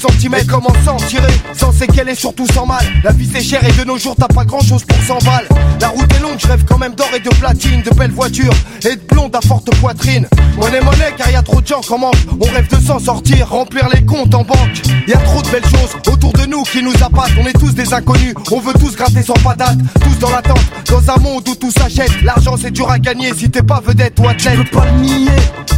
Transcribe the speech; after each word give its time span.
De 0.00 0.12
centimètres. 0.12 0.46
Mais 0.46 0.52
comment 0.52 0.72
s'en 0.84 0.96
tirer 0.96 1.32
Sans 1.56 1.72
séquelles 1.72 2.08
et 2.08 2.14
surtout 2.14 2.46
sans 2.46 2.66
mal. 2.66 2.84
La 3.04 3.12
vie 3.12 3.28
c'est 3.30 3.42
cher 3.42 3.62
et 3.64 3.72
de 3.72 3.84
nos 3.84 3.98
jours 3.98 4.14
t'as 4.18 4.28
pas 4.28 4.44
grand 4.44 4.60
chose 4.60 4.84
pour 4.84 4.98
100 5.02 5.18
balles. 5.24 5.48
La 5.80 5.88
route 5.88 6.12
est 6.12 6.20
longue, 6.20 6.38
je 6.38 6.46
rêve 6.46 6.64
quand 6.66 6.78
même 6.78 6.94
d'or 6.94 7.08
et 7.14 7.20
de 7.20 7.28
platine, 7.30 7.82
de 7.82 7.90
belles 7.90 8.10
voitures 8.10 8.54
et 8.84 8.96
de 8.96 9.02
blondes 9.08 9.34
à 9.34 9.40
forte 9.40 9.74
poitrine. 9.76 10.26
Monnaie, 10.56 10.80
monnaie, 10.80 11.14
car 11.16 11.30
y 11.30 11.36
a 11.36 11.42
trop 11.42 11.60
de 11.60 11.66
gens 11.66 11.80
qui 11.80 11.92
en 11.92 11.98
manquent. 11.98 12.16
On 12.40 12.46
rêve 12.52 12.68
de 12.68 12.84
s'en 12.84 12.98
sortir, 12.98 13.48
remplir 13.48 13.88
les 13.92 14.04
comptes 14.04 14.34
en 14.34 14.44
banque. 14.44 14.82
Y 15.06 15.12
a 15.12 15.18
trop 15.18 15.42
de 15.42 15.48
belles 15.48 15.64
choses 15.64 15.96
autour 16.06 16.32
de 16.32 16.46
nous 16.46 16.62
qui 16.64 16.82
nous 16.82 16.94
appâtent. 17.02 17.32
On 17.40 17.46
est 17.46 17.58
tous 17.58 17.74
des 17.74 17.92
inconnus, 17.92 18.34
on 18.50 18.60
veut 18.60 18.74
tous 18.74 18.96
gratter 18.96 19.22
sans 19.22 19.34
patate. 19.34 19.78
Tous 20.02 20.18
dans 20.18 20.30
l'attente, 20.30 20.60
dans 20.86 21.10
un 21.10 21.18
monde 21.18 21.48
où 21.48 21.54
tout 21.54 21.70
s'achète. 21.70 22.22
L'argent 22.22 22.56
c'est 22.60 22.70
dur 22.70 22.90
à 22.90 22.98
gagner 22.98 23.32
si 23.34 23.50
t'es 23.50 23.62
pas 23.62 23.80
vedette 23.80 24.18
ou 24.20 24.28
athlète. 24.28 24.58
Je 24.58 24.62
peux 24.62 24.78
pas 24.78 24.86
le 24.86 25.00
nier 25.00 25.30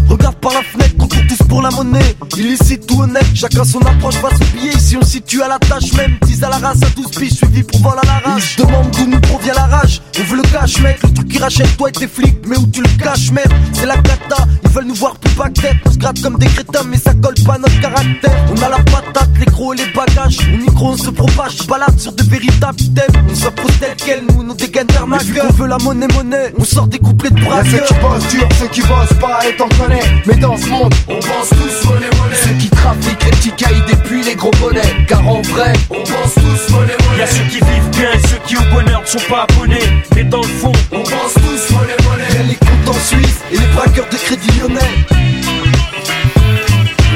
Regarde 0.08 0.36
par 0.36 0.52
la 0.52 0.62
fenêtre, 0.62 0.94
tous 1.36 1.46
pour 1.46 1.62
la 1.62 1.70
monnaie 1.70 2.16
Illicite 2.36 2.90
ou 2.90 3.02
honnête, 3.02 3.26
chacun 3.34 3.64
son 3.64 3.80
approche 3.80 4.14
face 4.14 4.34
au 4.34 4.56
billet 4.56 4.72
Ici 4.72 4.96
on 4.96 5.04
situe 5.04 5.42
à 5.42 5.48
la 5.48 5.58
tâche 5.58 5.92
même 5.94 6.16
10 6.22 6.42
à 6.44 6.48
la 6.48 6.58
race 6.58 6.82
à 6.82 6.90
12 6.96 7.10
piges, 7.10 7.32
suivi 7.34 7.62
pour 7.62 7.80
vol 7.80 7.98
à 8.02 8.06
la 8.06 8.30
rage. 8.30 8.42
Ils 8.58 8.62
se 8.62 8.66
demandent 8.66 8.90
d'où 8.90 9.06
nous 9.06 9.20
provient 9.20 9.54
la 9.54 9.66
rage. 9.66 10.00
On 10.18 10.22
veut 10.24 10.36
le 10.36 10.42
cash 10.42 10.80
mec, 10.80 10.98
le 11.02 11.12
truc 11.12 11.28
qui 11.28 11.38
rachète 11.38 11.76
toi 11.76 11.88
et 11.88 11.92
tes 11.92 12.08
flics. 12.08 12.38
Mais 12.46 12.56
où 12.56 12.66
tu 12.66 12.82
le 12.82 12.88
caches 13.02 13.30
merde, 13.30 13.52
c'est 13.72 13.86
la 13.86 13.96
cata. 13.96 14.46
Ils 14.64 14.70
veulent 14.70 14.86
nous 14.86 14.94
voir 14.94 15.14
plus 15.16 15.32
tête 15.52 15.76
On 15.86 15.92
se 15.92 15.98
gratte 15.98 16.20
comme 16.20 16.38
des 16.38 16.46
crétins 16.46 16.82
mais 16.88 16.96
ça 16.96 17.12
colle 17.14 17.34
pas 17.46 17.54
à 17.54 17.58
notre 17.58 17.80
caractère. 17.80 18.36
On 18.50 18.62
a 18.62 18.68
la 18.68 18.78
patate, 18.78 19.30
les 19.38 19.46
gros 19.46 19.74
et 19.74 19.76
les 19.76 19.86
bagages. 19.92 20.38
Au 20.52 20.56
micro 20.56 20.88
on 20.88 20.96
se 20.96 21.10
propage, 21.10 21.58
je 21.62 21.64
balade 21.64 21.98
sur 21.98 22.12
de 22.12 22.22
véritables 22.24 22.76
thèmes. 22.94 23.22
On 23.30 23.34
s'impose 23.34 23.78
tel 23.80 23.94
quel, 23.96 24.24
nous 24.26 24.42
nos 24.42 24.54
dégaines 24.54 24.86
vu 25.24 25.40
On 25.40 25.52
veut 25.52 25.68
la 25.68 25.78
monnaie 25.78 26.08
monnaie, 26.08 26.52
on 26.58 26.64
sort 26.64 26.86
des 26.86 26.98
couplets 26.98 27.30
de 27.30 27.40
Y'a 27.40 27.64
ceux 27.64 27.84
qui 27.84 27.94
bossent 28.00 28.28
dur, 28.28 28.48
ceux 28.60 28.68
qui 28.68 28.80
bossent 28.80 29.20
pas, 29.20 29.40
et 29.46 29.56
t'en 29.56 29.68
connais. 29.68 30.00
Mais 30.26 30.36
dans 30.36 30.56
ce 30.56 30.68
monde, 30.68 30.94
on 31.08 31.20
pense 31.26 31.48
tous 31.50 31.88
monnaie 31.88 32.10
monnaie. 32.18 32.34
Ceux 32.34 32.54
qui 32.54 32.70
trafiquent 32.70 33.24
les 33.24 33.30
petits 33.30 33.52
cailles 33.52 33.82
et 33.90 33.96
puis 33.96 34.22
les 34.22 34.34
gros 34.34 34.50
bonnets. 34.60 35.04
Car 35.06 35.26
en 35.26 35.42
vrai, 35.42 35.72
on 35.90 36.02
pense 36.02 36.34
tous 36.34 36.72
monnaie 36.72 36.96
monnaie. 37.06 37.18
y'a 37.18 37.26
ceux 37.26 37.44
qui 37.44 37.58
vivent 37.58 37.90
bien 37.92 38.10
et 38.12 38.28
ceux 38.28 38.38
qui 38.46 38.56
au 38.56 38.62
bonheur 38.72 39.00
ne 39.02 39.06
sont 39.06 39.26
pas 39.28 39.46
abonnés. 39.48 39.88
Mais 40.14 40.24
dans 40.24 40.42
le 40.42 40.48
fond, 40.48 40.72
On 40.92 41.02
pense 41.02 41.34
tous 41.34 41.74
monnaie 41.74 41.96
monnaie. 42.08 42.34
Y'a 42.34 42.42
les 42.42 42.56
comptes 42.56 42.88
en 42.88 43.00
Suisse 43.00 43.38
et 43.52 43.58
les 43.58 43.66
braqueurs 43.74 44.08
de 44.10 44.16
crédit 44.16 44.50
lyonnais? 44.58 44.80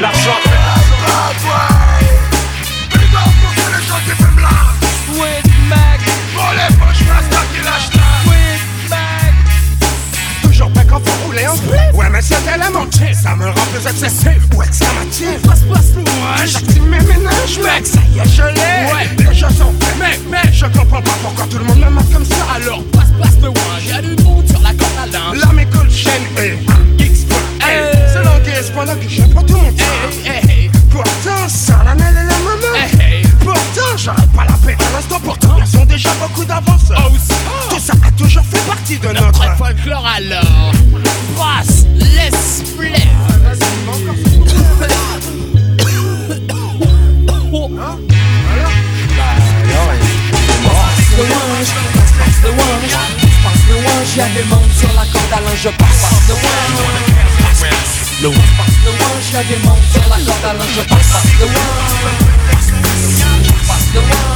l'argent. 0.00 1.75
La 12.59 12.71
montée, 12.71 13.12
ça 13.12 13.37
me 13.37 13.47
rend 13.47 13.66
plus 13.72 13.87
excessif. 13.87 14.38
Ouais 14.56 14.66
que 14.66 14.75
ça 14.75 14.87
m'attire, 14.94 15.38
passe 15.47 15.60
passe 15.60 15.94
loin. 15.94 16.47
J'active 16.47 16.82
mes 16.82 17.00
ménages 17.00 17.59
mec, 17.59 17.87
ça 17.87 18.00
y 18.15 18.19
est 18.19 18.28
je 18.28 18.43
l'ai. 18.43 18.93
Ouais, 18.93 19.10
les 19.19 19.34
jeux 19.34 19.49
sont 19.49 19.72
faits 19.81 19.99
mec, 19.99 20.21
mais 20.31 20.53
je 20.53 20.66
comprends 20.66 21.03
pas 21.03 21.16
pourquoi 21.22 21.47
tout 21.47 21.59
le 21.59 21.65
monde 21.65 21.78
me 21.78 21.91
marque 21.91 22.12
comme 22.12 22.24
ça. 22.24 22.36
Alors 22.54 22.83
passe 22.92 23.10
passe 23.21 23.41
loin, 23.42 23.53
y'a 23.86 24.01
du 24.01 24.22
monde 24.22 24.47
sur 24.48 24.60
la 24.60 24.71
corde 24.71 24.98
à 25.03 25.07
linge. 25.07 25.39
Là 25.39 25.53
mes 25.53 25.66
cool 25.66 25.91
chaîne 25.91 26.22
et 26.39 26.59
X 27.03 27.21
hey. 27.60 27.92
C'est 28.13 28.22
l'anguille 28.22 28.72
pendant 28.74 28.95
que 28.95 29.09
je 29.09 29.22
prends 29.22 29.42
tout 29.42 29.57
mon 29.57 29.72
temps 29.72 29.84
Pourtant 30.91 31.48
ça 31.48 31.83
la 31.84 31.92
et 31.92 32.15
la 32.15 32.22
maman 32.22 33.27
Pourtant 33.41 33.97
j'arrête 33.97 34.33
pas 34.33 34.45
la 34.45 34.54
paix 34.65 34.77
à 34.80 34.97
l'instant 34.97 35.21
Ils 35.68 35.78
ont 35.78 35.84
déjà 35.84 36.10
beaucoup 36.21 36.45
d'avance. 36.45 36.92
Tout 37.71 37.80
ça 37.80 37.95
a 38.07 38.10
toujours 38.13 38.45
fait 38.45 38.65
partie 38.66 38.98
de 38.98 39.09
notre 39.09 39.57
folklore 39.57 40.07
alors. 40.07 40.72
Brasse, 41.34 41.86
l'esprit. 41.98 42.92
Y'a 54.16 54.24
des 54.28 54.45
mondes 54.45 54.72
sur 54.78 54.89
la 54.95 55.04
corde 55.13 55.30
à 55.30 55.41
linge, 55.42 55.60
je 55.63 55.68
passe 55.68 56.01
passe 56.01 56.27
the 56.27 56.30
one 56.30 56.41
Passe 57.42 57.60
passe 57.60 58.77
the 58.83 58.89
one 58.89 59.21
Y'a 59.34 59.42
des 59.45 59.59
mondes 59.63 59.77
sur 59.92 60.09
la 60.09 60.16
corde 60.24 60.45
à 60.45 60.54
linge, 60.54 60.74
je 60.74 60.80
passe 60.89 61.13
passe 61.13 61.33
the 61.39 61.42
one 61.42 61.53
Passe 63.68 63.92
the 63.92 63.98
one 63.98 64.35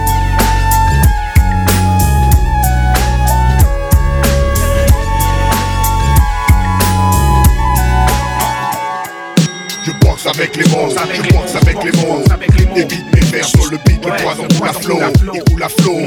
18ème 10.21 10.27
avec 10.27 10.55
les 10.55 10.69
mots, 10.69 10.89
je 10.89 11.33
boxe 11.33 11.55
avec 11.55 11.83
les 11.83 11.91
mots. 11.91 12.23
Mes 12.75 13.19
vers 13.31 13.45
sur 13.45 13.71
le 13.71 13.77
beat, 13.85 14.05
le 14.05 14.23
poison 14.23 14.47
coule 14.57 14.67
à 14.67 14.73
flot, 14.73 14.99
il 15.33 15.43
coule 15.43 15.63
à 15.63 15.69
flot. 15.69 15.99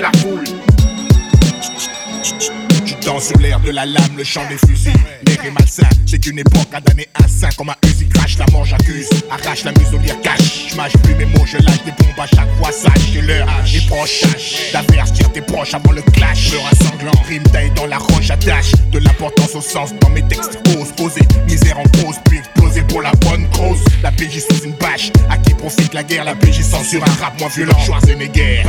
La 0.00 0.12
foule. 0.18 0.44
Tu 3.00 3.06
danses 3.06 3.28
sur 3.28 3.38
l'air 3.38 3.60
de 3.60 3.70
la 3.70 3.86
lame, 3.86 4.16
le 4.16 4.24
chant 4.24 4.42
des 4.48 4.56
fusils. 4.66 4.92
L'air 5.26 5.44
est 5.44 5.50
malsain, 5.50 5.88
c'est 6.06 6.18
qu'une 6.18 6.38
époque 6.38 6.68
à 6.72 6.80
donner 6.80 7.06
un 7.22 7.28
sein 7.28 7.48
comme 7.56 7.70
un 7.70 7.76
Uzi 7.86 8.08
crash. 8.08 8.38
La 8.38 8.46
mort 8.52 8.64
j'accuse, 8.64 9.08
arrache 9.30 9.64
la 9.64 9.72
muselière 9.72 10.20
cache. 10.20 10.68
J'mâche 10.70 10.92
plus 11.02 11.14
mes 11.14 11.26
mots, 11.26 11.44
je 11.46 11.56
lâche 11.58 11.84
des 11.84 11.92
bombes 11.92 12.18
à 12.18 12.26
chaque 12.26 12.48
fois. 12.58 12.72
Sache 12.72 13.14
que 13.14 13.20
l'heure 13.20 13.48
est 13.74 13.86
proche, 13.88 14.20
tâche 14.72 14.72
d'avertir 14.72 15.32
tes 15.32 15.40
proches 15.40 15.74
avant 15.74 15.92
le 15.92 16.02
clash. 16.02 16.52
Le 16.52 16.58
rassemblant, 16.58 17.22
rime 17.28 17.42
taille 17.44 17.70
dans 17.76 17.86
la 17.86 17.98
roche, 17.98 18.30
attache 18.30 18.72
de 18.92 18.98
l'importance 18.98 19.54
au 19.54 19.60
sens 19.60 19.90
dans 20.00 20.10
mes 20.10 20.22
textes. 20.22 20.58
Pose, 20.64 20.92
poser, 20.96 21.22
misère 21.46 21.78
en 21.78 21.84
pause, 21.84 22.16
puis 22.24 22.38
exploser 22.38 22.82
pour 22.82 23.02
la 23.02 23.12
bonne 23.12 23.48
cause. 23.50 23.82
La 24.02 24.12
PJ 24.12 24.40
sous 24.48 24.64
une 24.64 24.74
bâche, 24.74 25.10
à 25.30 25.36
qui 25.38 25.54
profite 25.54 25.94
la 25.94 26.02
guerre, 26.02 26.24
la 26.24 26.34
PJ 26.34 26.62
censure 26.62 27.02
un 27.04 27.22
rap 27.22 27.38
moins 27.38 27.48
violent. 27.48 27.78
Schwarzenegger, 27.84 28.62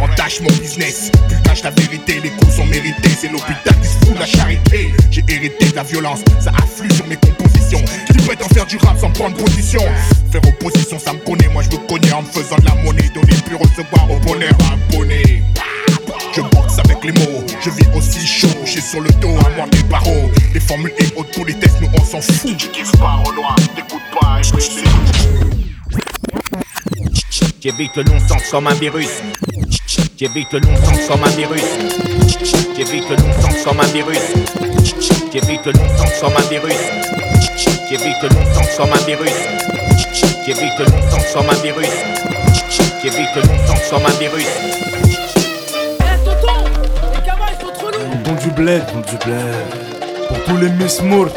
entache 0.00 0.40
mon 0.40 0.52
business, 0.58 1.10
tu 1.28 1.36
caches 1.42 1.62
la 1.62 1.70
vérité, 1.70 2.20
les 2.22 2.30
coups 2.30 2.56
sont 2.56 2.66
mérités, 2.66 3.10
c'est 3.20 3.28
l'hôpital 3.28 3.73
se 3.82 4.06
fout 4.06 4.18
la 4.18 4.26
charité. 4.26 4.92
J'ai 5.10 5.24
hérité 5.28 5.70
de 5.70 5.76
la 5.76 5.82
violence, 5.82 6.20
ça 6.40 6.50
afflue 6.50 6.90
sur 6.92 7.06
mes 7.06 7.16
compositions. 7.16 7.82
Qui 8.06 8.18
peut 8.18 8.36
en 8.44 8.48
faire 8.48 8.66
du 8.66 8.76
rap 8.78 8.98
sans 8.98 9.10
prendre 9.10 9.36
position 9.36 9.80
Faire 10.30 10.42
opposition, 10.46 10.98
ça 10.98 11.12
me 11.12 11.18
connaît, 11.18 11.48
moi 11.48 11.62
je 11.62 11.76
me 11.76 11.86
connais 11.86 12.12
en 12.12 12.22
me 12.22 12.26
faisant 12.26 12.56
de 12.56 12.64
la 12.64 12.74
monnaie, 12.76 13.10
donner 13.14 13.34
puis 13.44 13.56
recevoir 13.56 14.10
au 14.10 14.18
bonheur 14.20 14.52
abonné. 14.72 15.42
Je 16.34 16.40
boxe 16.40 16.78
avec 16.78 17.04
les 17.04 17.12
mots, 17.12 17.44
je 17.60 17.70
vis 17.70 17.86
aussi 17.96 18.26
chaud, 18.26 18.48
j'ai 18.64 18.80
sur 18.80 19.00
le 19.00 19.10
dos 19.20 19.36
à 19.46 19.50
moi 19.56 19.66
des 19.70 19.82
barreaux. 19.84 20.30
Les 20.52 20.60
formules 20.60 20.92
et 20.98 21.06
autres 21.16 21.30
pour 21.30 21.46
les 21.46 21.54
tests, 21.54 21.80
nous 21.80 21.88
on 21.94 22.04
s'en 22.04 22.20
fout. 22.20 22.56
Tu 22.56 22.68
kiffes 22.68 22.92
pas 22.92 23.22
au 23.26 23.32
noir, 23.34 23.54
t'écoutes 23.76 24.02
pas, 24.20 24.40
J'évite 27.64 27.96
le 27.96 28.02
non-sens 28.02 28.42
comme 28.50 28.66
un 28.66 28.74
virus. 28.74 29.22
J'évite 30.18 30.52
le 30.52 30.60
non-sens 30.60 30.98
comme 31.08 31.24
un 31.24 31.30
virus. 31.30 31.64
J'évite 32.76 33.08
le 33.08 33.16
non-sens 33.16 33.64
comme 33.64 33.80
un 33.80 33.86
virus. 33.86 34.18
J'évite 35.32 35.64
le 35.64 35.72
non-sens 35.72 36.20
comme 36.20 36.36
un 36.36 36.42
virus. 36.50 36.76
J'évite 37.88 38.22
le 38.22 38.28
non-sens 38.28 38.76
comme 38.76 38.92
un 38.92 39.06
virus. 39.06 39.32
J'évite 40.44 40.78
le 40.78 40.84
non-sens 40.84 41.32
comme 41.32 41.48
un 41.48 41.62
virus. 41.62 41.88
J'évite 43.02 43.34
le 43.34 43.40
non-sens 43.40 43.80
comme 43.88 44.04
un 44.04 44.18
virus. 44.18 44.46
Bon 48.24 48.34
du 48.34 48.50
bled, 48.50 48.84
bon 48.92 49.00
du 49.00 49.16
bled. 49.24 49.54
Pour 50.28 50.44
tous 50.44 50.56
les 50.58 50.68
Miss 50.68 51.00
Moore, 51.00 51.30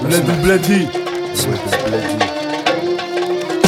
bled 0.00 0.24
du 0.24 0.32
bledi. 0.42 0.88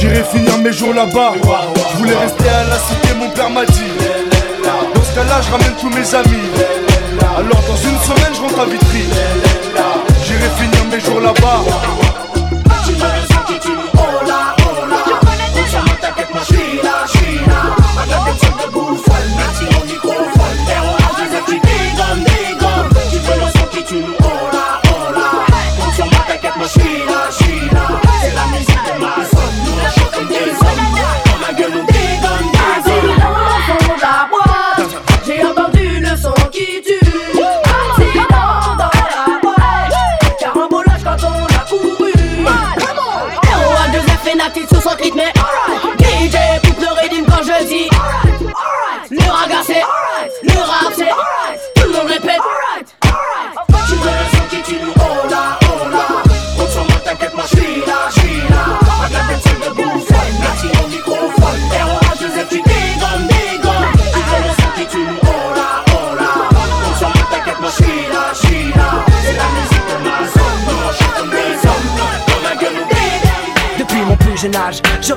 J'irai 0.00 0.24
finir 0.24 0.56
mes 0.58 0.72
jours 0.72 0.94
là-bas. 0.94 1.34
Je 1.92 1.96
voulais 1.98 2.16
rester 2.16 2.48
à 2.48 2.64
la 2.64 2.78
cité, 2.78 3.14
mon 3.18 3.28
père 3.28 3.50
m'a 3.50 3.66
dit. 3.66 3.92
Dans 4.94 5.04
ce 5.04 5.14
cas-là, 5.14 5.42
je 5.42 5.50
ramène 5.50 5.74
tous 5.78 5.90
mes 5.90 6.14
amis. 6.14 6.48
Alors 7.36 7.62
dans 7.68 7.76
une 7.76 7.98
semaine, 7.98 8.32
je 8.34 8.40
rentre 8.40 8.60
à 8.60 8.64
Vitry. 8.64 9.04
J'irai 10.24 10.48
finir 10.56 10.84
mes 10.90 11.00
jours 11.00 11.20
là-bas. 11.20 11.64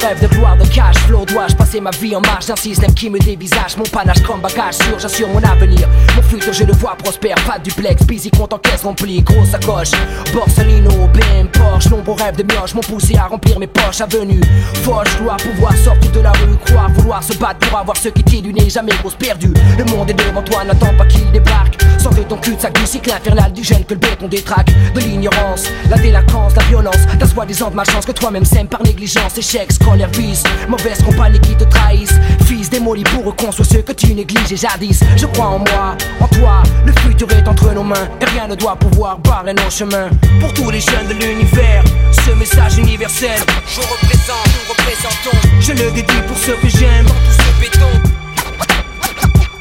Rêve 0.03 0.19
de 0.19 0.35
voir 0.35 0.57
de 0.57 0.62
cash 0.62 0.62
flow, 0.62 0.62
dois-je 0.62 0.62
ma 1.81 1.91
vie 1.91 2.15
en 2.15 2.21
marge 2.21 2.47
d'un 2.47 2.55
système 2.55 2.93
qui 2.93 3.09
me 3.09 3.19
dévisage. 3.19 3.77
Mon 3.77 3.83
panache 3.83 4.21
comme 4.23 4.41
bagage 4.41 4.75
sûr, 4.75 4.99
j'assure 4.99 5.27
mon 5.29 5.41
avenir. 5.43 5.87
Mon 6.15 6.21
futur 6.21 6.53
je 6.53 6.63
le 6.63 6.73
vois 6.73 6.95
prospère, 6.95 7.35
pas 7.45 7.57
de 7.57 7.63
duplex 7.63 8.05
Busy 8.05 8.29
compte 8.31 8.53
en 8.53 8.59
caisse 8.59 8.83
remplie, 8.83 9.21
grosse 9.21 9.49
sacoche. 9.49 9.91
Borsalino, 10.33 11.07
BM, 11.13 11.47
Porsche, 11.51 11.89
nombreux 11.89 12.15
rêves 12.15 12.35
de 12.35 12.43
mioche 12.43 12.73
M'ont 12.75 12.81
poussé 12.81 13.15
à 13.15 13.27
remplir 13.27 13.59
mes 13.59 13.67
poches, 13.67 14.01
avenue 14.01 14.41
Foche, 14.83 15.17
gloire, 15.19 15.37
pouvoir 15.37 15.75
sortir 15.77 16.11
de 16.11 16.19
la 16.19 16.31
rue. 16.31 16.57
Croire, 16.65 16.91
vouloir 16.91 17.23
se 17.23 17.33
battre 17.37 17.67
pour 17.67 17.79
avoir 17.79 17.97
ce 17.97 18.09
qui 18.09 18.23
tient 18.23 18.41
du 18.41 18.53
nez. 18.53 18.69
Jamais 18.69 18.93
grosse 18.99 19.15
perdue, 19.15 19.53
le 19.77 19.83
monde 19.85 20.09
est 20.09 20.13
devant 20.13 20.41
toi, 20.43 20.63
n'attends 20.63 20.95
pas 20.97 21.05
qu'il 21.05 21.29
débarque. 21.31 21.81
Sortez 21.97 22.23
ton 22.23 22.37
cul 22.37 22.55
de 22.55 22.61
sac 22.61 22.73
du 22.73 23.11
infernal 23.11 23.53
du 23.53 23.63
gel 23.63 23.85
que 23.85 23.93
le 23.93 23.99
béton 23.99 24.27
détraque. 24.27 24.71
De 24.93 24.99
l'ignorance, 24.99 25.65
la 25.89 25.97
délinquance, 25.97 26.55
la 26.55 26.63
violence. 26.63 26.97
Ta 27.19 27.25
soi-disant 27.25 27.69
de 27.69 27.75
malchance 27.75 28.05
que 28.05 28.11
toi-même 28.11 28.45
sème 28.45 28.67
par 28.67 28.83
négligence. 28.83 29.37
Échec, 29.37 29.71
scolaire, 29.71 30.09
vice. 30.09 30.43
Mauvaise 30.67 31.01
compagnie 31.03 31.39
qui 31.39 31.55
te 31.55 31.62
trahissent. 31.65 32.19
Fils 32.45 32.69
démoli 32.69 33.03
pour 33.03 33.33
soit 33.51 33.65
ceux 33.65 33.81
que 33.81 33.91
tu 33.91 34.13
négliges 34.13 34.55
jadis. 34.55 35.01
Je 35.17 35.25
crois 35.27 35.47
en 35.47 35.59
moi, 35.59 35.95
en 36.19 36.27
toi. 36.27 36.63
Le 36.85 36.91
futur 37.01 37.29
est 37.31 37.47
entre 37.47 37.73
nos 37.73 37.83
mains 37.83 38.07
et 38.21 38.25
rien 38.25 38.47
ne 38.47 38.55
doit 38.55 38.75
pouvoir 38.75 39.19
barrer 39.19 39.53
nos 39.53 39.69
chemins. 39.69 40.09
Pour 40.39 40.53
tous 40.53 40.69
les 40.71 40.79
jeunes 40.79 41.07
de 41.07 41.13
l'univers, 41.13 41.83
ce 42.11 42.31
message 42.31 42.77
universel. 42.77 43.39
Je 43.67 43.81
représente, 43.81 44.47
nous 44.47 44.73
représentons. 44.73 45.37
Je 45.59 45.71
le 45.71 45.91
dédie 45.91 46.21
pour 46.27 46.37
ceux 46.37 46.55
que 46.55 46.69
j'aime. 46.69 47.05
Dans 47.05 47.13
tout 47.13 47.37
ce 47.37 47.61
béton. 47.61 47.91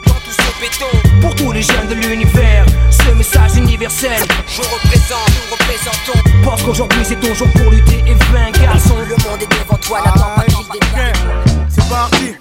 Dans 0.06 0.14
tout 0.14 0.30
ce 0.30 0.60
béton. 0.60 1.20
Pour 1.20 1.34
tous 1.34 1.52
les 1.52 1.62
jeunes 1.62 1.88
de 1.88 1.94
l'univers, 1.94 2.66
ce 2.90 3.14
message 3.14 3.56
universel. 3.56 4.22
Je 4.48 4.62
représente, 4.62 5.28
nous 5.28 5.56
représentons. 5.56 6.18
Parce 6.44 6.62
qu'aujourd'hui 6.62 7.00
c'est 7.04 7.20
ton 7.20 7.34
jour 7.34 7.48
pour 7.54 7.70
lutter 7.70 8.02
et 8.06 8.14
vaincre. 8.32 8.60
Garçon, 8.60 8.96
le 8.98 9.16
monde 9.28 9.42
est 9.42 9.46
devant 9.46 9.76
toi, 9.78 10.00
n'attends 10.04 10.34
pas 10.36 10.44
qu'il 10.44 10.80
débarque. 10.80 11.51
C'est 11.92 11.98
parti. 11.98 12.34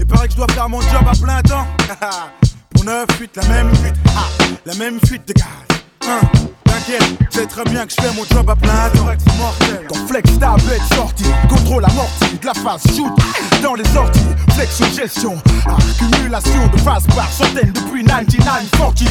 Il 0.00 0.06
paraît 0.06 0.26
que 0.26 0.32
je 0.32 0.36
dois 0.38 0.46
faire 0.48 0.68
mon 0.68 0.80
job 0.80 1.02
à 1.06 1.24
plein 1.24 1.42
temps. 1.42 1.66
Pour 2.74 2.84
9 2.84 3.06
fuites, 3.12 3.36
la 3.36 3.48
même 3.48 3.74
fuite. 3.76 3.94
Ah, 4.08 4.28
la 4.66 4.74
même 4.74 4.98
fuite 5.06 5.28
de 5.28 5.32
gaz. 5.34 5.46
Hein, 6.08 6.20
T'inquiète, 6.68 7.18
c'est 7.30 7.46
très 7.48 7.64
bien 7.64 7.86
que 7.86 7.92
je 7.92 8.02
fais 8.02 8.14
mon 8.14 8.24
job 8.24 8.48
à 8.50 8.56
plein 8.56 8.90
temps. 8.94 9.06
mortel. 9.38 9.88
Flex 10.06 10.38
tablette 10.38 10.82
sortie, 10.94 11.24
contrôle 11.48 11.84
amorti 11.84 12.38
de 12.40 12.46
la 12.46 12.54
phase 12.54 12.82
shoot 12.96 13.12
dans 13.62 13.74
les 13.74 13.84
sorties. 13.84 14.20
Flex 14.54 14.96
gestion, 14.96 15.36
accumulation 15.66 16.66
de 16.72 16.78
phase 16.80 17.06
par 17.14 17.30
centaines 17.30 17.72
depuis 17.72 18.02
1940. 18.02 19.04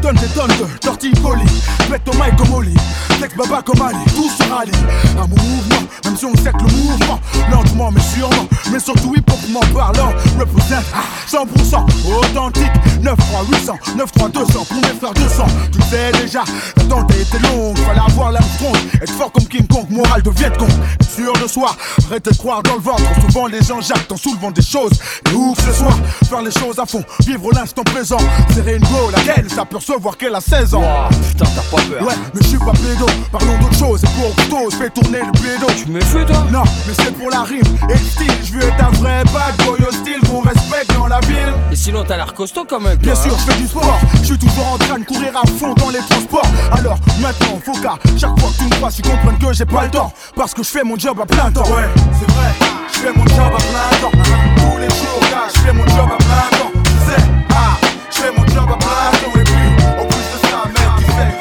Donne 0.00 0.16
des 0.16 0.26
tonnes 0.28 0.48
de 0.48 0.78
torticolis, 0.78 1.44
pète 1.90 2.04
ton 2.04 2.12
mic 2.14 2.36
comme 2.36 2.54
Oli. 2.54 2.74
Flex 3.18 3.34
baba 3.36 3.62
comme 3.62 3.82
Ali, 3.82 3.98
tout 4.14 4.28
se 4.28 4.48
rallie. 4.48 4.70
Un 5.18 5.26
mouvement, 5.26 5.82
même 6.04 6.16
si 6.16 6.24
on 6.24 6.34
sait 6.36 6.52
que 6.52 6.64
le 6.64 6.72
mouvement, 6.72 7.20
lentement 7.50 7.90
mais 7.90 8.00
sûrement, 8.00 8.46
mais 8.70 8.78
surtout 8.78 9.14
hip-hopement 9.16 9.60
parlant, 9.74 10.12
représente 10.38 10.84
100% 11.28 11.84
authentique. 12.18 12.72
9 13.02 13.16
3 13.16 13.44
800, 13.50 13.78
9 13.96 14.12
3 14.12 14.28
200 14.30 14.64
pour 14.64 14.76
mes 14.76 14.98
frères 14.98 15.14
200. 15.14 15.46
Tu 15.72 15.82
sais 15.82 16.12
déjà, 16.12 16.44
l'attente 16.76 17.03
été 17.12 17.38
longue, 17.38 17.76
fallait 17.78 18.00
avoir 18.00 18.32
l'Armstrong, 18.32 18.76
être 19.00 19.12
fort 19.12 19.32
comme 19.32 19.46
King 19.46 19.66
Kong, 19.66 19.86
moral 19.90 20.22
de 20.22 20.30
Vietcong, 20.30 20.68
être 21.00 21.10
sûr 21.10 21.32
de 21.32 21.48
soi, 21.48 21.76
arrêtez 22.06 22.30
de 22.30 22.36
croire 22.36 22.62
dans 22.62 22.74
le 22.74 22.80
ventre. 22.80 23.02
Souvent 23.20 23.46
les 23.46 23.62
gens 23.62 23.80
jactent 23.80 24.12
en 24.12 24.16
soulevant 24.16 24.50
des 24.50 24.62
choses, 24.62 24.92
et 25.30 25.34
où 25.34 25.54
que 25.54 25.62
ce 25.62 25.72
soit, 25.72 25.96
faire 26.28 26.42
les 26.42 26.52
choses 26.52 26.78
à 26.78 26.86
fond, 26.86 27.04
vivre 27.26 27.50
l'instant 27.52 27.82
présent. 27.82 28.18
Serrer 28.54 28.76
une 28.76 28.84
go, 28.84 29.10
laquelle 29.12 29.50
s'apercevoir 29.50 30.16
qu'elle 30.16 30.34
a 30.34 30.40
16 30.40 30.74
ans. 30.74 30.84
putain, 31.28 31.44
t'as 31.54 31.76
pas 31.76 31.82
peur. 31.82 32.06
Ouais, 32.06 32.14
mais 32.34 32.42
je 32.42 32.48
suis 32.48 32.58
pas 32.58 32.72
pédo, 32.72 33.06
parlons 33.30 33.58
d'autre 33.58 33.78
chose, 33.78 34.02
et 34.02 34.20
pour 34.20 34.34
couteau, 34.36 34.70
je 34.70 34.76
fais 34.76 34.90
tourner 34.90 35.20
le 35.20 35.32
pédo. 35.32 35.66
Tu 35.76 35.90
me 35.90 36.00
fais 36.00 36.24
toi? 36.24 36.46
Non, 36.50 36.62
mais 36.86 36.94
c'est 36.94 37.12
pour 37.12 37.30
la 37.30 37.42
rime 37.42 37.64
et 37.88 37.92
le 37.92 37.98
style, 37.98 38.32
je 38.44 38.52
veux 38.52 38.62
être 38.62 38.84
un 38.84 38.90
vrai 38.90 39.24
bad 39.24 39.56
boy 39.66 39.80
hostile 39.86 40.20
qu'on 40.28 40.40
respecte 40.40 40.94
dans 40.94 41.06
la 41.06 41.20
ville. 41.20 41.52
Et 41.72 41.76
sinon, 41.76 42.04
t'as 42.06 42.16
l'air 42.16 42.32
costaud 42.34 42.64
quand 42.68 42.80
même. 42.80 42.96
Bien 42.98 43.14
sûr, 43.14 43.32
hein. 43.32 43.36
je 43.38 43.52
fais 43.52 43.60
du 43.60 43.66
sport. 43.66 43.98
Je 44.20 44.24
suis 44.26 44.38
toujours 44.38 44.66
en 44.66 44.78
train 44.78 44.98
de 44.98 45.04
courir 45.04 45.32
à 45.36 45.46
fond 45.46 45.74
dans 45.74 45.90
les 45.90 46.00
transports. 46.00 46.46
Alors 46.72 46.93
maintenant, 47.20 47.60
faut 47.64 47.80
qu'à 47.80 47.98
chaque 48.18 48.38
fois 48.40 48.50
que 48.50 48.56
tu 48.58 48.64
me 48.64 48.90
tu 48.90 49.02
comprennes 49.02 49.38
que 49.38 49.52
j'ai 49.52 49.64
pas 49.64 49.84
le 49.84 49.90
temps. 49.90 50.12
Parce 50.36 50.54
que 50.54 50.62
je 50.62 50.68
fais 50.68 50.82
mon 50.82 50.98
job 50.98 51.18
à 51.20 51.26
plein 51.26 51.50
temps. 51.50 51.64
Ouais, 51.64 51.88
c'est 52.18 52.30
vrai. 52.30 52.52
Je 52.92 52.98
fais 52.98 53.12
mon 53.12 53.26
job 53.26 53.52
à 53.52 53.56
plein 53.56 53.90
temps. 54.00 54.10
Tous 54.56 54.78
les 54.78 54.88
jours, 54.88 55.20
gars, 55.30 55.48
je 55.54 55.60
fais 55.60 55.72
mon 55.72 55.86
job 55.86 56.08
à 56.12 56.16
plein 56.16 56.58
temps. 56.58 56.72
C'est 57.06 57.22
ah, 57.50 57.76
je 58.10 58.16
fais 58.16 58.32
mon 58.32 58.46
job 58.46 58.68
à 58.70 58.76
plein 58.76 59.10
temps. 59.18 59.40
Et 59.40 59.44
puis, 59.44 59.68
en 60.00 60.06
plus 60.06 60.26
de 60.32 60.38
ça, 60.48 60.64
mec, 60.68 60.90
sais. 61.06 61.32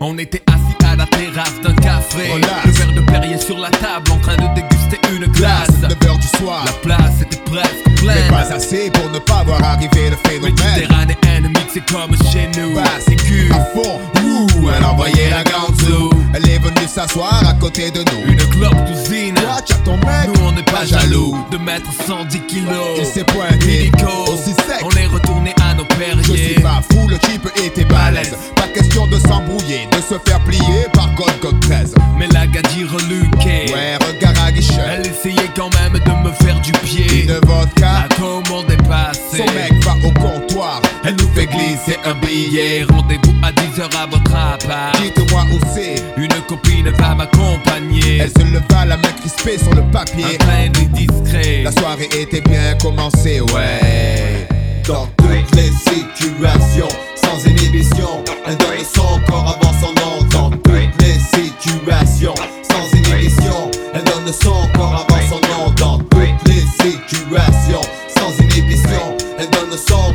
On 0.00 0.18
était 0.18 0.42
assis 0.48 0.76
à 0.90 0.96
la 0.96 1.06
terrasse 1.06 1.60
d'un 1.62 1.74
café. 1.74 2.32
Relax. 2.32 2.64
Le 2.64 2.70
verre 2.72 2.92
de 2.94 3.00
Perrier 3.00 3.38
sur 3.38 3.58
la 3.58 3.70
table 3.70 4.10
en 4.12 4.18
train 4.18 4.36
de 4.36 4.54
déguster 4.54 5.00
une 5.12 5.26
glace. 5.32 5.68
9h 5.82 6.18
du 6.20 6.28
soir. 6.38 6.64
La 6.66 6.72
place 6.72 7.01
pas 8.32 8.52
assez 8.54 8.90
pour 8.90 9.10
ne 9.10 9.18
pas 9.18 9.42
voir 9.44 9.62
arriver 9.62 10.10
le 10.10 10.16
phénomène. 10.28 10.54
Méditerranéenne 10.74 11.48
mixée 11.48 11.82
comme 11.90 12.16
chez 12.32 12.48
nous. 12.58 12.74
Bah, 12.74 12.84
c'est 13.06 13.16
cul. 13.16 13.50
À 13.52 13.60
fond, 13.74 14.00
ouh, 14.24 14.70
elle 14.76 14.84
envoyait 14.84 15.30
la 15.30 15.44
ganzou. 15.44 16.10
Elle 16.34 16.48
est 16.48 16.58
venue 16.58 16.88
s'asseoir 16.88 17.42
à 17.46 17.54
côté 17.54 17.90
de 17.90 18.00
nous. 18.00 18.32
Une 18.32 18.38
clope 18.48 18.84
d'usine. 18.86 19.36
As 19.38 19.62
ton 19.84 19.96
mec. 19.96 20.28
Nous 20.28 20.40
on 20.44 20.52
n'est 20.52 20.62
pas 20.62 20.72
Pas 20.72 20.84
jaloux. 20.86 21.32
jaloux 21.32 21.46
de 21.50 21.58
mettre 21.58 21.90
110 22.06 22.40
kilos. 22.46 22.98
Il 22.98 23.04
s'est 23.06 23.24
pointé, 23.24 23.90
aussi 24.32 24.52
sec. 24.54 24.82
On 24.82 24.90
est 24.96 25.06
retourné 25.06 25.54
à 25.62 25.71
nos 26.16 26.22
Je 26.22 26.32
suis 26.32 26.54
pas 26.60 26.82
fou, 26.90 27.08
le 27.08 27.18
type 27.18 27.48
était 27.56 27.84
balèze. 27.84 28.34
Pas 28.56 28.68
question 28.68 29.06
de 29.06 29.18
s'embrouiller, 29.18 29.88
de 29.90 29.96
se 29.96 30.18
faire 30.26 30.40
plier 30.44 30.86
par 30.92 31.14
God 31.14 31.32
God 31.40 31.60
13. 31.60 31.94
Mais 32.18 32.28
la 32.28 32.46
gadie 32.46 32.84
reluquée. 32.84 33.72
Ouais, 33.72 33.96
regard 33.96 34.44
à 34.44 34.52
guichet. 34.52 34.74
Elle 34.96 35.06
essayait 35.06 35.50
quand 35.56 35.70
même 35.80 35.92
de 35.92 36.28
me 36.28 36.32
faire 36.44 36.60
du 36.60 36.72
pied. 36.72 37.24
Une 37.24 37.34
vodka. 37.46 38.06
La 38.08 38.16
commande 38.16 38.70
est 38.70 38.88
passée. 38.88 39.38
Son 39.38 39.52
mec 39.54 39.72
va 39.84 39.96
au 40.06 40.12
comptoir. 40.12 40.80
Elle 41.04 41.16
nous 41.16 41.28
fait 41.34 41.46
glisser 41.46 41.98
un 42.04 42.14
billet. 42.14 42.84
Rendez-vous 42.88 43.34
à 43.42 43.50
10h 43.50 43.96
à 43.96 44.06
votre 44.06 44.34
appart. 44.34 45.00
Dites-moi 45.02 45.44
où 45.52 45.58
c'est. 45.74 46.02
Une 46.16 46.34
copine 46.48 46.90
va 46.90 47.14
m'accompagner. 47.14 48.18
Elle 48.18 48.30
se 48.30 48.46
leva, 48.46 48.84
la 48.86 48.96
main 48.96 49.12
crispée 49.18 49.58
sur 49.58 49.74
le 49.74 49.82
papier. 49.90 50.24
Un 50.24 50.44
train 50.44 50.86
discrets. 50.92 51.62
La 51.64 51.72
soirée 51.72 52.08
était 52.12 52.40
bien 52.40 52.74
commencée, 52.80 53.40
ouais. 53.40 54.51
Dans 54.86 55.06
toutes 55.16 55.54
les 55.54 55.70
situations, 55.70 56.88
sans 57.14 57.46
inhibition, 57.46 58.24
donne 58.46 58.84
son 58.84 59.20
corps 59.30 59.56
avant 59.60 59.72
son 59.80 59.92
nom. 59.94 60.28
Dans 60.30 60.50
toutes 60.50 61.02
les 61.02 61.18
situations, 61.20 62.34
sans 62.68 62.98
inhibition, 62.98 63.70
donne 63.94 64.32
son 64.32 64.68
corps 64.74 65.06
avant 65.08 65.28
son 65.28 65.36
nom. 65.36 65.72
Dans 65.76 65.98
toutes 65.98 66.48
les 66.48 66.62
situations, 66.82 67.80
sans 68.16 68.42
inhibition, 68.42 69.16
donne 69.38 69.78
son 69.78 70.11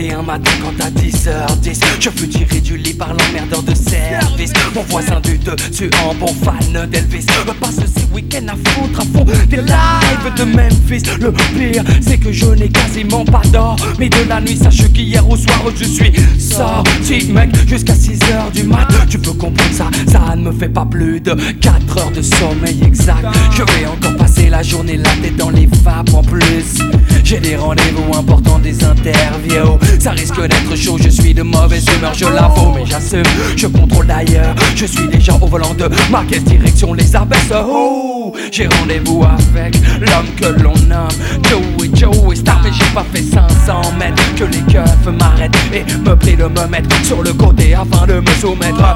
31 0.00 0.22
matin 0.22 0.50
quand 0.62 0.84
à 0.84 0.90
10h10 0.90 1.80
Je 2.00 2.10
fus 2.10 2.28
tiré 2.28 2.60
du 2.60 2.78
lit 2.78 2.94
par 2.94 3.12
l'emmerdeur 3.12 3.62
de 3.62 3.74
service. 3.74 4.52
Mon 4.74 4.82
voisin 4.84 5.20
du 5.20 5.36
2, 5.36 5.54
tu 5.76 5.90
en 6.02 6.14
bon 6.14 6.32
fan 6.42 6.88
d'Elvis. 6.88 7.26
Passe 7.60 7.76
ces 7.76 8.14
week-ends 8.14 8.46
à 8.48 8.70
foutre 8.70 9.00
à 9.00 9.04
fond 9.04 9.26
des 9.48 9.56
lives 9.56 10.34
de 10.38 10.44
Memphis. 10.44 11.02
Le 11.20 11.32
pire, 11.32 11.84
c'est 12.00 12.16
que 12.16 12.32
je 12.32 12.46
n'ai 12.46 12.70
quasiment 12.70 13.24
pas 13.26 13.42
d'or 13.52 13.76
Mais 13.98 14.08
de 14.08 14.26
la 14.26 14.40
nuit, 14.40 14.56
sache 14.56 14.90
qu'hier 14.92 15.28
au 15.28 15.36
soir 15.36 15.64
je 15.76 15.84
suis 15.84 16.12
sorti 16.38 17.30
Mec, 17.32 17.50
jusqu'à 17.68 17.92
6h 17.92 18.52
du 18.54 18.62
mat. 18.62 18.88
Tu 19.10 19.18
peux 19.18 19.32
comprendre 19.32 19.74
ça, 19.74 19.90
ça 20.10 20.34
ne 20.34 20.50
me 20.50 20.52
fait 20.52 20.70
pas 20.70 20.86
plus 20.86 21.20
de 21.20 21.34
4 21.60 21.98
heures 21.98 22.10
de 22.12 22.22
sommeil 22.22 22.80
exact. 22.86 23.26
Je 23.52 23.62
vais 23.64 23.86
encore 23.86 24.16
passer 24.16 24.48
la 24.48 24.62
journée 24.62 24.96
la 24.96 25.10
tête 25.22 25.36
dans 25.36 25.50
les 25.50 25.66
vapes 25.84 26.14
en 26.14 26.22
plus. 26.22 26.78
J'ai 27.24 27.38
des 27.40 27.56
rendez-vous 27.56 28.16
importants, 28.16 28.58
des 28.58 28.82
interviews. 28.84 29.78
Ça 29.98 30.12
risque 30.12 30.40
d'être 30.40 30.76
chaud, 30.76 30.96
je 30.98 31.08
suis 31.08 31.34
de 31.34 31.42
mauvaise 31.42 31.84
humeur, 31.96 32.12
je 32.14 32.24
l'avoue 32.24 32.72
Mais 32.74 32.86
j'assume, 32.86 33.22
je 33.56 33.66
contrôle 33.66 34.06
d'ailleurs 34.06 34.54
Je 34.74 34.86
suis 34.86 35.06
déjà 35.08 35.34
au 35.34 35.46
volant 35.46 35.74
de 35.74 35.88
ma 36.10 36.24
direction 36.24 36.94
les 36.94 37.14
abaisse 37.14 37.52
Oh, 37.52 38.32
j'ai 38.50 38.66
rendez-vous 38.66 39.24
avec 39.24 39.76
l'homme 40.00 40.26
que 40.36 40.60
l'on 40.62 40.74
nomme 40.88 41.08
Joey, 41.48 41.90
Joey 41.94 42.36
Star 42.36 42.60
Mais 42.64 42.70
j'ai 42.72 42.94
pas 42.94 43.04
fait 43.12 43.22
500 43.22 43.92
mètres. 43.98 44.22
Que 44.36 44.44
les 44.44 44.62
keufs 44.72 45.06
m'arrêtent 45.18 45.56
et 45.72 45.84
me 45.98 46.14
prient 46.14 46.36
de 46.36 46.44
me 46.44 46.66
mettre 46.68 47.04
sur 47.04 47.22
le 47.22 47.32
côté 47.32 47.74
Afin 47.74 48.06
de 48.06 48.20
me 48.20 48.34
soumettre 48.40 48.82
à 48.82 48.94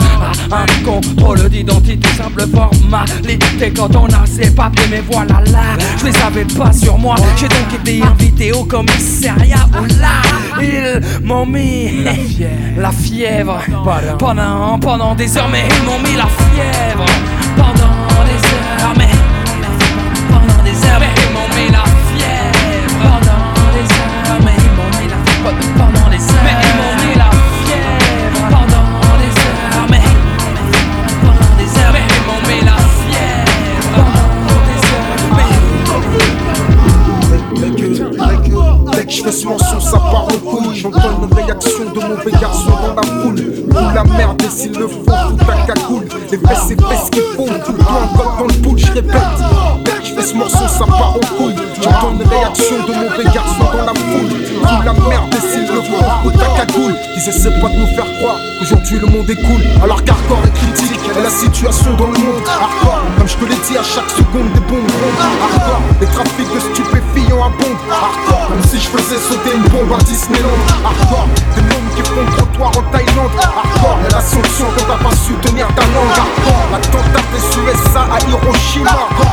un 0.63 0.85
contrôle 0.85 1.49
d'identité 1.49 2.09
Simple 2.17 2.47
formalité. 2.49 3.73
Quand 3.77 3.95
on 3.97 4.07
a 4.07 4.27
ses 4.27 4.51
papiers 4.51 4.87
Mais 4.91 5.03
voilà 5.11 5.41
là, 5.51 5.77
je 5.99 6.07
les 6.07 6.17
avais 6.17 6.45
pas 6.45 6.73
sur 6.73 6.97
moi. 6.99 7.17
J'ai 7.37 7.49
donc 7.49 7.81
été 7.81 8.01
invité 8.15 8.53
au 8.53 8.65
commissariat 8.65 9.67
Où 9.81 9.85
là, 10.01 10.23
ils 10.61 11.25
m'ont 11.25 11.47
mis 11.47 12.05
la 12.77 12.91
fièvre, 12.91 13.61
Pendant, 14.19 14.79
pendant 14.79 15.15
des 15.15 15.37
heures 15.37 15.49
Mais 15.51 15.65
ils 15.69 15.85
m'ont 15.85 15.99
mis 15.99 16.17
la 16.17 16.27
fièvre. 16.27 17.07
Pendant 17.57 18.25
des 18.25 18.41
heures 18.49 19.14
Je 39.07 39.23
fais 39.23 39.33
ce 39.33 39.47
morceau, 39.47 39.81
ça 39.81 39.99
part 39.99 40.25
en 40.25 40.39
couille. 40.39 40.75
J'entends 40.75 41.23
une 41.23 41.35
réaction 41.35 41.85
de 41.95 42.01
mauvais 42.01 42.31
garçon 42.41 42.71
dans 42.71 42.95
la 42.95 43.03
foule. 43.03 43.41
Où 43.71 43.95
la 43.95 44.05
merde 44.05 44.43
est 44.43 44.51
s'il 44.51 44.73
le 44.73 44.89
faut, 44.89 45.05
tout 45.05 45.37
ta 45.45 45.73
cagoule. 45.73 46.09
Les 46.31 46.39
fesses 46.39 46.71
épaisses 46.71 47.11
qui 47.11 47.21
font, 47.37 47.47
tout 47.65 47.81
encore 47.81 48.37
dans 48.39 48.47
le 48.47 48.55
pool, 48.63 48.79
je 48.79 48.93
répète. 48.93 49.21
Je 50.03 50.15
fais 50.15 50.23
ce 50.23 50.35
morceau, 50.35 50.67
ça 50.69 50.87
part 50.87 51.17
en 51.17 51.37
couille. 51.37 51.55
J'entends 51.83 52.13
une 52.13 52.29
réaction 52.29 52.77
de 52.87 52.93
mauvais 52.93 53.25
garçons 53.25 53.71
dans 53.73 53.85
la 53.85 53.95
foule. 53.95 54.31
Fous 54.63 54.83
la 54.85 54.93
merde, 54.93 55.35
et 55.35 55.41
s'il 55.41 55.67
le 55.67 55.81
faut, 56.75 56.81
tout 56.81 56.91
ta 56.91 56.95
cagoule. 56.95 56.95
Ils 57.17 57.29
essaient 57.29 57.61
pas 57.61 57.69
de 57.69 57.77
nous 57.77 57.87
faire 57.95 58.07
croire 58.19 58.39
qu'aujourd'hui 58.59 58.99
le 58.99 59.07
monde 59.07 59.31
est 59.31 59.37
cool. 59.37 59.63
Alors 59.83 60.03
qu'hardcore 60.05 60.43
est 60.45 60.55
critique, 60.55 61.01
et 61.17 61.23
la 61.23 61.31
situation 61.31 61.95
dans 61.95 62.07
le 62.07 62.19
monde. 62.19 62.43
Hardcore, 62.49 63.03
comme 63.19 63.29
je 63.29 63.37
te 63.37 63.45
l'ai 63.45 63.61
dit 63.69 63.79
à 63.79 63.83
chaque 63.83 64.11
seconde, 64.11 64.51
des 64.53 64.61
bombes. 64.61 64.91
Hardcore, 65.43 65.83
les 66.01 66.07
trafics 66.07 66.53
de 66.53 66.61
stupéfiants 66.61 67.45
abondent. 67.45 67.85
Hardcore, 67.91 68.49
comme 68.49 68.63
si 68.69 68.81
je 68.81 68.89
faisais 68.89 69.21
sauter 69.21 69.55
une 69.55 69.69
bombe 69.69 69.93
à 69.93 70.03
Disneyland. 70.03 70.61
Hardcore, 70.85 71.29
des 71.55 71.63
mômes 71.63 71.91
qui 71.95 72.03
font 72.03 72.27
trottoir 72.37 72.71
en 72.77 72.83
Thaïlande. 72.91 73.35
Hardcore, 73.39 73.99
la 74.11 74.21
sanction 74.21 74.67
quand 74.77 74.87
t'as 74.89 75.03
pas 75.03 75.15
su 75.17 75.33
tenir 75.43 75.69
ta 75.75 75.83
langue. 75.95 76.19
Hardcore, 76.19 76.65
l'attentat 76.73 77.25
des 77.33 77.45
USA 77.63 78.03
à 78.11 78.19
Hiroshima. 78.27 78.91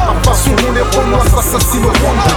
La 0.07 0.29
façon 0.29 0.51
dont 0.61 0.73
les 0.73 0.85
Romains 0.93 1.25
s'assassinent 1.25 1.85
au 1.85 1.93
Rwanda. 2.01 2.35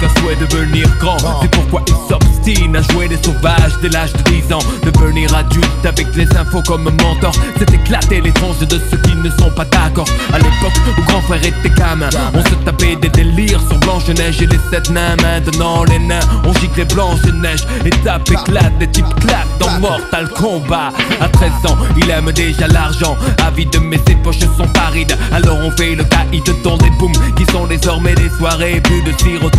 Qu'un 0.00 0.20
souhait 0.20 0.36
de 0.36 0.46
devenir 0.46 0.86
grand. 0.98 1.16
C'est 1.40 1.50
pourquoi 1.50 1.82
il 1.88 1.94
s'obstine 2.08 2.76
à 2.76 2.82
jouer 2.92 3.08
les 3.08 3.16
sauvages 3.22 3.72
dès 3.80 3.88
l'âge 3.88 4.12
de 4.12 4.22
10 4.30 4.52
ans. 4.52 4.58
Devenir 4.82 5.34
adulte 5.34 5.84
avec 5.84 6.14
les 6.14 6.28
infos 6.36 6.62
comme 6.62 6.84
mentor. 6.84 7.32
C'est 7.58 7.72
éclater 7.72 8.20
les 8.20 8.32
tranches 8.32 8.58
de 8.58 8.80
ceux 8.90 8.98
qui 8.98 9.14
ne 9.16 9.30
sont 9.30 9.50
pas 9.50 9.64
d'accord. 9.64 10.08
À 10.32 10.38
l'époque 10.38 10.74
où 10.98 11.02
grand 11.02 11.20
frère 11.22 11.44
était 11.44 11.70
gamin 11.70 12.08
On 12.34 12.42
se 12.42 12.54
tapait 12.64 12.96
des 12.96 13.08
délires 13.08 13.60
sur 13.68 13.78
Blanche-Neige 13.80 14.42
et 14.42 14.46
les 14.46 14.60
sept 14.70 14.90
nains 14.90 15.16
Maintenant 15.22 15.84
les 15.84 15.98
nains. 15.98 16.20
On 16.44 16.52
gicle 16.54 16.78
les 16.78 16.84
Blanche-Neige 16.84 17.66
Et 17.84 17.90
tape 17.90 18.30
éclate, 18.30 18.78
des 18.78 18.88
types 18.88 19.14
claquent 19.20 19.58
dans 19.58 19.80
Mortal 19.80 20.28
Kombat. 20.28 20.92
À 21.20 21.28
13 21.28 21.50
ans 21.68 21.78
il 21.96 22.10
aime 22.10 22.30
déjà 22.32 22.66
l'argent. 22.68 23.16
Avide 23.46 23.76
mais 23.82 24.00
ses 24.06 24.14
poches 24.16 24.40
sont 24.56 24.68
parides. 24.68 25.16
Alors 25.32 25.58
on 25.62 25.70
fait 25.70 25.94
le 25.94 26.04
caïd 26.04 26.44
dans 26.62 26.76
des 26.76 26.90
booms 26.98 27.12
Qui 27.36 27.44
sont 27.52 27.66
désormais 27.66 28.14
des 28.14 28.28
soirées 28.30 28.80
Plus 28.82 29.02
de 29.02 29.12
sirop 29.18 29.50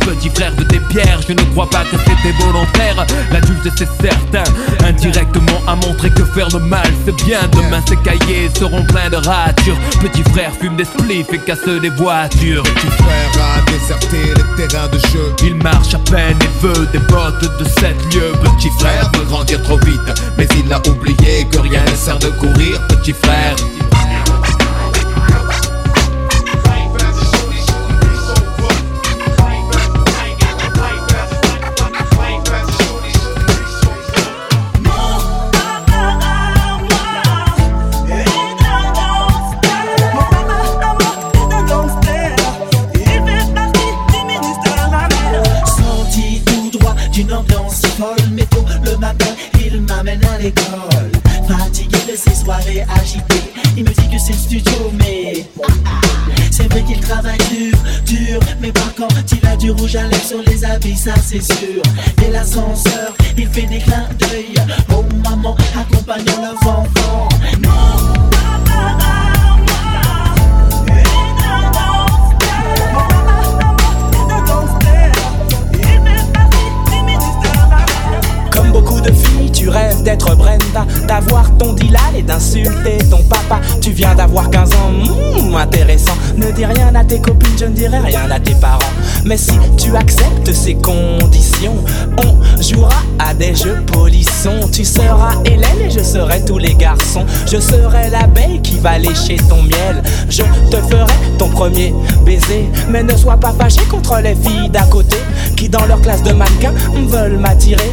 Petit 0.00 0.30
frère 0.30 0.54
de 0.54 0.62
tes 0.64 0.80
pierres 0.80 1.20
Je 1.26 1.32
ne 1.32 1.42
crois 1.52 1.68
pas 1.68 1.84
que 1.84 1.96
c'était 1.98 2.32
volontaire. 2.44 3.06
L'adulte 3.32 3.68
c'est 3.76 3.88
certain 4.00 4.44
Indirectement 4.84 5.60
a 5.66 5.74
montré 5.74 6.10
que 6.10 6.24
faire 6.24 6.48
le 6.52 6.60
mal 6.60 6.86
c'est 7.04 7.16
bien. 7.24 7.40
Demain 7.52 7.82
ses 7.88 7.96
cahiers 7.96 8.50
seront 8.58 8.84
pleins 8.84 9.10
de 9.10 9.16
ratures. 9.16 9.78
Petit 10.00 10.22
frère 10.30 10.52
fume 10.60 10.76
des 10.76 10.84
spliffs 10.84 11.32
et 11.32 11.38
casse 11.38 11.66
des 11.66 11.90
voitures. 11.90 12.62
Petit 12.62 13.02
frère 13.02 13.56
a 13.56 13.70
déserté 13.70 14.18
les 14.36 14.68
terrains 14.68 14.88
de 14.88 14.98
jeu. 14.98 15.34
Il 15.44 15.56
marche 15.56 15.94
à 15.94 15.98
peine 15.98 16.38
et 16.40 16.66
veut 16.66 16.86
des 16.92 16.98
bottes 16.98 17.58
de 17.58 17.64
7 17.64 18.14
lieues. 18.14 18.32
Petit 18.42 18.70
frère 18.78 19.10
veut 19.14 19.24
grandir 19.24 19.62
trop 19.62 19.78
vite 19.78 20.00
Mais 20.38 20.46
il 20.58 20.72
a 20.72 20.80
oublié 20.88 21.46
que 21.50 21.58
rien 21.58 21.82
ne 21.84 21.96
sert 21.96 22.18
de 22.18 22.28
courir. 22.28 22.80
Petit 22.88 23.12
frère 23.12 23.56
les 60.76 60.88
habits 60.88 60.96
ça 60.96 61.14
c'est 61.22 61.42
sûr 61.42 61.82
Et 62.26 62.30
l'ascenseur 62.30 63.14
il 63.36 63.46
fait 63.48 63.66
des 63.66 63.78
clins 63.78 64.08
d'œil 64.18 64.54
Oh 64.90 65.04
maman 65.24 65.56
accompagnant 65.74 66.42
leurs 66.42 66.72
enfants 66.72 67.28
Non 67.62 67.70
Comme 78.50 78.72
beaucoup 78.72 79.00
de 79.00 79.12
filles, 79.12 79.50
tu 79.52 79.68
rêves 79.68 80.02
d'être 80.02 80.34
Brenda, 80.34 80.86
d'avoir 81.06 81.56
ton 81.58 81.74
Dylan 81.74 82.00
et 82.16 82.22
d'insulter 82.22 82.98
ton 83.10 83.22
papa. 83.24 83.60
Tu 83.82 83.90
viens 83.90 84.14
d'avoir 84.14 84.50
15 84.50 84.70
ans, 84.74 84.92
hmm, 84.92 85.54
intéressant. 85.54 86.16
Ne 86.36 86.50
dis 86.52 86.64
rien 86.64 86.94
à 86.94 87.04
tes 87.04 87.20
copines, 87.20 87.58
je 87.58 87.66
ne 87.66 87.74
dirai 87.74 87.98
rien 87.98 88.30
à 88.30 88.40
tes 88.40 88.54
parents. 88.54 88.85
Mais 89.26 89.36
si 89.36 89.58
tu 89.76 89.96
acceptes 89.96 90.52
ces 90.52 90.74
conditions, 90.74 91.74
on 92.24 92.62
jouera 92.62 93.02
à 93.18 93.34
des 93.34 93.56
jeux 93.56 93.82
polissons. 93.92 94.68
Tu 94.70 94.84
seras 94.84 95.34
Hélène 95.44 95.80
et 95.84 95.90
je 95.90 95.98
serai 95.98 96.44
tous 96.44 96.58
les 96.58 96.74
garçons. 96.74 97.26
Je 97.50 97.58
serai 97.58 98.08
l'abeille 98.08 98.62
qui 98.62 98.78
va 98.78 98.98
lécher 98.98 99.36
ton 99.48 99.62
miel. 99.62 100.00
Je 100.30 100.42
te 100.70 100.76
ferai 100.76 101.12
ton 101.38 101.48
premier 101.48 101.92
baiser. 102.24 102.70
Mais 102.88 103.02
ne 103.02 103.16
sois 103.16 103.36
pas 103.36 103.52
fâché 103.52 103.80
contre 103.90 104.20
les 104.22 104.36
filles 104.36 104.70
d'à 104.70 104.84
côté 104.84 105.16
qui, 105.56 105.68
dans 105.68 105.84
leur 105.86 106.00
classe 106.00 106.22
de 106.22 106.32
mannequins, 106.32 106.74
veulent 107.08 107.38
m'attirer. 107.38 107.92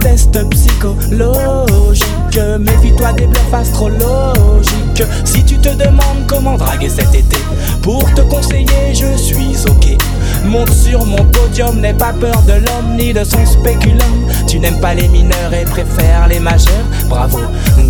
Test 0.00 0.36
psychologique. 0.50 2.40
Méfie-toi 2.58 3.12
des 3.12 3.26
bluffs 3.26 3.54
astrologiques. 3.54 5.04
Si 5.24 5.44
tu 5.44 5.58
te 5.58 5.68
demandes 5.68 6.26
comment 6.26 6.56
draguer 6.56 6.88
cet 6.88 7.14
été, 7.14 7.38
pour 7.82 8.02
te 8.14 8.22
conseiller, 8.22 8.92
je 8.94 9.16
suis 9.16 9.54
ok. 9.68 9.96
Monte 10.44 10.72
sur 10.72 11.04
mon 11.04 11.24
podium, 11.24 11.80
n'aie 11.80 11.94
pas 11.94 12.12
peur 12.12 12.42
de 12.42 12.52
l'homme 12.52 12.96
ni 12.96 13.12
de 13.12 13.24
son 13.24 13.44
spéculum. 13.46 14.26
Tu 14.46 14.58
n'aimes 14.58 14.80
pas 14.80 14.94
les 14.94 15.08
mineurs 15.08 15.52
et 15.54 15.64
préfères 15.64 16.28
les 16.28 16.40
majeurs. 16.40 16.84
Bravo, 17.08 17.40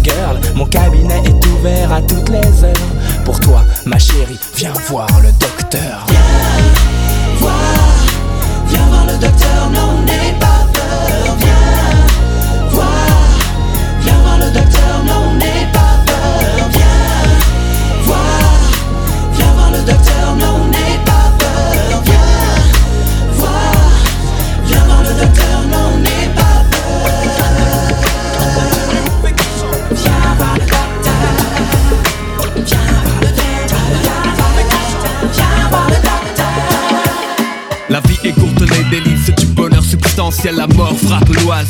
girl, 0.03 0.39
mon 0.55 0.67
cabinet 0.67 1.23
est 1.25 1.47
ouvert 1.47 1.93
à 1.93 2.03
toutes 2.03 2.29
les 2.29 2.65
heures. 2.65 2.73
Pour 3.25 3.41
toi, 3.41 3.65
ma 3.87 3.99
chérie, 3.99 4.39
viens 4.57 4.73
voir 4.89 5.09
le 5.23 5.33
docteur. 5.33 6.07
voir, 7.39 7.55
viens 8.69 8.87
voir 8.89 9.07
le 9.07 9.19
docteur, 9.19 9.71
n'aie 10.07 10.35
pas 10.39 10.67
peur, 10.73 11.37
viens 11.39 11.82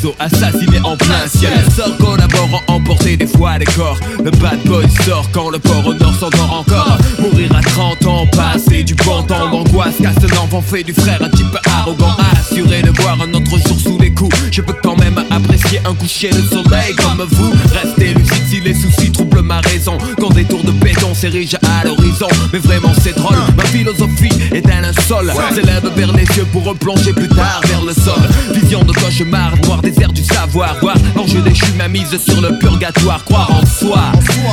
frappe 0.02 0.14
l'oiseau, 0.14 0.14
assassiné 0.18 0.78
en 0.84 0.96
plein 0.96 1.26
ciel. 1.28 1.64
Sort 1.74 1.96
collaborant, 1.98 2.60
emporter 2.68 3.16
des 3.16 3.26
fois 3.26 3.58
des 3.58 3.64
corps. 3.66 3.98
Le 4.24 4.30
bad 4.30 4.60
boy 4.64 4.88
sort 5.04 5.28
quand 5.32 5.50
le 5.50 5.58
port 5.58 5.86
au 5.86 5.94
nord 5.94 6.14
s'endort 6.14 6.52
encore. 6.52 6.98
Mourir 7.18 7.54
à 7.54 7.60
30 7.60 8.06
ans, 8.06 8.26
passer 8.26 8.82
du 8.82 8.94
bon 8.94 9.22
temps 9.22 9.50
d'angoisse. 9.50 9.94
Casse 10.00 10.16
un 10.30 10.36
enfant 10.38 10.62
fait 10.62 10.82
du 10.82 10.92
frère 10.92 11.22
un 11.22 11.30
type 11.30 11.56
arrogant. 11.66 12.16
Assuré 12.32 12.82
de 12.82 12.90
voir 13.02 13.20
un 13.20 13.32
autre 13.34 13.58
jour 13.66 13.78
sous 13.78 13.98
les 13.98 14.01
coups. 14.14 14.36
Je 14.50 14.60
peux 14.60 14.74
quand 14.82 14.96
même 14.96 15.18
apprécier 15.30 15.80
un 15.84 15.94
coucher 15.94 16.30
de 16.30 16.42
soleil. 16.42 16.94
Comme 16.96 17.26
vous 17.30 17.52
Restez 17.72 18.14
lucide 18.14 18.42
si 18.48 18.60
les 18.60 18.74
soucis 18.74 19.10
troublent 19.10 19.42
ma 19.42 19.60
raison. 19.60 19.98
Quand 20.20 20.30
des 20.30 20.44
tours 20.44 20.62
de 20.64 20.72
béton 20.72 21.14
s'érigent 21.14 21.58
à 21.62 21.84
l'horizon. 21.84 22.28
Mais 22.52 22.58
vraiment 22.58 22.92
c'est 23.02 23.16
drôle, 23.16 23.36
ma 23.56 23.64
philosophie 23.64 24.32
est 24.52 24.68
un 24.70 24.80
linceul 24.82 25.32
S'élève 25.54 25.90
vers 25.94 26.12
les 26.12 26.24
yeux 26.36 26.46
pour 26.52 26.64
replonger 26.64 27.12
plus 27.12 27.28
tard 27.28 27.60
vers 27.66 27.82
le 27.82 27.92
sol. 27.92 28.20
Vision 28.54 28.82
de 28.82 28.92
cauchemar, 28.92 29.52
noir 29.64 29.82
désert 29.82 30.12
du 30.12 30.24
savoir. 30.24 30.76
Voir 30.80 30.96
l'enjeu 31.16 31.40
déchu 31.42 31.72
ma 31.76 31.88
mise 31.88 32.16
sur 32.18 32.40
le 32.40 32.58
purgatoire. 32.58 33.24
Croire 33.24 33.50
en 33.50 33.66
soi, 33.66 34.12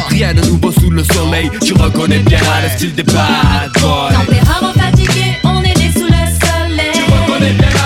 rien 0.09 0.33
de 0.33 0.41
nouveau 0.41 0.71
sous 0.71 0.89
le 0.89 1.03
soleil. 1.03 1.49
Tu 1.63 1.73
reconnais 1.73 2.19
bien 2.19 2.39
le 2.63 2.69
style 2.77 2.93
des 2.95 3.03
bad 3.03 3.71
boys. 3.79 4.11
Tempérament 4.11 4.73
fatigué, 4.73 5.37
on 5.43 5.61
est 5.61 5.77
né 5.77 5.91
sous 5.93 6.05
le 6.05 6.09
soleil. 6.09 6.91
Tu 6.93 7.01
reconnais 7.03 7.53
bien 7.53 7.78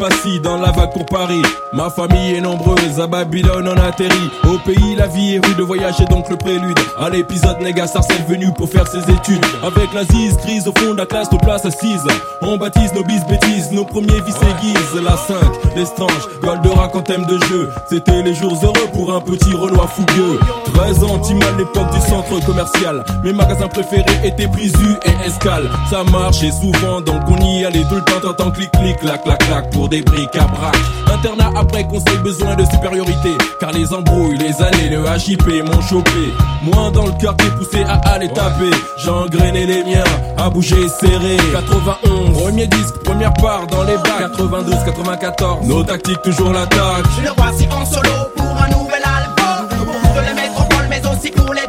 Passy 0.00 0.40
dans 0.40 0.56
la 0.56 0.70
vague 0.70 0.92
pour 0.94 1.04
Paris. 1.04 1.42
Ma 1.74 1.90
famille 1.90 2.34
est 2.34 2.40
nombreuse, 2.40 2.98
à 2.98 3.06
Babylone 3.06 3.68
on 3.68 3.76
atterrit. 3.76 4.30
Au 4.44 4.56
pays, 4.64 4.96
la 4.96 5.06
vie 5.06 5.34
est 5.34 5.46
rude, 5.46 5.58
de 5.58 5.62
voyager 5.62 6.06
donc 6.06 6.30
le 6.30 6.36
prélude. 6.36 6.78
À 6.98 7.10
l'épisode, 7.10 7.60
Néga 7.60 7.86
Sarcelle 7.86 8.24
venu 8.26 8.50
pour 8.56 8.70
faire 8.70 8.88
ses 8.88 9.00
études. 9.12 9.44
Avec 9.62 9.92
la 9.92 10.04
zise 10.04 10.38
grise 10.38 10.66
au 10.66 10.72
fond 10.72 10.94
de 10.94 10.98
la 10.98 11.04
classe, 11.04 11.30
nos 11.30 11.38
places 11.38 11.66
assises. 11.66 12.06
On 12.40 12.56
baptise 12.56 12.94
nos 12.94 13.04
bis 13.04 13.22
bêtises, 13.28 13.70
nos 13.72 13.84
premiers 13.84 14.22
vices 14.22 14.40
aiguises. 14.40 15.02
La 15.04 15.18
5, 15.18 15.36
l'estrange, 15.76 16.28
Goldorak 16.42 16.96
en 16.96 17.02
thème 17.02 17.26
de 17.26 17.38
jeu. 17.48 17.68
C'était 17.90 18.22
les 18.22 18.34
jours 18.34 18.58
heureux 18.62 18.88
pour 18.94 19.14
un 19.14 19.20
petit 19.20 19.52
Renoir 19.52 19.90
fougueux. 19.90 20.40
13 20.72 21.04
ans, 21.04 21.18
Timal, 21.18 21.56
l'époque 21.58 21.90
du 21.92 22.00
centre 22.00 22.42
commercial. 22.46 23.04
Mes 23.22 23.34
magasins 23.34 23.68
préférés 23.68 24.06
étaient 24.24 24.48
Prisu 24.48 24.96
et 25.04 25.26
Escale. 25.28 25.68
Ça 25.90 26.04
marchait 26.04 26.52
souvent, 26.52 27.02
donc 27.02 27.20
on 27.28 27.36
y 27.44 27.66
allait 27.66 27.84
tout 27.90 27.96
le 27.96 28.04
temps, 28.04 28.20
t'entends 28.22 28.50
clic 28.50 28.70
clic, 28.72 28.96
clac 28.96 29.22
clac 29.24 29.38
clac 29.46 29.70
pour 29.70 29.89
des 29.90 30.02
briques 30.02 30.36
à 30.36 30.46
brac. 30.46 30.76
Internat 31.12 31.50
après 31.56 31.86
conseil, 31.86 32.16
besoin 32.22 32.54
de 32.54 32.64
supériorité. 32.64 33.30
Car 33.58 33.72
les 33.72 33.92
embrouilles, 33.92 34.38
les 34.38 34.62
années, 34.62 34.88
le 34.88 35.04
HIP 35.18 35.46
m'ont 35.64 35.82
chopé. 35.82 36.32
Moins 36.62 36.90
dans 36.92 37.06
le 37.06 37.12
cœur 37.20 37.36
qui 37.36 37.46
poussé 37.58 37.82
à 37.84 37.94
aller 38.10 38.28
taper. 38.28 38.70
J'ai 38.98 39.10
engrainé 39.10 39.66
les 39.66 39.84
miens, 39.84 40.04
à 40.38 40.48
bouger 40.48 40.88
serré. 40.88 41.36
91, 41.52 42.38
premier 42.40 42.66
disque, 42.68 42.94
première 43.04 43.34
part 43.34 43.66
dans 43.66 43.82
les 43.82 43.96
bacs. 43.96 44.30
92, 44.36 44.74
94, 44.84 45.66
nos 45.66 45.82
tactiques 45.82 46.22
toujours 46.22 46.52
l'attaque. 46.52 47.04
Le 47.22 47.30
voici 47.36 47.68
en 47.72 47.84
solo 47.84 48.10
pour 48.36 48.46
un 48.46 48.68
nouvel 48.68 49.02
album 49.02 49.68
Pour 50.14 50.22
les 50.22 50.34
métropoles 50.34 50.86
mais 50.88 51.02
aussi 51.06 51.30
pour 51.32 51.52
les 51.52 51.66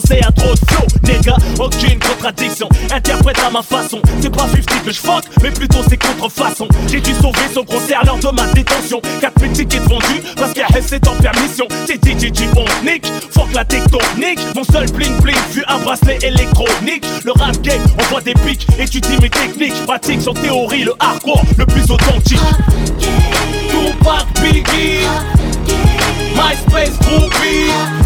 français 0.00 0.20
a 0.26 0.32
trop 0.32 0.52
de 0.52 0.58
flow. 0.58 0.84
Aucune 1.60 1.98
contradiction. 2.00 2.68
Interprète 2.92 3.38
à 3.46 3.50
ma 3.50 3.62
façon. 3.62 4.00
C'est 4.20 4.34
pas 4.34 4.48
50 4.48 4.84
que 4.84 4.92
je 4.92 4.98
fuck, 4.98 5.24
mais 5.42 5.50
plutôt 5.50 5.78
c'est 5.88 5.96
contrefaçon. 5.96 6.66
J'ai 6.88 7.00
dû 7.00 7.12
sauver 7.14 7.46
son 7.52 7.64
concert 7.64 8.02
lors 8.04 8.18
de 8.18 8.28
ma 8.34 8.46
détention. 8.52 9.00
4000 9.20 9.52
tickets 9.52 9.82
vendus 9.82 10.22
parce 10.36 10.52
qu'à 10.52 10.66
c'est 10.84 11.06
en 11.06 11.14
permission. 11.14 11.66
TTTT 11.86 12.48
on 12.56 12.84
nique, 12.84 13.06
fuck 13.30 13.52
la 13.54 13.64
tectonique. 13.64 14.40
Mon 14.56 14.64
seul 14.64 14.90
bling 14.90 15.16
bling 15.20 15.36
fut 15.50 15.64
un 15.68 15.78
bracelet 15.78 16.18
électronique. 16.22 17.04
Le 17.24 17.32
rap 17.32 17.60
game, 17.62 17.82
on 17.98 18.02
voit 18.10 18.20
des 18.20 18.34
pics, 18.34 18.66
étudie 18.78 19.18
mes 19.20 19.30
techniques. 19.30 19.86
Pratique 19.86 20.22
sur 20.22 20.34
théorie 20.34 20.84
le 20.84 20.94
hardcore 20.98 21.44
le 21.56 21.66
plus 21.66 21.88
authentique. 21.90 22.40
Tupac 22.98 24.26
Biggie. 24.42 25.06
MySpace 26.34 26.98
Groupie 27.00 28.03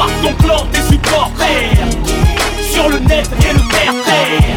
Fuck 0.00 0.22
ton 0.22 0.32
clan, 0.42 0.66
tes 0.72 0.80
supporters 0.80 1.76
Sur 2.72 2.88
le 2.88 3.00
net 3.00 3.28
et 3.42 3.52
le 3.52 3.60
terre-terre 3.68 4.56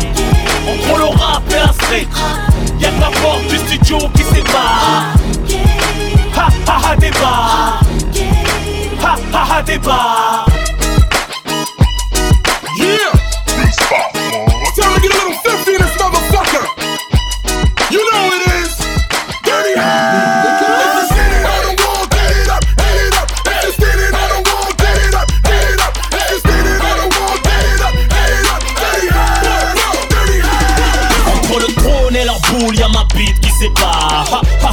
Entre 0.70 0.98
le 0.98 1.06
rap 1.20 1.44
et 1.50 1.56
la 1.56 1.74
street. 1.74 2.08
Y'a 2.80 2.88
que 2.88 3.02
la 3.02 3.10
porte 3.22 3.46
du 3.50 3.58
studio 3.58 3.98
qui 4.16 4.24
sépare. 4.24 5.14
Ha 6.34 6.48
ha 6.66 6.92
ha 6.92 6.96
débat. 6.96 7.80
Ha 9.04 9.16
ha 9.34 9.58
ha 9.58 9.62
débat 9.64 10.23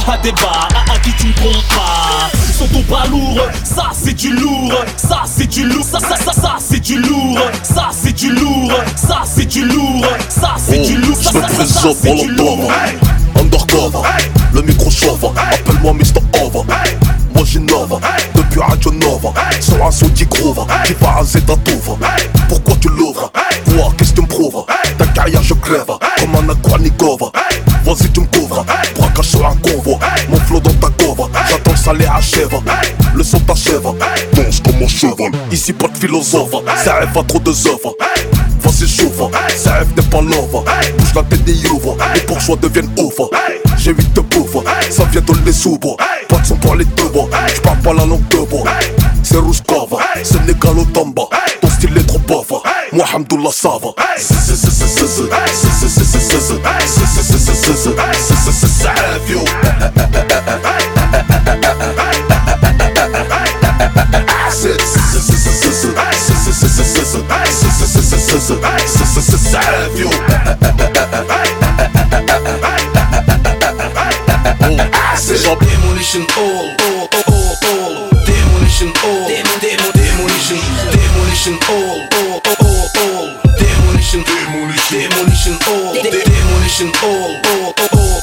ha 0.07 0.17
débat, 0.17 0.67
à, 0.73 0.93
à 0.93 0.97
qui 0.99 1.11
tu 1.13 1.27
me 1.27 1.33
trompes 1.33 1.67
pas. 1.69 2.29
Sont 2.57 2.67
ton 2.67 2.81
pas 2.83 3.07
lourd, 3.07 3.39
ça 3.63 3.89
c'est 3.93 4.13
du 4.13 4.31
lourd, 4.35 4.73
ça 4.97 5.23
c'est 5.25 5.47
du 5.47 5.63
lourd, 5.65 5.85
ça 5.85 5.99
ça 5.99 6.15
ça 6.15 6.33
ça 6.33 6.57
c'est 6.59 6.79
du 6.79 6.99
lourd, 6.99 7.39
ça 7.63 7.89
c'est 7.91 8.13
du 8.13 8.31
lourd, 8.31 8.71
ça 8.95 9.21
c'est 9.25 9.45
du 9.45 9.63
lourd, 9.65 10.05
ça 10.29 10.55
c'est 10.57 10.79
du 10.81 10.97
lourd, 10.97 11.17
ça 11.17 11.31
ça 11.31 11.65
ça 11.65 11.89
c'est 12.01 12.15
du 12.15 12.27
lourd. 12.31 12.71
Undercover, 13.39 14.07
le 14.53 14.61
micro 14.61 14.89
chauffe 14.91 15.23
Appelle-moi 15.23 15.93
Mr. 15.93 16.21
Over. 16.43 16.61
Moi 17.33 17.45
j'innove, 17.45 17.99
depuis 18.35 18.59
Radio 18.59 18.91
Nova 18.91 19.33
Sur 19.59 19.83
un 19.85 19.89
son 19.91 20.09
qui 20.09 20.25
groove, 20.25 20.65
qui 20.85 20.93
va 20.99 21.11
raser 21.11 21.41
ta 21.41 21.55
touve 21.57 21.97
Pourquoi 22.49 22.75
tu 22.79 22.89
l'ouvres? 22.89 23.31
Quoi, 23.65 23.91
qu'est-ce 23.97 24.11
que 24.11 24.15
tu 24.17 24.21
me 24.21 24.27
prouves? 24.27 24.65
Ta 24.97 25.05
carrière 25.07 25.41
je 25.41 25.53
crève, 25.55 25.85
comme 26.19 26.35
un 26.35 26.51
Aquanikova 26.51 27.31
Vas-y 27.85 28.09
tu 28.11 28.19
me 28.19 28.25
couvres, 28.27 28.65
sur 29.21 29.45
un 29.45 29.55
convoi 29.57 29.99
Mon 30.29 30.37
flow 30.37 30.59
dans 30.59 30.73
ta 30.73 30.89
cove, 31.03 31.29
j'attends 31.49 31.71
que 31.71 31.77
ça 31.77 31.93
les 31.93 32.05
achève 32.05 32.55
Le 33.13 33.23
son 33.23 33.39
t'achève, 33.41 33.83
danse 34.33 34.61
comme 34.63 34.83
un 34.83 34.87
cheval 34.87 35.31
Ici 35.51 35.73
pas 35.73 35.87
de 35.87 35.97
philosophe, 35.97 36.55
ça 36.83 36.95
rêve 36.95 37.17
à 37.17 37.23
trop 37.23 37.39
de 37.39 37.51
œuvres 37.51 37.95
Vas-y 38.61 38.87
chauffe, 38.87 39.31
ça 39.57 39.73
rêve 39.73 40.09
pas 40.09 40.21
love 40.21 40.63
Bouge 40.97 41.13
la 41.15 41.23
tête 41.23 41.43
des 41.43 41.67
ouvre, 41.67 41.97
les 42.15 42.21
bourgeois 42.21 42.55
deviennent 42.57 42.91
ouvres 42.97 43.29
J'ai 43.77 43.91
huit 43.91 44.13
de 44.13 44.21
pauvres, 44.21 44.63
ça 44.89 45.03
vient 45.05 45.21
de 45.21 45.45
les 45.45 45.53
soubres 45.53 45.97
Pas 46.29 46.37
de 46.37 46.45
son 46.45 46.55
pour 46.55 46.75
les 46.75 46.85
deux 46.85 47.09
bois, 47.09 47.29
j'parle 47.55 47.79
pas 47.79 47.93
la 47.93 48.05
langue 48.05 48.27
de 48.29 48.37
bois 48.37 48.63
C'est 49.23 49.37
Rouskova, 49.37 49.97
c'est 50.23 50.45
Négalo 50.45 50.85
Tamba 50.93 51.23
Ton 51.61 51.69
style 51.69 51.97
est 51.97 52.07
trop 52.07 52.19
pauvre, 52.19 52.63
moi 52.91 53.05
Hamdoullah 53.13 53.51
yo 58.81 59.45
Ça 69.51 69.59
rêve 69.59 69.99
yo 69.99 70.09
Demolition 76.11 76.25
all, 76.37 76.75
all, 76.81 77.09
all, 77.13 77.55
all. 77.63 78.09
Demolition 78.25 78.91
all, 79.03 79.27
demo, 79.27 79.59
demo, 79.61 79.91
demolition, 79.93 80.57
demolition 80.91 81.57
all, 81.69 82.01
all, 82.17 82.41
all, 82.59 82.89
all. 82.97 83.41
Demolition, 83.57 84.23
demolition, 84.23 84.97
oh. 84.97 85.09
demolition 85.09 85.57
all, 85.67 85.93
de- 85.93 86.11
demolition 86.11 86.91
all, 87.03 87.35
all, 87.45 87.73
all, 87.79 87.99
all. 87.99 88.20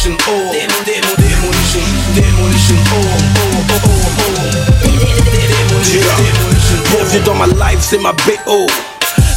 Demolition 0.00 0.32
all, 0.32 0.50
demo, 0.50 0.72
demo, 0.86 1.14
demolition, 1.16 1.84
demolition 2.14 2.76
all, 2.88 3.04
all, 3.36 3.60
all, 3.68 4.00
all. 4.24 4.50
Demolition, 4.80 6.00
demolition. 6.16 6.80
Bienvenue 6.90 7.24
dans 7.26 7.34
ma 7.34 7.46
life, 7.46 7.80
c'est 7.82 7.98
ma 7.98 8.12
BO. 8.14 8.66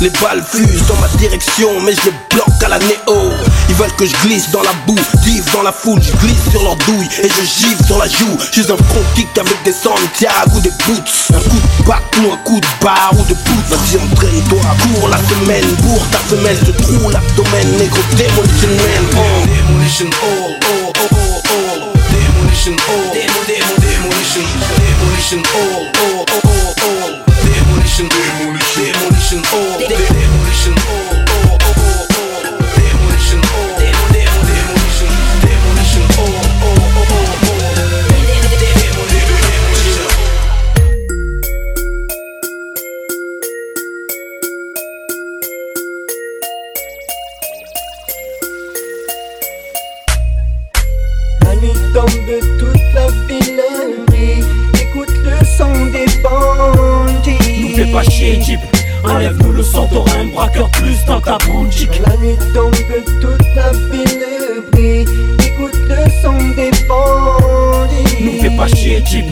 Les 0.01 0.09
balles 0.21 0.43
fusent 0.43 0.85
dans 0.87 0.97
ma 0.97 1.07
direction, 1.17 1.69
mais 1.81 1.93
je 1.93 2.05
les 2.05 2.13
bloque 2.29 2.63
à 2.63 2.69
la 2.69 2.79
néo. 2.79 3.31
Ils 3.69 3.75
veulent 3.75 3.93
que 3.93 4.05
je 4.05 4.15
glisse 4.23 4.49
dans 4.51 4.61
la 4.61 4.73
boue, 4.85 4.99
dive 5.23 5.45
dans 5.53 5.61
la 5.61 5.71
foule, 5.71 6.01
je 6.01 6.11
glisse 6.17 6.49
sur 6.51 6.63
leur 6.63 6.75
douille 6.77 7.07
et 7.21 7.29
je 7.29 7.43
gifle 7.43 7.85
sur 7.85 7.97
la 7.97 8.07
joue. 8.07 8.37
Je 8.51 8.61
suis 8.61 8.71
un 8.71 8.77
front 8.77 9.03
kick 9.15 9.37
avec 9.37 9.63
des 9.63 9.71
Santiago 9.71 10.57
ou 10.57 10.59
des 10.59 10.71
boots. 10.85 11.33
Un 11.33 11.39
coup 11.39 11.59
de 11.59 11.83
bac 11.85 12.03
ou 12.19 12.31
un 12.31 12.37
coup 12.37 12.59
de 12.59 12.67
barre 12.83 13.13
ou 13.13 13.23
de 13.23 13.33
pouce. 13.33 13.69
Vas-y, 13.69 13.97
entraîne-toi, 13.97 14.61
cours 14.81 15.09
la 15.09 15.17
semaine, 15.17 15.65
bourre 15.81 16.05
ta 16.11 16.17
femelle, 16.19 16.57
je 16.65 16.71
trouve 16.71 17.11
l'abdomen, 17.11 17.77
négro, 17.77 17.99
demolition 18.17 18.69
man. 18.69 19.03
Oh. 19.15 19.45
Demolition 19.47 20.09
all, 20.21 20.53
all, 20.67 20.93
all, 20.99 21.15
all, 21.15 21.41
all. 21.53 21.93
Demolition 22.11 22.75
all, 22.89 23.13
demo, 23.13 23.39
demo, 23.47 23.73
demolition. 23.79 24.13
Demolition, 24.23 24.43
demolition, 24.77 25.41
all, 25.55 25.85
all, 26.01 26.12
demolition, 29.33 29.79
demolition, 29.79 30.13
all, 30.13 30.22
braqueur 60.33 60.69
plus 60.71 61.05
dans 61.05 61.21
ta 61.21 61.37
boutique. 61.37 62.01
La 62.05 62.17
nuit 62.17 62.37
tombe, 62.53 62.75
toute 63.21 63.55
la 63.55 63.71
ville 63.71 64.63
brille. 64.71 65.05
Écoute 65.45 65.79
le 65.87 66.09
son 66.21 66.37
des 66.55 66.71
bandits. 66.87 68.23
Nous 68.23 68.41
fais 68.41 68.55
pas 68.57 68.67
chier, 68.67 69.03
Jeep. 69.05 69.25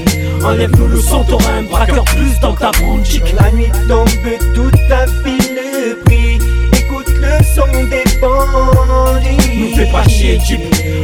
Enlève-nous 0.43 0.87
le 0.87 0.99
son, 0.99 1.23
t'auras 1.23 1.53
un 1.59 1.63
braqueur 1.63 2.03
plus 2.05 2.39
dans 2.39 2.53
ta 2.53 2.71
boutique. 2.71 3.33
La 3.39 3.51
nuit 3.51 3.71
tombe, 3.87 4.09
toute 4.53 4.79
la 4.89 5.05
ville 5.05 5.97
brille. 6.05 6.39
Écoute 6.73 7.09
le 7.09 7.43
son 7.43 7.67
des 7.89 8.19
bandits. 8.19 9.57
Nous 9.57 9.75
fais 9.75 9.91
pas 9.91 10.03
chier, 10.07 10.39
Jeep. 10.39 10.61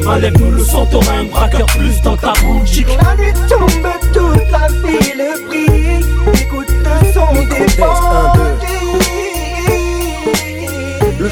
Enlève-nous 0.07 0.51
le 0.51 0.63
son, 0.63 0.86
t'auras 0.86 1.17
un 1.19 1.25
braqueur 1.25 1.65
plus 1.67 2.01
dans 2.01 2.17
ta 2.17 2.33
boutique. 2.41 2.88
La 3.03 3.15
nuit 3.15 3.33
tombe, 3.49 3.69
toute 4.13 4.51
la 4.51 4.67
ville 4.67 5.25
brille. 5.47 5.99
Écoute 6.41 6.69
le 6.69 7.13
son 7.13 7.33
des 7.33 7.65
bandits. 7.79 8.37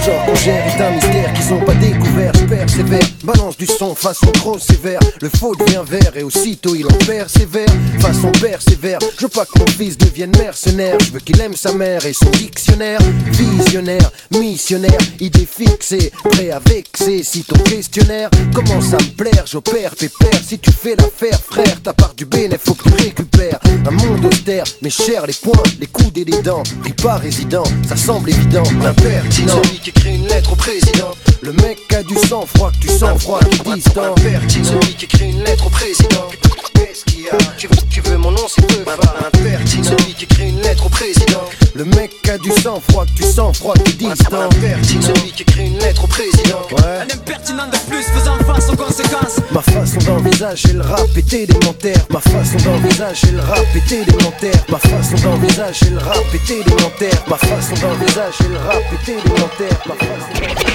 Genre 0.05 0.25
qu'on 0.25 0.33
est 0.33 0.81
un 0.81 0.91
mystère 0.91 1.33
qu'ils 1.33 1.53
ont 1.53 1.65
pas 1.65 1.73
découvert. 1.75 2.31
Persévère, 2.47 3.07
balance 3.23 3.57
du 3.57 3.65
son 3.65 3.95
façon 3.95 4.31
trop 4.31 4.59
sévère. 4.59 4.99
Le 5.21 5.29
faux 5.29 5.55
devient 5.55 5.83
vert 5.87 6.15
et 6.15 6.23
aussitôt 6.23 6.75
il 6.75 6.85
en 6.85 6.97
perd 7.05 7.29
sévère. 7.29 7.67
Façon 7.99 8.31
persévère, 8.31 8.99
je 9.17 9.23
veux 9.23 9.29
pas 9.29 9.45
que 9.45 9.59
mon 9.59 9.67
fils 9.67 9.97
devienne 9.97 10.31
mercenaire. 10.37 10.97
Je 10.99 11.11
veux 11.11 11.19
qu'il 11.19 11.39
aime 11.41 11.55
sa 11.55 11.73
mère 11.73 12.05
et 12.05 12.13
son 12.13 12.29
dictionnaire. 12.31 12.99
Visionnaire, 13.27 14.11
missionnaire, 14.31 14.99
idée 15.19 15.47
fixée, 15.49 16.11
prêt 16.31 16.51
à 16.51 16.59
vexer. 16.59 17.23
Si 17.23 17.43
ton 17.43 17.57
questionnaire 17.63 18.29
commence 18.53 18.93
à 18.93 18.97
me 18.97 19.15
plaire, 19.15 19.45
j'opère 19.45 19.95
pépère. 19.95 20.39
Si 20.45 20.59
tu 20.59 20.71
fais 20.71 20.95
l'affaire, 20.95 21.39
frère, 21.41 21.81
ta 21.81 21.93
part 21.93 22.13
du 22.13 22.25
bénéfice, 22.25 22.65
faut 22.65 22.75
que 22.75 22.89
tu 22.89 23.03
récupères. 23.03 23.59
Un 23.87 23.91
monde 23.91 24.25
austère, 24.25 24.63
mais 24.81 24.89
cher 24.89 25.27
les 25.27 25.33
poings, 25.33 25.61
les 25.79 25.85
coudes 25.85 26.17
et 26.17 26.25
les 26.25 26.41
dents. 26.41 26.63
Pris 26.81 26.93
pas 26.93 27.17
résident, 27.17 27.63
ça 27.87 27.95
semble 27.95 28.31
évident, 28.31 28.63
impertinent. 28.83 29.61
Celui 29.63 29.79
qui 29.79 29.89
écrit 29.91 30.15
une 30.15 30.27
lettre 30.27 30.53
au 30.53 30.55
président. 30.55 31.11
Le 31.41 31.53
mec 31.53 31.77
a 31.93 32.01
du 32.01 32.15
sang 32.27 32.45
froid, 32.47 32.71
que 32.71 32.87
tu 32.87 32.87
sens 32.87 33.21
froid, 33.21 33.39
qui 33.51 33.59
distant. 33.75 34.15
Celui 34.47 34.95
qui 34.95 35.05
écrit 35.05 35.29
une 35.29 35.43
lettre 35.43 35.67
au 35.67 35.69
président. 35.69 36.27
Qu'est-ce 36.73 37.05
qu'il 37.05 37.25
y 37.25 37.29
a 37.29 37.37
tu 37.57 37.67
veux, 37.67 37.75
tu 37.89 38.01
veux 38.01 38.17
mon 38.17 38.31
nom, 38.31 38.47
c'est 38.47 38.65
peu 38.65 38.91
impertinent. 39.27 39.83
Celui 39.83 40.13
qui 40.15 40.23
écrit 40.23 40.49
une 40.49 40.61
lettre 40.61 40.87
au 40.87 40.89
président. 40.89 41.43
Le 41.75 41.85
mec 41.85 42.11
a 42.27 42.37
du 42.39 42.51
sang 42.51 42.81
froid, 42.89 43.05
que 43.05 43.13
tu 43.21 43.23
sens 43.23 43.57
froid, 43.57 43.75
qui 43.85 43.93
distant. 43.93 44.49
Celui 44.51 45.31
qui 45.31 45.43
écrit 45.43 45.67
une 45.67 45.77
lettre 45.77 46.05
au 46.05 46.07
président. 46.07 46.61
Ouais. 46.71 47.01
Un 47.01 47.13
impertinent 47.13 47.67
de 47.67 47.77
plus 47.89 48.03
faisant 48.03 48.37
face 48.47 48.69
aux 48.69 48.75
conséquences. 48.75 49.39
Ma 49.51 49.61
façon 49.61 49.99
d'envisager 50.05 50.73
le 50.73 50.81
rap 50.81 51.07
est 51.15 51.33
élémentaire. 51.33 52.05
Ma 52.09 52.19
façon 52.19 52.57
d'envisager 52.63 53.31
le 53.31 53.41
rap 53.41 53.65
est 53.75 53.91
élémentaire. 53.91 54.65
Ma 54.69 54.79
façon 54.79 55.15
d'envisager 55.17 55.89
le 55.89 55.97
rap 55.97 56.17
est 56.33 56.49
élémentaire. 56.49 57.23
Ma 57.27 57.37
façon 57.37 57.75
d'envisager 57.75 58.47
le 58.49 58.57
rap 58.57 58.83
est 58.93 59.09
élémentaire. 59.09 59.79
Ma 59.87 59.95
façon 59.95 60.29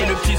Le 0.09 0.15
petit. 0.15 0.31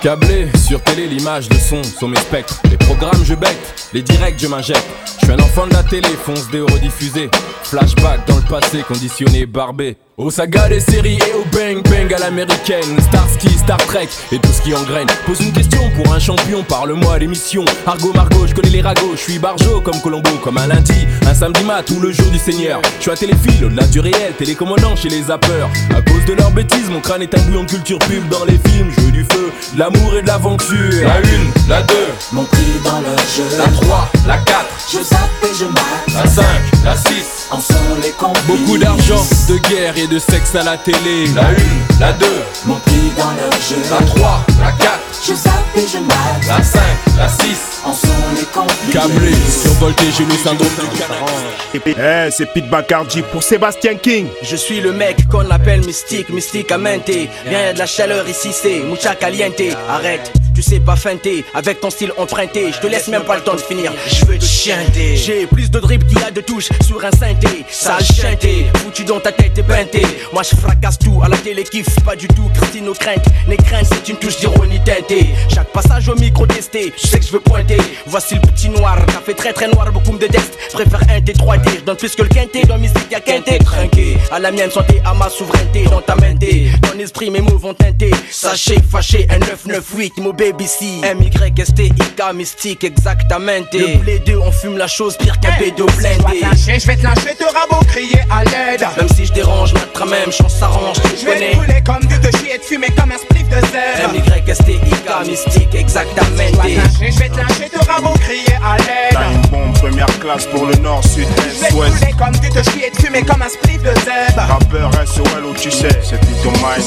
Câblé, 0.00 0.46
sur 0.64 0.80
télé, 0.84 1.08
l'image, 1.08 1.48
le 1.50 1.56
son 1.58 1.82
sont 1.82 2.06
mes 2.06 2.18
spectres. 2.18 2.60
Les 2.70 2.76
programmes, 2.76 3.24
je 3.24 3.34
bec, 3.34 3.56
les 3.92 4.02
directs, 4.02 4.38
je 4.38 4.46
m'injecte. 4.46 4.86
Je 5.20 5.24
suis 5.24 5.34
un 5.34 5.40
enfant 5.40 5.66
de 5.66 5.72
la 5.72 5.82
télé, 5.82 6.08
fonce 6.24 6.48
des 6.50 6.60
rediffusés. 6.60 7.28
Flashback 7.64 8.26
dans 8.28 8.36
le 8.36 8.42
passé, 8.42 8.84
conditionné, 8.86 9.44
barbé. 9.44 9.96
Aux 10.16 10.30
sagas 10.30 10.68
des 10.68 10.80
séries 10.80 11.18
et 11.28 11.32
au 11.34 11.44
bang 11.52 11.80
bang 11.88 12.12
à 12.12 12.18
l'américaine. 12.18 12.98
Starsky, 13.00 13.50
Star 13.50 13.76
Trek 13.86 14.08
et 14.32 14.38
tout 14.38 14.52
ce 14.52 14.62
qui 14.62 14.74
engraine. 14.74 15.06
Pose 15.26 15.40
une 15.40 15.52
question 15.52 15.80
pour 15.94 16.12
un 16.12 16.18
champion, 16.18 16.64
parle-moi 16.64 17.18
l'émission. 17.18 17.64
Argo 17.86 18.12
Margot, 18.12 18.46
je 18.46 18.54
connais 18.54 18.70
les 18.70 18.80
ragots, 18.80 19.12
je 19.12 19.20
suis 19.20 19.38
barjo 19.38 19.80
comme 19.80 20.00
Colombo, 20.00 20.30
comme 20.42 20.58
un 20.58 20.66
lundi, 20.66 21.06
un 21.24 21.34
samedi 21.34 21.62
mat 21.62 21.88
ou 21.90 22.00
le 22.00 22.10
jour 22.10 22.30
du 22.32 22.38
Seigneur. 22.38 22.80
Je 22.96 23.02
suis 23.02 23.10
un 23.12 23.14
téléphile 23.14 23.66
au-delà 23.66 23.86
du 23.86 24.00
réel, 24.00 24.32
télécommandant 24.36 24.96
chez 24.96 25.08
les 25.08 25.22
zappeurs. 25.22 25.70
À 25.94 26.02
cause 26.02 26.24
de 26.26 26.32
leurs 26.32 26.50
bêtises, 26.50 26.90
mon 26.90 27.00
crâne 27.00 27.22
est 27.22 27.34
un 27.34 27.40
bouillon 27.42 27.62
de 27.62 27.70
culture 27.70 27.98
pub 28.00 28.28
dans 28.28 28.44
les 28.44 28.58
films. 28.70 28.90
Je 28.96 29.00
veux 29.02 29.12
du 29.12 29.22
feu, 29.22 29.52
de 29.74 29.78
l'amour 29.92 30.16
et 30.18 30.22
de 30.22 30.26
l'aventure. 30.26 31.02
La 31.02 31.18
une, 31.20 31.50
la 31.68 31.82
deux, 31.82 31.94
Mon 32.32 32.44
prix 32.44 32.60
dans 32.84 33.00
le 33.00 33.16
jeu. 33.36 33.44
la 33.56 33.64
3, 33.68 34.10
la 34.26 34.36
4, 34.38 34.64
Je 34.92 34.98
zappe 35.02 35.20
et 35.44 35.54
je 35.58 35.64
mate. 35.64 36.14
la 36.24 36.26
5, 36.30 36.44
la 36.84 36.96
6. 36.96 37.04
En 37.50 37.60
sont 37.60 37.74
les 38.02 38.10
complices. 38.10 38.44
Beaucoup 38.46 38.76
d'argent, 38.78 39.24
de 39.48 39.56
guerre 39.68 39.96
et 39.96 40.06
de 40.06 40.18
sexe 40.18 40.54
à 40.54 40.62
la 40.64 40.76
télé. 40.76 41.26
La 41.34 41.42
1, 41.42 41.54
la 42.00 42.12
2, 42.12 42.26
Mon 42.66 42.74
prix 42.76 43.12
dans 43.16 43.30
le 43.30 43.50
jeu. 43.68 43.76
la 43.90 44.04
3, 44.06 44.46
la 44.60 44.72
4, 44.72 44.98
Je 45.26 45.34
zappe 45.34 45.52
et 45.76 45.86
je 45.90 45.98
mate. 45.98 46.46
la 46.46 46.62
5, 46.62 46.80
la 47.16 47.28
6. 47.28 47.38
En 47.84 47.94
sont 47.94 48.08
les 48.36 48.42
complices. 48.52 48.92
Câblé, 48.92 49.32
survolté, 49.62 50.04
j'ai 50.16 50.24
le 50.24 50.32
syndrome 50.32 50.68
du. 50.68 51.80
Eh, 51.86 52.30
c'est 52.30 52.46
Pete 52.52 52.68
Bacardi 52.68 53.22
pour 53.32 53.42
Sébastien 53.42 53.94
King. 53.94 54.26
Je 54.42 54.56
suis 54.56 54.80
le 54.80 54.92
mec 54.92 55.28
qu'on 55.28 55.48
appelle 55.50 55.84
mystique, 55.86 56.28
mysticamente. 56.30 57.08
Viens, 57.46 57.60
y'a 57.66 57.72
de 57.72 57.78
la 57.78 57.86
chaleur 57.86 58.28
ici, 58.28 58.50
c'est 58.52 58.80
mucha 58.80 59.14
caliente. 59.14 59.62
Arrête, 59.86 60.32
tu 60.58 60.62
sais 60.62 60.80
pas 60.80 60.96
feinter, 60.96 61.44
avec 61.54 61.80
ton 61.80 61.88
style 61.88 62.12
emprunté. 62.16 62.72
Je 62.72 62.80
te 62.80 62.88
laisse 62.88 63.06
même 63.06 63.22
pas 63.22 63.36
le 63.36 63.42
temps 63.42 63.54
de 63.54 63.60
finir, 63.60 63.92
je 64.08 64.24
veux 64.24 64.38
te 64.38 64.44
chanter. 64.44 65.16
J'ai 65.16 65.46
plus 65.46 65.70
de 65.70 65.78
drip 65.78 66.04
qu'il 66.08 66.18
y 66.18 66.24
a 66.24 66.32
de 66.32 66.40
touches 66.40 66.68
sur 66.84 67.04
un 67.04 67.12
synthé. 67.12 67.64
Sale 67.70 68.04
chanté, 68.04 68.66
foutu 68.78 69.04
dans 69.04 69.20
ta 69.20 69.30
tête 69.30 69.56
et 69.56 69.62
peinté. 69.62 70.02
Moi 70.32 70.42
je 70.42 70.56
fracasse 70.56 70.98
tout, 70.98 71.20
à 71.22 71.28
la 71.28 71.36
télé 71.36 71.62
kiffe 71.62 72.00
pas 72.04 72.16
du 72.16 72.26
tout. 72.26 72.50
Christine 72.54 72.88
aux 72.88 72.94
craintes, 72.94 73.24
les 73.46 73.56
craintes 73.56 73.86
c'est 73.88 74.08
une 74.08 74.16
touche 74.16 74.38
d'ironie 74.38 74.80
teintée. 74.84 75.28
Chaque 75.48 75.70
passage 75.70 76.08
au 76.08 76.16
micro 76.16 76.44
testé, 76.44 76.92
je 77.00 77.06
sais 77.06 77.20
que 77.20 77.26
je 77.26 77.30
veux 77.30 77.40
pointer. 77.40 77.78
Voici 78.06 78.34
le 78.34 78.40
petit 78.40 78.68
noir, 78.68 78.98
café 79.06 79.34
très 79.34 79.52
très 79.52 79.68
noir, 79.68 79.92
beaucoup 79.92 80.18
de 80.18 80.26
dest. 80.26 80.58
Je 80.70 80.74
préfère 80.74 81.02
un 81.08 81.20
T3D, 81.20 81.68
je 81.78 81.84
donne 81.84 81.96
plus 81.96 82.16
que 82.16 82.22
le 82.22 82.30
quinté. 82.30 82.62
Dans 82.64 82.78
mystique 82.78 83.12
y'a 83.12 83.20
quinté, 83.20 83.60
trinqué. 83.60 84.18
À 84.32 84.40
la 84.40 84.50
mienne 84.50 84.72
santé, 84.72 85.00
à 85.04 85.14
ma 85.14 85.28
souveraineté. 85.28 85.84
Dans 85.84 86.00
ta 86.00 86.16
main 86.16 86.34
ton 86.82 86.98
esprit, 86.98 87.30
mes 87.30 87.40
mots 87.40 87.58
vont 87.58 87.74
teinter. 87.74 88.10
Sachez, 88.30 88.78
fâché, 88.90 89.26
un 89.30 89.38
998, 89.38 90.18
mon 90.18 90.32
baby 90.52 90.66
C. 90.66 91.00
M-Y-S-T-I-K, 91.02 92.32
mystique, 92.34 92.84
exactamente. 92.84 93.72
Le 93.74 93.98
blé 93.98 94.18
2, 94.20 94.36
on 94.38 94.50
fume 94.50 94.78
la 94.78 94.86
chose 94.86 95.16
pire 95.16 95.38
qu'un 95.40 95.56
bédo 95.58 95.86
blindé. 95.98 96.40
Je 96.54 96.86
vais 96.86 96.96
te 96.96 97.02
lâcher, 97.02 97.34
t'auras 97.38 97.66
beau 97.70 97.84
crier 97.86 98.20
à 98.30 98.44
l'aide. 98.44 98.86
Même 98.96 99.08
si 99.14 99.26
je 99.26 99.32
dérange, 99.32 99.74
ma 99.98 100.06
même 100.06 100.32
chance 100.32 100.54
s'arrange, 100.58 100.96
Je 101.20 101.26
vais 101.26 101.50
te 101.52 101.56
brûler 101.56 101.82
comme 101.84 102.00
du 102.06 102.18
de 102.18 102.30
chier 102.38 102.54
et 102.54 102.58
te 102.58 102.64
fumer 102.64 102.88
comme 102.96 103.12
un 103.12 103.18
spliff 103.18 103.48
de 103.48 103.56
zèbre. 103.66 104.14
M-Y-S-T-I-K, 104.14 105.26
mystique, 105.26 105.74
exactamente. 105.74 106.54
Je 106.64 107.18
vais 107.18 107.28
te 107.28 107.36
lâcher, 107.36 107.68
t'auras 107.72 108.00
beau 108.00 108.14
crier 108.20 108.54
à 108.64 108.76
T'as 109.12 109.20
l'aide. 109.20 109.34
une 109.44 109.50
bombe 109.50 109.74
première 109.78 110.18
classe 110.20 110.46
pour 110.46 110.66
le 110.66 110.74
nord, 110.76 111.04
sud, 111.04 111.26
Je 111.36 111.60
vais 111.60 111.66
est, 111.66 111.70
te 111.70 111.74
ouest. 111.74 111.96
brûler 111.96 112.12
comme 112.18 112.36
du 112.36 112.48
de 112.48 112.62
chier 112.70 112.86
et 112.86 112.90
te 112.90 113.02
fumer 113.02 113.22
comme 113.22 113.42
un 113.42 113.48
spliff 113.48 113.82
de 113.82 113.94
zèbre. 114.00 114.42
Rappeur 114.48 114.90
SOL 115.06 115.44
où 115.44 115.54
tu 115.54 115.70
sais, 115.70 115.88
c'est 116.02 116.20
plutôt 116.20 116.50
Mike. 116.62 116.86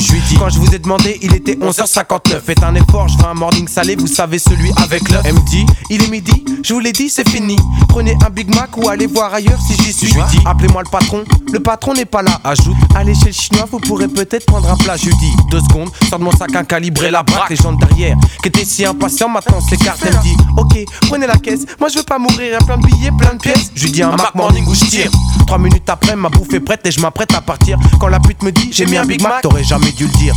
Je 0.00 0.12
lui 0.12 0.20
dis, 0.22 0.36
quand 0.36 0.48
je 0.48 0.58
vous 0.58 0.74
ai 0.74 0.78
demandé, 0.78 1.18
il 1.20 1.34
était 1.34 1.56
11h59. 1.56 2.40
Faites 2.40 2.62
un 2.62 2.74
effort, 2.74 3.06
je 3.08 3.18
veux 3.18 3.26
un 3.26 3.34
morning 3.34 3.68
salé, 3.68 3.96
vous 3.96 4.06
savez, 4.06 4.38
celui 4.38 4.72
avec 4.78 5.06
l'œuf. 5.10 5.20
Elle 5.26 5.34
me 5.34 5.40
dit, 5.40 5.66
il 5.90 6.02
est 6.02 6.08
midi, 6.08 6.42
je 6.64 6.72
vous 6.72 6.80
l'ai 6.80 6.92
dit, 6.92 7.10
c'est 7.10 7.28
fini. 7.28 7.56
Prenez 7.88 8.16
un 8.26 8.30
Big 8.30 8.54
Mac 8.54 8.76
ou 8.78 8.88
allez 8.88 9.06
voir 9.06 9.34
ailleurs 9.34 9.58
si 9.60 9.74
j'y 9.82 9.92
suis. 9.92 10.08
Je 10.08 10.14
lui 10.14 10.22
dis, 10.30 10.38
appelez-moi 10.46 10.82
le 10.84 10.90
patron, 10.90 11.24
le 11.52 11.60
patron 11.60 11.92
n'est 11.92 12.06
pas 12.06 12.22
là. 12.22 12.40
Ajoute, 12.44 12.76
allez 12.94 13.14
chez 13.14 13.26
le 13.26 13.32
chinois, 13.32 13.68
vous 13.70 13.78
pourrez 13.78 14.08
peut-être 14.08 14.46
prendre 14.46 14.70
un 14.70 14.76
plat. 14.78 14.96
Je 14.96 15.06
lui 15.06 15.14
dis, 15.16 15.32
deux 15.50 15.60
secondes, 15.60 15.90
sors 16.08 16.18
de 16.18 16.24
mon 16.24 16.32
sac 16.32 16.54
un 16.56 16.64
calibré, 16.64 17.10
la 17.10 17.22
braque. 17.22 17.50
Les 17.50 17.56
gens 17.56 17.72
derrière, 17.72 18.16
qui 18.42 18.48
étaient 18.48 18.64
si 18.64 18.86
impatients, 18.86 19.28
maintenant 19.28 19.60
s'écartent. 19.60 20.00
Elle 20.06 20.16
me 20.16 20.22
dit, 20.22 20.36
ok, 20.56 20.78
prenez 21.08 21.26
la 21.26 21.36
caisse, 21.36 21.66
moi 21.78 21.90
je 21.90 21.98
veux 21.98 22.04
pas 22.04 22.18
mourir, 22.18 22.52
y'a 22.52 22.58
plein 22.58 22.78
de 22.78 22.86
billets, 22.86 23.10
plein 23.18 23.34
de 23.34 23.38
pièces. 23.38 23.70
Je 23.74 23.84
lui 23.84 23.92
dis, 23.92 24.02
un 24.02 24.16
Mac 24.16 24.34
morning 24.34 24.66
où 24.66 24.74
je 24.74 24.84
tire. 24.86 25.10
Trois 25.46 25.58
minutes 25.58 25.88
après, 25.90 26.16
ma 26.16 26.30
bouffe 26.30 26.54
est 26.54 26.60
prête 26.60 26.86
et 26.86 26.90
je 26.90 27.00
m'apprête 27.00 27.34
à 27.34 27.42
partir. 27.42 27.76
Quand 28.00 28.08
la 28.08 28.20
pute 28.20 28.42
me 28.42 28.50
dit, 28.50 28.70
j'ai 28.72 28.86
mis 28.86 28.96
un 28.96 29.04
Big 29.04 29.22
Mac, 29.22 29.42
t'aurais 29.42 29.64
jamais 29.64 29.89
dû 29.92 30.04
le 30.06 30.12
dire. 30.18 30.34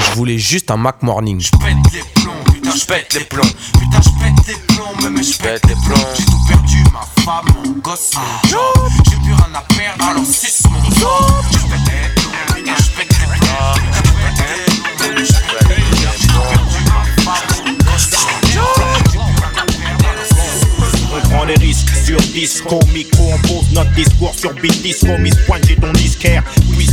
Je 0.00 0.16
voulais 0.16 0.38
juste 0.38 0.70
un 0.70 0.76
Mac 0.76 1.02
morning. 1.02 1.40
Je 1.40 1.50
pète 1.50 1.92
les 1.92 2.02
plombs, 2.22 2.32
putain, 2.52 2.70
je 2.76 2.84
pète 2.84 3.14
les 3.14 3.24
plombs. 3.24 3.42
Putain, 3.78 4.00
je 4.02 4.10
les 4.48 4.58
plombs, 4.66 5.10
mais 5.10 5.22
je 5.22 5.38
pète 5.38 5.66
les 5.66 5.74
plombs. 5.74 6.08
J'ai 6.16 6.24
tout 6.24 6.40
perdu, 6.48 6.84
ma 6.92 7.22
femme, 7.22 7.46
mon 7.64 7.72
gosse, 7.80 8.12
mon. 8.14 8.48
J'ai 8.48 9.16
plus 9.16 9.34
rien 9.34 9.54
à 9.54 9.62
perdre, 9.74 10.04
alors 10.04 10.26
suce 10.26 10.62
mon 10.70 10.82
job. 10.90 11.44
Je 11.50 11.58
pète 11.58 11.86
les 11.86 12.08
plombs, 12.14 12.54
putain, 12.54 12.76
je 12.78 12.90
pète 12.96 13.10
les 13.10 13.26
plombs. 13.26 13.74
Je 14.98 15.22
pète 15.22 15.68
les 15.68 15.84
plombs. 15.92 16.12
J'ai 16.18 16.28
On 21.14 21.20
prend 21.28 21.46
des 21.46 21.54
risques 21.54 21.94
sur 22.06 22.20
disco, 22.20 22.78
micro, 22.92 23.32
on 23.34 23.38
pose 23.46 23.70
notre 23.72 23.92
discours 23.92 24.34
sur 24.34 24.52
beat 24.54 24.82
disco, 24.82 25.18
Miss 25.18 25.34
Pointe, 25.46 25.64
j'ai 25.66 25.76
ton 25.76 25.92
disquaire, 25.92 26.42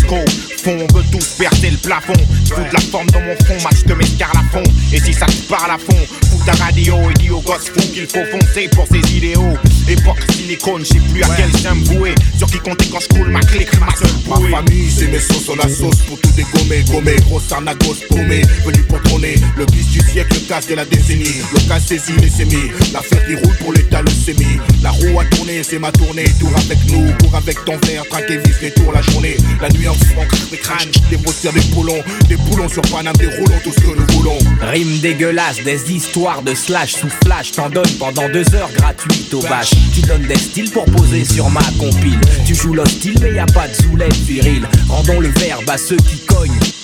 Wisco, 0.09 0.31
fond, 0.63 0.77
on 0.89 0.97
veut 0.97 1.03
tous 1.11 1.25
percer 1.37 1.69
le 1.69 1.77
plafond, 1.77 2.13
je 2.45 2.53
fous 2.53 2.61
de 2.61 2.73
la 2.73 2.79
forme 2.79 3.09
dans 3.11 3.21
mon 3.21 3.35
front, 3.45 3.57
match 3.63 3.83
de 3.85 3.93
à 3.93 4.43
fond, 4.51 4.63
et 4.91 4.99
si 4.99 5.13
ça 5.13 5.25
te 5.25 5.47
parle 5.47 5.71
à 5.71 5.77
fond, 5.77 5.97
fous 6.29 6.43
ta 6.45 6.53
radio 6.63 6.95
et 7.09 7.13
dis 7.15 7.29
au 7.29 7.41
gosse 7.41 7.69
fou 7.69 7.79
qu'il 7.93 8.07
faut 8.07 8.25
foncer 8.31 8.67
pour 8.69 8.87
ses 8.87 9.15
idéaux, 9.15 9.57
époque 9.87 10.19
silicone, 10.33 10.83
je 10.83 10.93
sais 10.93 10.99
plus 11.11 11.23
à 11.23 11.27
quel 11.35 11.51
sein 11.57 11.75
me 11.75 11.83
vouer, 11.85 12.15
sur 12.37 12.47
qui 12.47 12.59
compter 12.59 12.87
quand 12.89 12.99
je 12.99 13.07
coule 13.07 13.29
ma 13.29 13.39
clique, 13.41 13.69
ma 13.79 13.95
seule 13.95 14.11
bouée. 14.25 14.49
Ma 14.49 14.57
famille, 14.57 14.89
c'est 14.89 15.07
mes 15.07 15.19
sauces, 15.19 15.49
on 15.49 15.59
a 15.59 15.67
sauce 15.67 16.01
pour 16.07 16.19
tout 16.19 16.31
dégommer, 16.31 16.83
gommer, 16.89 17.15
grosse 17.27 17.51
arnagos 17.51 17.97
paumé, 18.09 18.41
venu 18.65 18.83
pour 18.83 19.01
trôner, 19.03 19.35
le 19.57 19.65
bis 19.65 19.87
du 19.87 19.99
siècle, 19.99 20.33
le 20.33 20.47
casse 20.47 20.67
de 20.67 20.75
la 20.75 20.85
décennie, 20.85 21.41
le 21.53 21.67
casse 21.67 21.87
saisi, 21.87 22.13
les 22.19 22.29
sémis, 22.29 22.71
l'affaire 22.93 23.25
qui 23.27 23.35
roule 23.35 23.55
pour 23.59 23.73
l'état, 23.73 24.01
le 24.01 24.11
sémi, 24.11 24.59
la 24.81 24.91
roue 24.91 25.19
a 25.19 25.25
tourné, 25.25 25.61
c'est 25.63 25.79
ma 25.79 25.91
tournée, 25.91 26.25
tour 26.39 26.51
avec 26.55 26.79
nous, 26.91 27.11
cours 27.21 27.35
avec 27.35 27.63
ton 27.65 27.77
verre, 27.85 28.07
traquer 28.09 28.37
vis 28.37 28.61
les 28.61 28.71
tours 28.71 28.91
la 28.91 29.01
journée, 29.01 29.37
la 29.61 29.69
nuit 29.69 29.87
en 29.87 29.98
fond, 30.05 30.25
des 30.51 30.57
crânes, 30.57 30.91
des 31.09 31.17
bossières, 31.17 31.53
des 31.53 31.61
boulons, 31.73 32.01
des 32.27 32.37
boulons 32.37 32.69
sur 32.69 32.81
Paname, 32.83 33.15
des 33.17 33.29
tout 33.63 33.71
ce 33.71 33.81
que 33.81 33.95
nous 33.95 34.05
voulons. 34.17 34.37
Rime 34.61 34.99
dégueulasse, 34.99 35.63
des 35.63 35.91
histoires 35.91 36.41
de 36.41 36.53
slash 36.53 36.93
sous 36.93 37.09
flash, 37.23 37.51
t'en 37.51 37.69
donnes 37.69 37.91
pendant 37.99 38.29
deux 38.29 38.55
heures 38.55 38.71
gratuites 38.73 39.33
au 39.33 39.41
bâche. 39.41 39.71
Tu 39.93 40.01
donnes 40.01 40.27
des 40.27 40.37
styles 40.37 40.71
pour 40.71 40.85
poser 40.85 41.25
sur 41.25 41.49
ma 41.49 41.63
compile. 41.79 42.19
Tu 42.45 42.55
joues 42.55 42.73
l'hostile, 42.73 43.17
mais 43.21 43.33
y 43.33 43.39
a 43.39 43.45
pas 43.45 43.67
de 43.67 43.73
zoulette 43.73 44.15
viril. 44.17 44.67
Rendons 44.87 45.19
le 45.19 45.29
verbe 45.29 45.69
à 45.69 45.77
ceux 45.77 45.97
qui 45.97 46.19
cognent. 46.25 46.59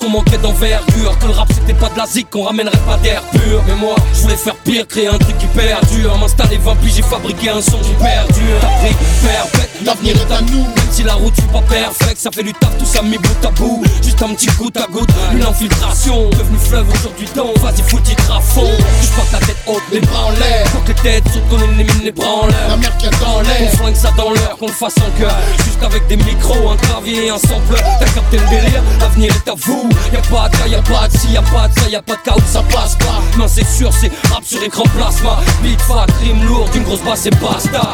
qu'on 0.00 0.08
manquait 0.08 0.38
d'envergure. 0.38 1.18
Que 1.18 1.26
le 1.26 1.32
rap 1.32 1.48
c'était 1.52 1.74
pas 1.74 1.88
de 1.90 1.98
la 1.98 2.06
zik, 2.06 2.30
qu'on 2.30 2.44
ramènerait 2.44 2.76
pas 2.78 2.96
d'air 2.96 3.22
pur. 3.32 3.62
Mais 3.68 3.74
moi, 3.74 3.94
je 4.14 4.20
voulais 4.22 4.36
faire 4.36 4.56
pire, 4.56 4.86
créer 4.86 5.08
un 5.08 5.18
truc 5.18 5.36
qui 5.38 5.46
perdure. 5.46 6.18
M'installer 6.18 6.58
20 6.58 6.76
piges, 6.76 6.94
j'ai 6.96 7.02
fabriqué 7.02 7.50
un 7.50 7.60
son 7.60 7.78
qui 7.78 7.92
perdure. 7.94 8.60
T'as 8.60 8.68
pris 8.78 8.96
perpète, 9.22 9.70
l'avenir 9.84 10.16
est 10.16 10.32
à 10.32 10.40
nous. 10.40 10.64
Même 10.64 10.90
si 10.90 11.02
la 11.02 11.14
route 11.14 11.34
fut 11.34 11.48
pas 11.48 11.62
perfecte, 11.62 12.18
ça 12.18 12.30
fait 12.30 12.42
du 12.42 12.52
taf, 12.54 12.76
tout 12.78 12.84
ça 12.84 13.02
mis 13.02 13.18
bout 13.18 13.46
à 13.46 13.50
bout. 13.50 13.82
Juste 14.02 14.22
un 14.22 14.34
petit 14.34 14.48
goutte 14.58 14.76
à 14.76 14.86
goutte, 14.90 15.10
une 15.32 15.42
infiltration. 15.42 16.30
Devenu 16.30 16.58
fleuve 16.58 16.86
aujourd'hui 16.90 17.26
temps, 17.26 17.52
vas-y 17.62 17.82
faut 17.82 18.00
titre 18.00 18.32
à 18.32 18.40
fond. 18.40 18.70
Touche 19.00 19.10
pas 19.10 19.38
ta 19.38 19.46
tête 19.46 19.56
haute, 19.66 19.82
les 19.92 20.00
bras 20.00 20.26
en 20.26 20.30
l'air. 20.30 20.66
Faut 20.68 20.78
que 20.80 20.88
les 20.88 20.94
têtes 20.94 21.24
sautent, 21.32 21.48
qu'on 21.48 21.62
élimine 21.62 22.02
les 22.04 22.12
bras 22.12 22.42
en 22.42 22.46
l'air. 22.46 22.68
La 22.68 22.76
mer 22.76 22.96
qui 22.98 23.06
a 23.06 23.10
dans 23.10 23.40
l'air, 23.42 23.68
on 23.72 23.76
flingue 23.76 23.96
ça 23.96 24.10
dans 24.16 24.30
l'heure, 24.30 24.56
qu'on 24.58 24.66
le 24.66 24.72
fasse 24.72 24.96
en 24.98 25.20
cœur. 25.20 25.36
Juste 25.64 25.82
avec 25.82 26.06
des 26.08 26.16
micros, 26.16 26.70
un 26.70 26.76
clavier 26.76 27.26
et 27.26 27.30
un 27.30 27.38
sampleur. 27.38 27.80
T'as 27.98 28.06
capté 28.06 28.38
le 28.38 28.46
délire, 28.48 28.82
l'avenir 29.00 29.32
est 29.34 29.50
à 29.50 29.54
vous. 29.56 29.89
Y'a 30.12 30.20
pas 30.22 30.48
de 30.48 30.56
cas, 30.56 30.66
y'a 30.66 30.82
pas 30.82 31.08
de 31.08 31.16
si, 31.16 31.28
y'a 31.32 31.42
pas 31.42 31.68
de 31.68 31.78
ça, 31.78 31.88
y'a 31.88 32.02
pas 32.02 32.16
de 32.16 32.22
cas 32.22 32.34
où 32.36 32.42
ça 32.52 32.62
passe 32.62 32.96
pas. 32.96 33.20
Non, 33.38 33.46
c'est 33.48 33.66
sûr, 33.66 33.90
c'est 33.92 34.10
rap 34.32 34.44
sur 34.44 34.62
écran 34.62 34.84
plasma. 34.96 35.38
Beat 35.62 35.80
fat, 35.82 36.06
rime 36.20 36.44
lourd, 36.44 36.68
d'une 36.70 36.82
grosse 36.82 37.02
basse 37.02 37.26
et 37.26 37.30
basta. 37.30 37.92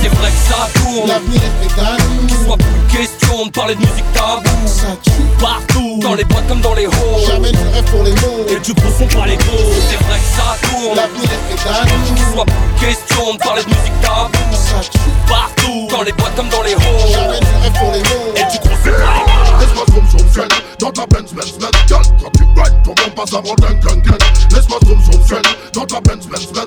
C'est 0.00 0.08
vrai 0.08 0.30
que 0.30 0.54
ça 0.54 0.68
tourne. 0.80 1.08
L'avenir 1.08 1.40
est 1.62 2.44
soit 2.44 2.56
plus 2.56 2.98
question 2.98 3.46
de 3.46 3.50
parler 3.50 3.74
de 3.74 3.80
musique 3.80 4.12
tabou. 4.12 4.48
Ça 4.66 4.96
tue 5.02 5.10
partout. 5.40 5.98
Dans 6.00 6.14
les 6.14 6.24
boîtes 6.24 6.46
comme 6.48 6.60
dans 6.60 6.74
les 6.74 6.86
halls. 6.86 7.26
Jamais 7.26 7.52
de 7.52 7.58
rêve 7.72 7.84
pour 7.84 8.02
les 8.02 8.12
mots. 8.12 8.46
Et 8.48 8.60
tu 8.62 8.74
confonds 8.74 9.06
pas 9.08 9.26
les 9.26 9.36
mots. 9.36 9.72
C'est 9.90 10.04
vrai 10.04 10.18
que 10.18 10.30
ça 10.36 10.68
tourne. 10.68 10.96
L'avenir 10.96 11.28
est 11.50 12.32
soit 12.32 12.44
plus 12.46 12.86
question 12.86 13.34
de 13.34 13.38
parler 13.38 13.62
de 13.64 13.68
musique 13.68 14.00
tabou. 14.00 14.38
Ça 14.52 14.80
tue 14.88 14.98
partout. 15.28 15.88
Dans 15.90 16.02
les 16.02 16.12
boîtes 16.12 16.36
comme 16.36 16.48
dans 16.48 16.62
les 16.62 16.74
halls. 16.74 17.10
Jamais 17.10 17.40
de 17.40 17.46
rêve 17.62 17.72
pour 17.78 17.92
les 17.92 18.00
mots. 18.00 18.34
Et 18.36 18.44
tu 18.52 18.58
dans 20.88 21.04
ta 21.04 21.06
Benz 21.06 21.32
Benz 21.34 21.52
Benz 21.58 21.70
quand 21.88 22.30
tu 22.30 22.44
ton 22.84 22.94
bon 22.94 23.10
passe 23.14 23.34
avant 23.34 23.54
d'un 23.56 23.74
gang 23.74 24.02
Laisse-moi 24.54 24.78
zoom 24.86 25.00
zoom 25.02 25.22
zen 25.26 25.42
dans 25.74 25.84
ta 25.84 26.00
Benz 26.00 26.26
Benz 26.26 26.46
Benz 26.52 26.64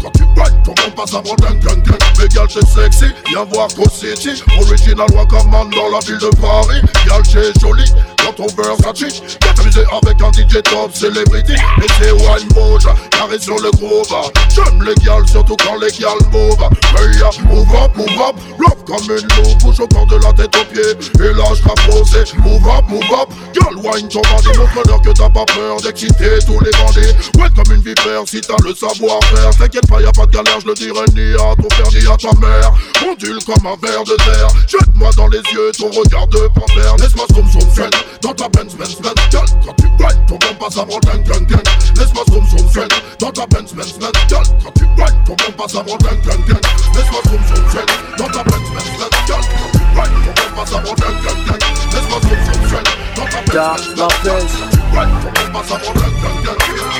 quand 0.00 0.10
tu 0.10 0.24
ton 0.64 0.74
bon 0.74 0.90
passe 0.94 1.14
avant 1.14 1.34
d'un 1.36 1.54
gang 1.54 1.82
Mais 2.18 2.28
gal 2.28 2.46
c'est 2.48 2.66
sexy, 2.66 3.06
viens 3.26 3.44
voir 3.44 3.68
Go 3.74 3.84
City 3.90 4.42
Original 4.60 5.08
Wakaman 5.14 5.70
dans 5.70 5.88
la 5.88 5.98
ville 6.06 6.18
de 6.18 6.30
Paris. 6.40 6.80
Gal 7.06 7.22
c'est 7.24 7.58
joli, 7.60 7.84
dans 8.24 8.32
ton 8.32 8.46
Versace 8.56 9.20
Viens 9.42 9.54
t'amuser 9.54 9.84
avec 9.90 10.22
un 10.22 10.32
DJ 10.32 10.62
top 10.62 10.94
celebrity. 10.94 11.52
Et 11.54 11.86
c'est 11.98 12.12
Wine 12.12 12.48
Moja, 12.54 12.94
carré 13.10 13.38
sur 13.38 13.58
le 13.58 13.70
groove 13.72 14.06
J'aime 14.54 14.82
les 14.82 14.94
gals, 15.04 15.26
surtout 15.28 15.56
quand 15.64 15.76
les 15.76 15.90
gals 15.92 16.24
move 16.32 16.68
Hey 16.96 17.18
ya, 17.18 17.30
move 17.44 17.68
up, 17.74 17.96
move 17.96 18.20
up, 18.20 18.36
love 18.58 18.84
comme 18.86 19.04
une 19.04 19.26
loupe 19.36 19.58
Bouge 19.62 19.80
au 19.80 19.88
corps 19.88 20.06
de 20.06 20.16
la 20.16 20.32
tête 20.32 20.54
aux 20.56 20.64
pieds, 20.72 21.24
et 21.24 21.32
là 21.32 21.44
je 21.54 21.62
posé 21.90 22.24
Move 22.38 22.68
up, 22.68 22.84
move 22.88 23.02
up, 23.12 23.28
girl 23.52 23.76
wine 23.76 24.08
ton 24.08 24.20
bandit 24.22 24.58
Montre-leur 24.58 25.02
que 25.02 25.10
t'as 25.10 25.28
pas 25.28 25.44
peur 25.46 25.80
d'exciter 25.82 26.38
tous 26.46 26.60
les 26.60 26.70
bandits. 26.72 27.14
Ouais 27.38 27.48
comme 27.54 27.74
une 27.74 27.82
vipère 27.82 28.22
si 28.26 28.40
t'as 28.40 28.56
le 28.64 28.74
savoir-faire. 28.74 29.50
T'inquiète 29.58 29.86
pas 29.88 30.00
y'a 30.00 30.12
pas 30.12 30.26
de 30.26 30.32
galère, 30.32 30.60
je 30.60 30.66
le 30.68 30.74
dirai 30.74 31.04
ni 31.14 31.34
à 31.34 31.54
ton 31.56 31.68
père 31.68 31.90
ni 31.92 32.06
à 32.06 32.16
ta 32.16 32.32
mère. 32.38 32.72
Ondule 33.06 33.38
comme 33.44 33.66
un 33.66 33.76
verre 33.86 34.04
de 34.04 34.16
terre. 34.16 34.48
Jette-moi 34.68 35.10
dans 35.16 35.28
les 35.28 35.42
yeux 35.52 35.72
ton 35.78 35.90
regard 35.90 36.26
de 36.28 36.48
panthère. 36.54 36.96
Laisse-moi 36.98 37.26
zoom 37.34 37.50
zoom 37.50 37.90
zen 38.24 38.28
dans 38.28 38.34
ta 38.34 38.48
Benz 38.48 38.74
Benz 38.76 39.00
Benz. 39.00 39.14
Girl 39.30 39.46
quand 39.64 39.74
tu 39.76 39.86
rides 39.98 40.26
ton 40.26 40.38
bon 40.38 40.54
passe 40.58 40.78
avant 40.78 40.98
gang 41.00 41.22
gang. 41.24 41.46
Gang 41.46 41.62
Laisse-moi 41.96 42.24
zoom 42.30 42.46
zoom 42.46 42.68
zen 42.70 42.88
dans 43.18 43.30
ta 43.30 43.46
Benz 43.46 43.72
Benz 43.74 43.98
Benz. 43.98 44.12
Girl 44.28 44.44
quand 44.62 44.72
tu 44.74 44.84
rides 44.84 45.24
ton 45.26 45.34
bon 45.34 45.52
passe 45.56 45.74
avant 45.74 45.96
gang 45.96 46.20
gang. 46.24 46.44
Gang 46.46 46.60
Laisse-moi 46.94 47.20
zoom 47.28 47.42
zoom 47.48 47.70
zen 47.70 47.86
dans 48.18 48.28
ta 48.28 48.42
Benz 48.44 48.70
Benz 48.74 48.90
Benz. 48.98 49.26
Girl 49.26 49.40
quand 49.40 49.70
tu 49.72 50.00
rides 50.00 50.12
ton 50.24 50.32
bon 50.34 50.56
passe 50.56 50.72
avant 50.72 50.94
gang 50.94 51.16
gang. 51.24 51.40
Gang 51.46 51.62
Laisse-moi 51.92 52.20
zoom 52.22 52.40
zoom 52.44 52.68
zen 52.68 52.84
dans 53.16 53.26
ta 53.26 53.40
Benz 53.42 53.94
Benz 53.94 53.96
Benz. 53.96 53.96
Girl 53.96 53.96
quand 53.96 54.08
tu 54.22 54.98
rides 54.98 55.08
ton 55.22 55.33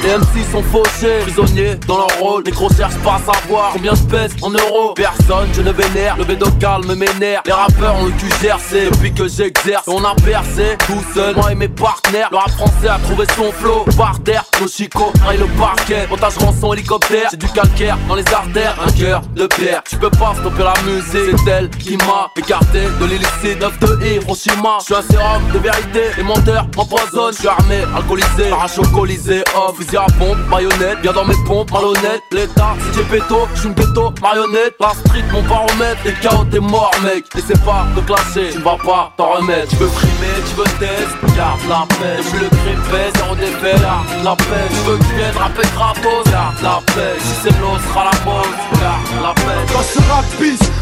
Les 0.05 0.17
MC 0.17 0.45
sont 0.53 0.63
fauchés, 0.63 1.21
prisonniers 1.23 1.75
dans 1.89 1.97
leur 1.97 2.19
rôle. 2.21 2.43
Les 2.45 2.53
gros 2.53 2.69
cherchent 2.73 2.99
pas 2.99 3.15
à 3.15 3.33
savoir 3.33 3.71
combien 3.73 3.95
je 3.95 4.03
pèse 4.03 4.37
en 4.43 4.51
euros. 4.51 4.93
Personne, 4.95 5.49
je 5.55 5.63
ne 5.63 5.73
vénère, 5.73 6.17
le 6.17 6.25
bédo 6.25 6.47
calme 6.61 6.95
m'énerve. 6.95 7.43
Les 7.47 7.53
rappeurs 7.53 7.97
ont 7.97 8.05
le 8.05 8.11
cul 8.13 8.31
gercé 8.43 8.91
depuis 8.91 9.13
que 9.13 9.27
j'exerce. 9.27 9.89
On 9.89 10.05
a 10.05 10.15
percé 10.15 10.77
tout 10.87 11.03
seul, 11.15 11.35
moi 11.35 11.53
et 11.53 11.55
mes 11.55 11.69
partenaires. 11.69 12.29
Le 12.31 12.37
rap 12.37 12.51
français 12.51 12.89
a 12.89 12.99
trouvé 12.99 13.27
son 13.35 13.51
flow. 13.53 13.87
Par 13.97 14.21
terre, 14.23 14.45
nos 14.61 14.69
chicots 14.69 15.13
raillent 15.25 15.39
le 15.39 15.47
parquet. 15.59 16.07
Montage 16.09 16.37
rançon 16.37 16.75
hélicoptère, 16.75 17.29
c'est 17.31 17.41
du 17.41 17.49
calcaire 17.49 17.97
dans 18.07 18.15
les 18.15 18.27
artères. 18.33 18.77
Un 18.87 18.93
cœur 18.93 19.23
de 19.35 19.47
pierre, 19.47 19.83
tu 19.89 19.97
peux 19.97 20.11
pas 20.11 20.35
stopper 20.39 20.65
la 20.65 20.75
musique. 20.83 21.39
C'est 21.45 21.51
elle 21.51 21.71
qui 21.71 21.97
m'a 21.97 22.31
écarté 22.37 22.83
de 23.01 23.05
l'illicite 23.07 23.61
9 23.61 23.79
de 23.81 24.07
Hiroshima. 24.07 24.79
Je 24.81 24.85
suis 24.85 24.95
un 24.95 25.03
sérum 25.03 25.43
de 25.53 25.59
vérité, 25.59 26.03
les 26.17 26.23
menteurs 26.23 26.67
m'empoisonnent. 26.77 27.33
Je 27.33 27.39
suis 27.39 27.49
armé, 27.49 27.79
alcoolisé, 27.97 28.44
parachocolisé, 28.51 29.45
off, 29.57 29.77
fusil 29.77 29.97
à 29.97 30.07
pompe, 30.19 30.39
baïonnette, 30.51 31.01
bien 31.03 31.13
dans 31.13 31.25
mes 31.25 31.37
pompes, 31.47 31.71
malhonnête. 31.73 32.23
L'état, 32.33 32.75
si 32.81 32.99
j'ai 32.99 33.05
péto, 33.05 33.49
je 33.55 33.61
suis 33.61 33.69
une 33.69 33.75
ghetto, 33.75 34.13
marionnette. 34.21 34.75
La 34.81 34.91
street, 34.91 35.25
mon 35.33 35.43
baromètre, 35.43 36.07
et 36.07 36.15
KO, 36.23 36.45
t'es 36.51 36.61
mort, 36.61 36.95
mec. 37.03 37.25
N'essaie 37.35 37.59
pas 37.65 37.87
de 37.97 38.01
clasher, 38.03 38.51
tu 38.53 38.61
vas 38.61 38.77
pas 38.77 39.13
t'en 39.17 39.35
remettre. 39.35 39.69
Tu 39.69 39.77
veux 39.77 39.89
frimer, 39.89 40.37
tu 40.49 40.55
veux 40.57 40.79
test, 40.79 41.37
garde 41.37 41.61
la 41.69 41.87
paix. 41.97 42.19
Depuis 42.19 42.45
le 42.45 42.83
fait, 42.91 43.17
zéro 43.17 43.35
défait, 43.37 43.81
garde 43.81 44.07
la 44.25 44.37
paix. 44.37 44.67
Tu 44.69 44.91
veux 44.91 44.99
que 44.99 45.05
je 45.05 45.15
vienne 45.15 45.37
rapper 45.37 45.69
gratos, 45.75 46.25
garde 46.31 46.63
la 46.63 46.81
paix. 46.95 47.17
Si 47.21 47.35
c'est 47.43 47.61
l'eau, 47.61 47.77
sera 47.89 48.05
la 48.05 48.17
pause, 48.25 48.55
garde 48.81 49.23
la 49.23 49.35
paix. 49.35 49.73
Dans 49.73 49.83
ce 49.83 49.99
rap 50.11 50.25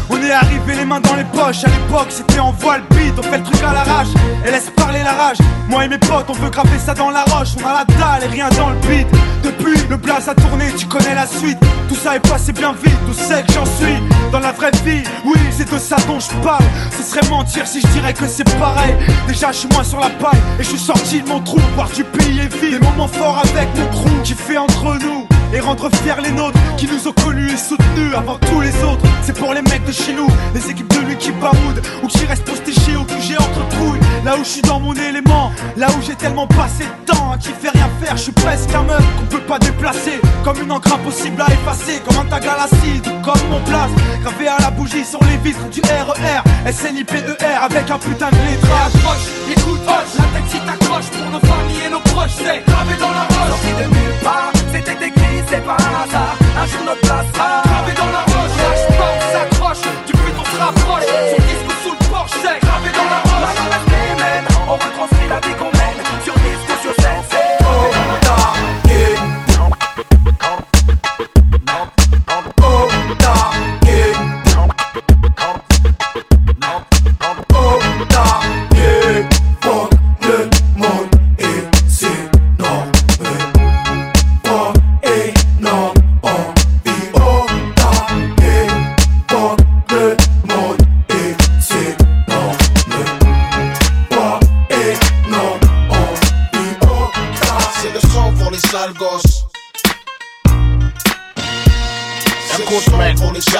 on 0.09 0.21
est 0.21 0.31
arrivé 0.31 0.75
les 0.75 0.85
mains 0.85 0.99
dans 0.99 1.15
les 1.15 1.23
poches. 1.23 1.63
À 1.63 1.67
l'époque, 1.67 2.07
c'était 2.09 2.39
en 2.39 2.51
voile 2.51 2.83
beat, 2.91 3.13
on 3.17 3.23
fait 3.23 3.37
le 3.37 3.43
truc 3.43 3.63
à 3.63 3.73
l'arrache 3.73 4.07
et 4.45 4.51
laisse 4.51 4.69
parler 4.75 5.01
la 5.03 5.13
rage. 5.13 5.37
Moi 5.69 5.85
et 5.85 5.87
mes 5.87 5.97
potes, 5.97 6.25
on 6.29 6.33
veut 6.33 6.49
graver 6.49 6.79
ça 6.79 6.93
dans 6.93 7.09
la 7.09 7.23
roche. 7.23 7.52
On 7.57 7.67
a 7.67 7.73
la 7.73 7.85
dalle 7.85 8.23
et 8.23 8.33
rien 8.33 8.49
dans 8.57 8.69
le 8.69 8.75
beat. 8.87 9.07
Depuis, 9.43 9.77
le 9.89 9.97
blaze 9.97 10.29
a 10.29 10.35
tourné, 10.35 10.65
tu 10.77 10.85
connais 10.87 11.13
la 11.13 11.27
suite. 11.27 11.57
Tout 11.87 11.95
ça 11.95 12.15
est 12.15 12.27
passé 12.27 12.51
bien 12.53 12.73
vite, 12.73 12.97
tout 13.05 13.13
sait 13.13 13.43
que 13.43 13.53
j'en 13.53 13.65
suis. 13.65 13.97
Dans 14.31 14.39
la 14.39 14.51
vraie 14.51 14.71
vie, 14.83 15.03
oui, 15.25 15.37
c'est 15.51 15.71
de 15.71 15.77
ça 15.77 15.97
dont 16.07 16.19
je 16.19 16.29
parle. 16.43 16.63
Ce 16.97 17.03
serait 17.03 17.27
mentir 17.29 17.67
si 17.67 17.81
je 17.81 17.87
dirais 17.87 18.13
que 18.13 18.27
c'est 18.27 18.49
pareil. 18.57 18.95
Déjà, 19.27 19.51
je 19.51 19.57
suis 19.57 19.69
moins 19.69 19.83
sur 19.83 19.99
la 19.99 20.09
paille 20.09 20.39
et 20.59 20.63
je 20.63 20.69
suis 20.69 20.79
sorti 20.79 21.21
de 21.21 21.27
mon 21.27 21.39
trou. 21.41 21.59
Voir 21.75 21.89
du 21.89 22.03
pays 22.03 22.39
est 22.39 22.55
vide. 22.55 22.79
Des 22.79 22.85
moments 22.85 23.07
forts 23.07 23.39
avec 23.39 23.67
mon 23.77 23.87
crew 23.87 24.21
qui 24.23 24.33
fait 24.33 24.57
entre 24.57 24.97
nous 25.01 25.27
et 25.53 25.59
rendre 25.59 25.89
fiers 25.97 26.21
les 26.23 26.31
nôtres 26.31 26.57
qui 26.77 26.87
nous 26.87 27.07
ont 27.07 27.13
connus 27.13 27.51
et 27.51 27.57
soutenus 27.57 28.15
avant 28.15 28.37
tous 28.39 28.61
les 28.61 28.73
autres. 28.83 29.05
C'est 29.21 29.37
pour 29.37 29.53
les 29.53 29.61
mecs 29.61 29.85
de 29.85 29.91
chez 29.91 30.13
nous, 30.13 30.27
les 30.55 30.69
équipes 30.69 30.91
de 30.93 31.05
lui 31.05 31.15
qui 31.17 31.31
baroudent 31.31 31.81
ou 32.01 32.07
qui 32.07 32.25
restent 32.25 32.45
postés 32.45 32.73
chez 32.73 32.95
au 32.95 33.03
QG 33.03 33.35
entre 33.39 33.67
couilles. 33.77 33.99
Là 34.23 34.37
où 34.37 34.43
je 34.43 34.49
suis 34.49 34.61
dans 34.61 34.79
mon 34.79 34.93
élément, 34.93 35.51
là 35.75 35.87
où 35.89 36.01
j'ai 36.01 36.15
tellement 36.15 36.47
passé 36.47 36.85
de 36.85 37.11
temps, 37.11 37.35
qui 37.41 37.49
fait 37.49 37.69
rien 37.69 37.89
faire, 38.01 38.15
je 38.15 38.23
suis 38.23 38.31
presque 38.31 38.73
un 38.73 38.83
meuf 38.83 39.03
qu'on 39.17 39.25
peut 39.25 39.41
pas 39.41 39.59
déplacer. 39.59 40.21
Comme 40.45 40.61
une 40.61 40.71
encre 40.71 40.93
impossible 40.93 41.41
à 41.41 41.47
effacer, 41.51 42.01
comme 42.07 42.17
un 42.17 42.25
tag 42.29 42.47
à 42.47 42.57
l'acide 42.57 43.03
comme 43.21 43.49
mon 43.49 43.59
place. 43.61 43.91
Gravé 44.21 44.47
à 44.47 44.57
la 44.61 44.71
bougie 44.71 45.03
sur 45.03 45.19
les 45.25 45.37
vitres 45.37 45.67
du 45.69 45.81
RER, 45.81 46.71
SNIPER 46.71 47.35
avec 47.61 47.91
un 47.91 47.99
putain 47.99 48.29
de 48.29 48.35
lettrage. 48.35 48.95
Approche, 48.95 49.27
écoute, 49.51 49.81
hoche, 49.87 50.17
la 50.17 50.39
tête 50.39 50.49
si 50.49 50.59
t'accroches 50.59 51.09
pour 51.11 51.29
nos 51.31 51.39
familles 51.39 51.83
et 51.87 51.89
nos 51.89 51.99
proches, 51.99 52.37
c'est 52.37 52.63
gravé 52.65 52.95
dans 52.99 53.11
la 53.11 53.23
roche. 53.23 53.49
Sorti 53.49 53.83
de 53.83 53.89
nulle 53.89 54.19
part, 54.23 54.51
c'était 54.71 55.07
écrit, 55.07 55.43
c'est 55.49 55.65
pas 55.65 55.77
un 55.77 56.03
hasard. 56.03 56.35
Un 56.61 56.65
jour 56.67 56.81
notre 56.85 57.01
place 57.01 57.25
sera 57.33 57.61
gravé 57.65 57.93
dans 57.97 58.11
la 58.11 58.19
roche. 58.19 58.32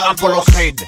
Apollo. 0.10 0.42
Creed. 0.52 0.82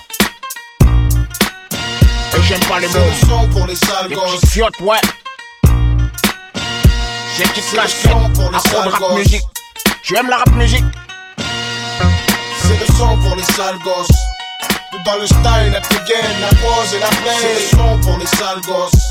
Et 2.37 2.41
j'aime 2.47 2.59
pas 2.65 2.79
les 2.79 2.87
mots. 2.87 2.93
le 2.99 3.27
son 3.27 3.47
pour 3.49 3.65
les 3.67 3.75
sales 3.75 4.07
Les 4.09 4.15
gosses. 4.15 4.45
fiottes, 4.49 4.79
ouais. 4.81 4.97
J'ai 7.37 7.43
casquette, 7.43 7.89
son 8.11 8.29
pour 8.31 8.51
les 8.51 8.59
sales 8.59 8.87
rap 8.89 8.99
gosses. 8.99 9.17
musique. 9.17 9.43
Tu 10.03 10.15
aimes 10.17 10.29
la 10.29 10.37
rap 10.37 10.51
musique 10.51 10.83
C'est 11.37 12.79
le 12.79 12.85
son 12.97 13.17
pour 13.17 13.35
les 13.35 13.43
sales 13.43 13.79
gosses. 13.83 14.07
Tout 14.91 14.99
dans 15.05 15.17
le 15.17 15.27
style, 15.27 15.71
la 15.71 15.79
dégaine, 15.79 16.41
la 16.41 16.49
pose 16.49 16.93
et 16.95 16.99
la 16.99 17.07
play. 17.07 17.39
C'est 17.39 17.53
le 17.53 17.77
son 17.77 17.97
pour 17.99 18.17
les 18.17 18.27
sales 18.27 18.61
gosses. 18.61 19.03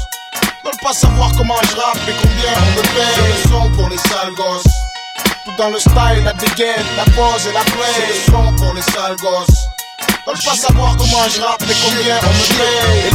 Veulent 0.65 0.81
pas 0.83 0.93
savoir 0.93 1.31
comment 1.37 1.57
je 1.71 1.77
rappe 1.77 1.99
et 2.09 2.15
combien 2.23 2.53
on 2.59 2.71
me 2.77 2.83
paye. 2.95 3.15
C'est 3.15 3.49
le 3.49 3.51
son 3.53 3.71
pour 3.71 3.89
les 3.89 3.99
sales 3.99 4.35
gosses. 4.35 4.65
Tout 5.45 5.53
dans 5.59 5.71
le 5.71 5.79
style, 5.79 6.25
la 6.25 6.33
dégaine, 6.35 6.87
la 6.97 7.05
pose 7.05 7.47
et 7.47 7.53
la 7.53 7.61
play. 7.61 7.95
C'est 7.95 8.07
le 8.09 8.33
son 8.33 8.53
pour 8.57 8.75
les 8.75 8.83
sales 8.83 9.17
gosses. 9.17 9.65
Veulent 10.27 10.39
pas 10.43 10.57
savoir 10.57 10.97
comment 10.97 11.29
je 11.29 11.41
rappe 11.43 11.63
et 11.63 11.75
combien 11.85 12.17
on 12.17 12.33
me 12.33 12.47
paye? 12.57 13.13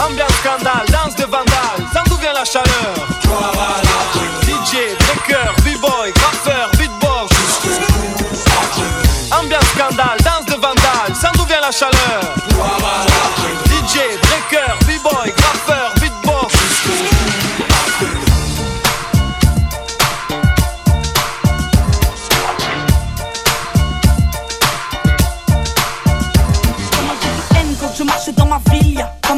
Ambiance 0.00 0.32
scandale, 0.40 0.86
danse 0.88 1.14
de 1.14 1.24
vandale, 1.24 1.86
sans 1.94 2.02
d'où 2.10 2.16
vient 2.16 2.32
la 2.32 2.44
chaleur. 2.44 2.94
DJ, 4.42 4.96
breaker, 4.98 5.52
b-boy, 5.62 6.12
graffeur, 6.12 6.70
beatbox. 6.76 7.30
Ambiance 9.30 9.64
scandale, 9.76 10.18
danse 10.24 10.46
de 10.46 10.54
vandale, 10.54 11.14
sans 11.14 11.30
d'où 11.38 11.44
vient 11.44 11.60
la 11.60 11.70
chaleur 11.70 12.01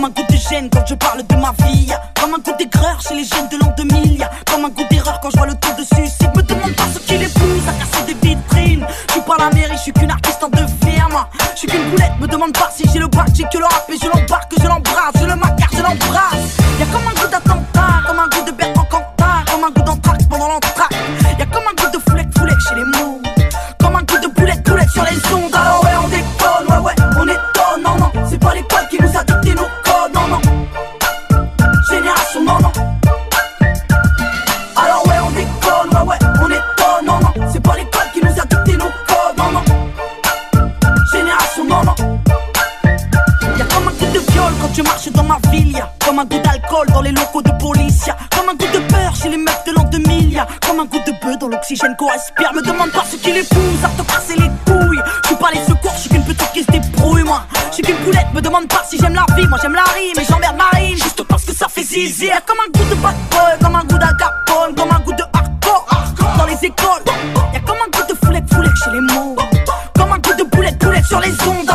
Comme 0.05 0.13
un 0.19 0.23
goût 0.23 0.33
de 0.35 0.37
gêne 0.37 0.69
quand 0.71 0.85
je 0.87 0.95
parle 0.97 1.27
de 1.27 1.35
ma 1.37 1.53
vie. 1.65 1.91
Comme 2.21 2.35
un 2.35 2.39
goût 2.39 2.55
d'aigreur 2.59 3.01
chez 3.01 3.15
les 3.15 3.25
jeunes 3.25 3.49
de 3.49 3.57
l'an 3.57 3.73
2000 3.75 4.29
Comme 4.51 4.67
un 4.67 4.69
goût 4.69 4.85
d'erreur 4.91 5.19
quand 5.23 5.31
je 5.31 5.37
vois 5.39 5.47
le 5.47 5.55
tour 5.55 5.75
de 5.77 5.83
suicide 5.83 6.29
Me 6.37 6.43
demande 6.43 6.77
pas 6.77 6.85
ce 6.93 6.99
qui 6.99 7.17
les 7.17 7.29
pousse 7.29 7.67
à 7.67 7.73
casser 7.73 8.13
des 8.13 8.29
vitrines. 8.29 8.87
Je 9.09 9.13
suis 9.13 9.23
pas 9.23 9.37
la 9.39 9.49
mairie, 9.49 9.77
je 9.77 9.81
suis 9.81 9.93
qu'une 9.95 10.11
artiste 10.11 10.45
en 10.45 10.51
deux 10.51 10.67
firmes 10.85 11.25
Je 11.55 11.59
suis 11.61 11.69
qu'une 11.69 11.89
boulette, 11.89 12.13
me 12.21 12.27
demande 12.27 12.53
pas 12.53 12.69
si 12.71 12.85
j'ai 12.93 12.99
le 12.99 13.07
bac 13.07 13.29
J'ai 13.33 13.45
que 13.45 13.57
le 13.57 13.65
rap 13.65 13.87
et 13.89 13.97
je 13.97 14.07
l'embarque, 14.07 14.53
je 14.61 14.69
l'embrasse 14.69 15.15
Je 15.19 15.25
le 15.25 15.37
macar, 15.37 15.69
je 15.73 15.83
l'embrasse. 15.83 16.59
Y'a 16.79 16.87
comme 16.87 17.09
un 17.09 17.21
goût 17.23 17.31
d'attentat, 17.31 17.89
comme 18.07 18.19
un 18.19 18.29
goût 18.29 18.45
de 18.45 18.53
Bertrand 18.53 18.85
Cantat 18.85 19.51
Comme 19.51 19.65
un 19.65 19.71
goût 19.71 19.87
d'entraque 19.87 20.29
pendant 20.29 20.49
l'entraque 20.49 20.93
Y'a 21.39 21.47
comme 21.47 21.65
un 21.65 21.83
goût 21.83 21.91
de 21.91 22.11
foulec, 22.11 22.29
foulec 22.37 22.57
chez 22.69 22.75
les 22.75 22.99
mots. 22.99 23.23
Comme 23.81 23.97
un 23.97 24.03
goût 24.03 24.19
de 24.19 24.29
boulette, 24.35 24.63
boulette 24.65 24.91
sur 24.91 25.05
les 25.05 25.35
ondes 25.35 25.54
dans 46.95 47.03
les 47.03 47.11
locaux 47.13 47.43
de 47.43 47.51
police 47.59 48.09
comme 48.37 48.49
un 48.49 48.55
goût 48.55 48.73
de 48.73 48.79
peur 48.87 49.15
chez 49.17 49.29
les 49.29 49.37
meufs 49.37 49.65
de 49.67 49.73
l'an 49.73 49.83
2000 49.91 50.33
Y'a 50.33 50.47
comme 50.67 50.81
un 50.81 50.85
goût 50.85 51.01
de 51.05 51.13
bœuf 51.21 51.39
dans 51.39 51.49
l'oxygène 51.49 51.95
qu'on 51.99 52.09
respire 52.09 52.53
Me 52.55 52.63
demande 52.63 52.91
pas 52.93 53.05
ce 53.11 53.17
qui 53.17 53.33
les 53.33 53.43
pousse 53.43 53.85
à 53.85 53.89
te 53.89 54.07
casser 54.07 54.37
les 54.37 54.51
couilles. 54.65 55.01
Je 55.23 55.29
suis 55.29 55.37
pas 55.37 55.51
les 55.53 55.61
secours, 55.61 55.93
je 55.97 56.01
suis 56.03 56.11
qu'une 56.11 56.25
petite 56.25 56.53
qui 56.53 56.63
se 56.63 56.71
débrouille 56.71 57.25
moi. 57.25 57.43
Je 57.71 57.75
suis 57.75 57.83
qu'une 57.83 57.97
poulette, 57.97 58.33
me 58.33 58.41
demande 58.41 58.69
pas 58.69 58.85
si 58.89 58.99
j'aime 58.99 59.15
la 59.15 59.27
vie. 59.37 59.47
Moi 59.49 59.59
j'aime 59.61 59.75
la 59.75 59.83
rime 59.83 60.19
et 60.19 60.25
j'emmerde 60.25 60.57
ma 60.57 60.77
rime. 60.79 60.97
Juste 60.97 61.23
parce 61.25 61.45
que 61.45 61.53
ça 61.53 61.67
fait 61.69 61.83
zizi. 61.83 62.27
Y'a 62.27 62.41
comme 62.41 62.59
un 62.61 62.71
goût 62.79 62.89
de 62.89 62.95
bad 62.97 63.15
comme 63.61 63.75
un 63.75 63.85
goût 63.85 63.99
d'alcapone 63.99 64.75
Comme 64.77 64.93
un 64.93 65.01
goût 65.01 65.13
de 65.13 65.25
hardcore, 65.33 65.87
dans 66.39 66.47
les 66.47 66.65
écoles 66.65 67.05
Y'a 67.53 67.61
comme 67.61 67.77
un 67.77 67.91
goût 67.91 68.07
de 68.09 68.25
foulette, 68.25 68.55
foulette 68.55 68.77
chez 68.85 68.91
les 68.91 69.01
mots. 69.01 69.37
Comme 69.97 70.13
un 70.13 70.19
goût 70.19 70.35
de 70.39 70.45
boulette, 70.45 70.79
boulette 70.79 71.07
sur 71.07 71.21
les 71.21 71.33
ondes 71.47 71.71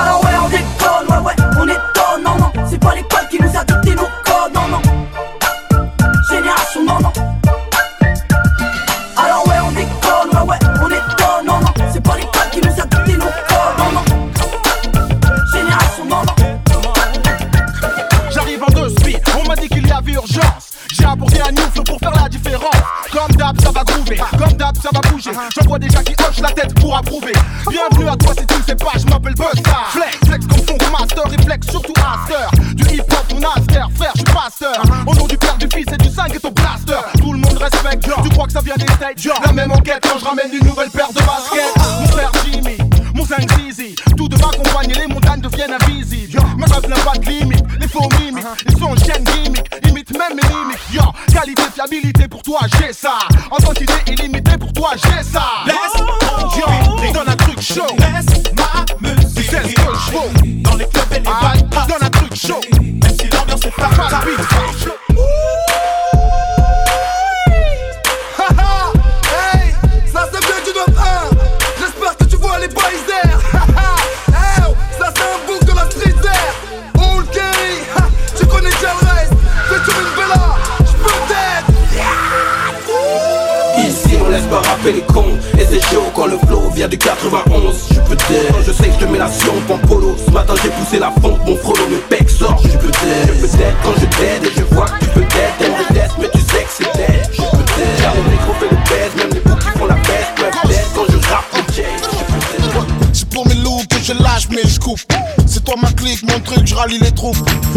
vois 25.69 25.77
déjà 25.77 26.01
qui 26.01 26.13
hochent 26.13 26.41
la 26.41 26.49
tête 26.49 26.73
pour 26.79 26.97
approuver. 26.97 27.31
Bienvenue 27.69 28.09
à 28.09 28.15
toi 28.15 28.33
si 28.35 28.45
tu 28.47 28.57
ne 28.57 28.63
sais 28.63 28.75
pas, 28.75 28.91
je 28.97 29.05
m'appelle 29.05 29.35
Buster. 29.35 29.61
Flex, 29.89 30.17
flex 30.25 30.47
comme 30.47 30.65
fond 30.65 30.77
master, 30.91 31.23
et 31.31 31.41
flex 31.43 31.67
surtout 31.67 31.93
master. 31.97 32.49
Du 32.73 32.83
hip 32.85 33.01
hop, 33.01 33.25
mon 33.35 33.47
aster, 33.49 33.85
frère, 33.95 34.11
je 34.15 34.21
suis 34.21 34.33
pasteur. 34.33 34.81
Au 35.05 35.13
nom 35.13 35.27
du 35.27 35.37
père, 35.37 35.55
du 35.57 35.67
fils 35.71 35.85
et 35.93 35.97
du 35.97 36.09
5 36.09 36.33
et 36.35 36.39
ton 36.39 36.49
blaster. 36.49 37.19
Tout 37.19 37.33
le 37.33 37.39
monde 37.39 37.57
respecte, 37.57 38.09
tu 38.23 38.29
crois 38.29 38.47
que 38.47 38.51
ça 38.51 38.61
vient 38.61 38.75
des 38.77 38.91
States? 38.93 39.45
La 39.45 39.53
même 39.53 39.71
enquête 39.71 39.99
quand 40.01 40.17
je 40.17 40.25
ramène 40.25 40.51
une 40.51 40.67
nouvelle 40.67 40.89
paire 40.89 41.09
de 41.09 41.19
baskets. 41.19 41.75
Mon 41.99 42.07
frère 42.07 42.31
Jimmy, 42.43 42.77
mon 43.13 43.23
5 43.23 43.47
Zizi. 43.59 43.95
Tout 44.17 44.27
de 44.27 44.37
m'accompagner, 44.37 44.95
les 44.95 45.07
montagnes 45.07 45.41
deviennent 45.41 45.75
invisibles. 45.83 46.39
Ma 46.57 46.65
rêve 46.65 46.89
n'a 46.89 46.95
pas 46.95 47.15
de 47.15 47.25
limite, 47.29 47.63
les 47.79 47.87
faux 47.87 48.09
mimiques, 48.19 48.43
ils 48.67 48.77
sont 48.77 48.95
chaîne 48.95 49.23
gimmick, 49.23 49.63
imitent 49.78 49.78
même 50.19 50.35
mes 50.35 50.47
limites. 50.49 50.79
Yo, 50.93 51.01
qualité, 51.33 51.63
fiabilité 51.73 52.27
pour 52.27 52.43
toi, 52.43 52.59
j'ai 52.77 52.93
ça. 52.93 53.19
En 53.49 53.57
quantité 53.57 53.93
illimitée 54.07 54.57
pour 54.57 54.73
toi, 54.73 54.91
j'ai 54.95 55.23
ça. 55.23 55.43
Laisse 55.65 56.57
yo, 56.57 57.13
donne 57.13 57.29
un 57.29 57.35
truc 57.35 57.61
chaud. 57.61 57.95
Laisse 57.97 58.43
ma 58.55 58.85
musique. 59.07 59.49
C'est 59.49 59.69
ce 59.69 59.75
que 59.75 59.81
je 59.81 60.11
vaux. 60.11 60.29
Dans 60.63 60.75
les 60.75 60.87
clubs 60.87 61.11
et 61.11 61.19
les 61.19 61.23
balles, 61.23 61.87
donne 61.87 62.03
un 62.03 62.09
truc 62.09 62.35
chaud. 62.35 62.59
Même 62.73 63.17
si 63.19 63.29
l'ambiance 63.29 63.65
est 63.65 63.71
pas 63.71 63.89
mal. 63.89 64.11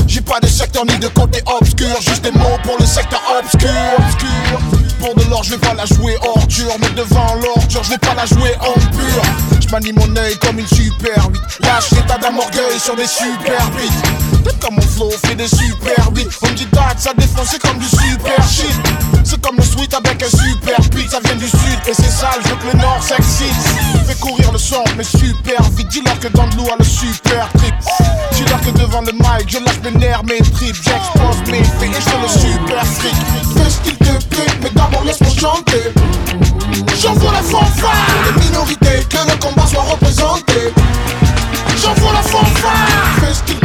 J'ai 0.07 0.21
pas 0.21 0.39
de 0.41 0.47
secteur 0.47 0.85
ni 0.87 0.97
de 0.99 1.09
côté 1.09 1.41
obscur, 1.47 2.01
juste 2.01 2.23
des 2.23 2.31
mots 2.33 2.59
pour 2.63 2.77
le 2.79 2.87
secteur 2.87 3.21
obscur. 3.39 3.71
obscur. 3.99 4.61
Pour 5.01 5.15
de 5.17 5.29
l'or, 5.29 5.43
je 5.43 5.51
vais 5.51 5.59
pas 5.59 5.75
la 5.75 5.85
jouer 5.85 6.17
ordure, 6.23 6.77
mais 6.81 6.91
devant 6.91 7.35
l'ordure, 7.35 7.83
je 7.83 7.91
vais 7.91 7.99
pas 7.99 8.15
la 8.15 8.25
jouer 8.25 8.55
en 8.61 8.75
pur. 8.75 9.23
Je 9.61 9.69
manie 9.69 9.93
mon 9.93 10.17
œil 10.17 10.39
comme 10.39 10.61
une 10.61 10.67
super 10.67 11.29
8. 11.29 11.41
Lâche 11.61 11.91
l'état 11.91 12.19
d'un 12.19 12.37
orgueil 12.37 12.79
sur 12.79 12.95
des 12.95 13.07
super 13.07 13.67
8. 13.77 14.32
T'es 14.45 14.55
comme 14.61 14.75
mon 14.75 14.83
flow, 14.83 15.11
fait 15.25 15.35
des 15.35 15.49
super 15.49 16.11
beats. 16.11 16.29
On 16.43 16.49
me 16.49 16.55
dit 16.55 16.67
date, 16.73 16.99
ça 16.99 17.13
défonce, 17.17 17.49
c'est 17.51 17.61
comme 17.61 17.79
du 17.79 17.87
super 17.87 18.49
shit. 18.49 18.75
C'est 19.25 19.41
comme 19.41 19.57
le 19.57 19.63
sweet 19.63 19.95
avec 19.95 20.23
un 20.23 20.29
super 20.29 20.81
beat. 20.91 21.11
Ça 21.11 21.21
vient 21.25 21.37
du 21.37 21.49
sud 21.49 21.79
et 21.87 21.95
c'est 21.95 22.11
sale, 22.11 22.41
je 22.45 22.49
veux 22.51 22.57
que 22.57 22.77
le 22.77 22.83
nord 22.83 23.03
s'excite. 23.03 23.55
Fais 24.07 24.15
courir 24.17 24.53
le 24.53 24.59
son, 24.59 24.85
mais 24.97 25.05
super 25.05 25.63
vite. 25.77 25.89
Dis-leur 25.89 26.19
que 26.19 26.29
dans 26.29 26.47
l'eau 26.57 26.67
a 26.73 26.77
le 26.79 26.85
super 26.85 27.49
trip. 27.59 27.75
Dis-leur 28.33 28.61
que 28.61 28.71
devant 28.71 29.01
le 29.03 29.13
mic, 29.13 29.49
je 29.49 29.59
lâche 29.59 29.81
mes 29.85 29.99
nerfs, 29.99 30.25
mes 30.25 30.39
tripes. 30.39 30.77
J'expose 30.77 31.51
mes 31.51 31.65
faits 31.65 31.91
et 31.91 32.01
je 32.01 32.23
le 32.23 32.29
super 32.29 32.87
fric. 32.87 33.15
Fais 33.57 33.71
ce 33.71 33.79
qu'il 33.81 33.97
te 33.97 34.25
plaît, 34.27 34.47
mais 34.63 34.71
d'abord 34.71 35.05
laisse-moi 35.05 35.31
chanter. 35.31 35.93
J'envoie 37.01 37.33
la 37.33 37.43
fanfare. 37.43 37.93
Les 38.27 38.45
minorités, 38.45 39.05
que 39.09 39.19
le 39.31 39.37
combat 39.41 39.67
soit 39.67 39.83
représenté. 39.83 40.73
J'envoie 41.83 42.13
la 42.13 42.23
fanfare. 42.23 42.89
Fais 43.21 43.35
ce 43.35 43.43
qu'il 43.43 43.62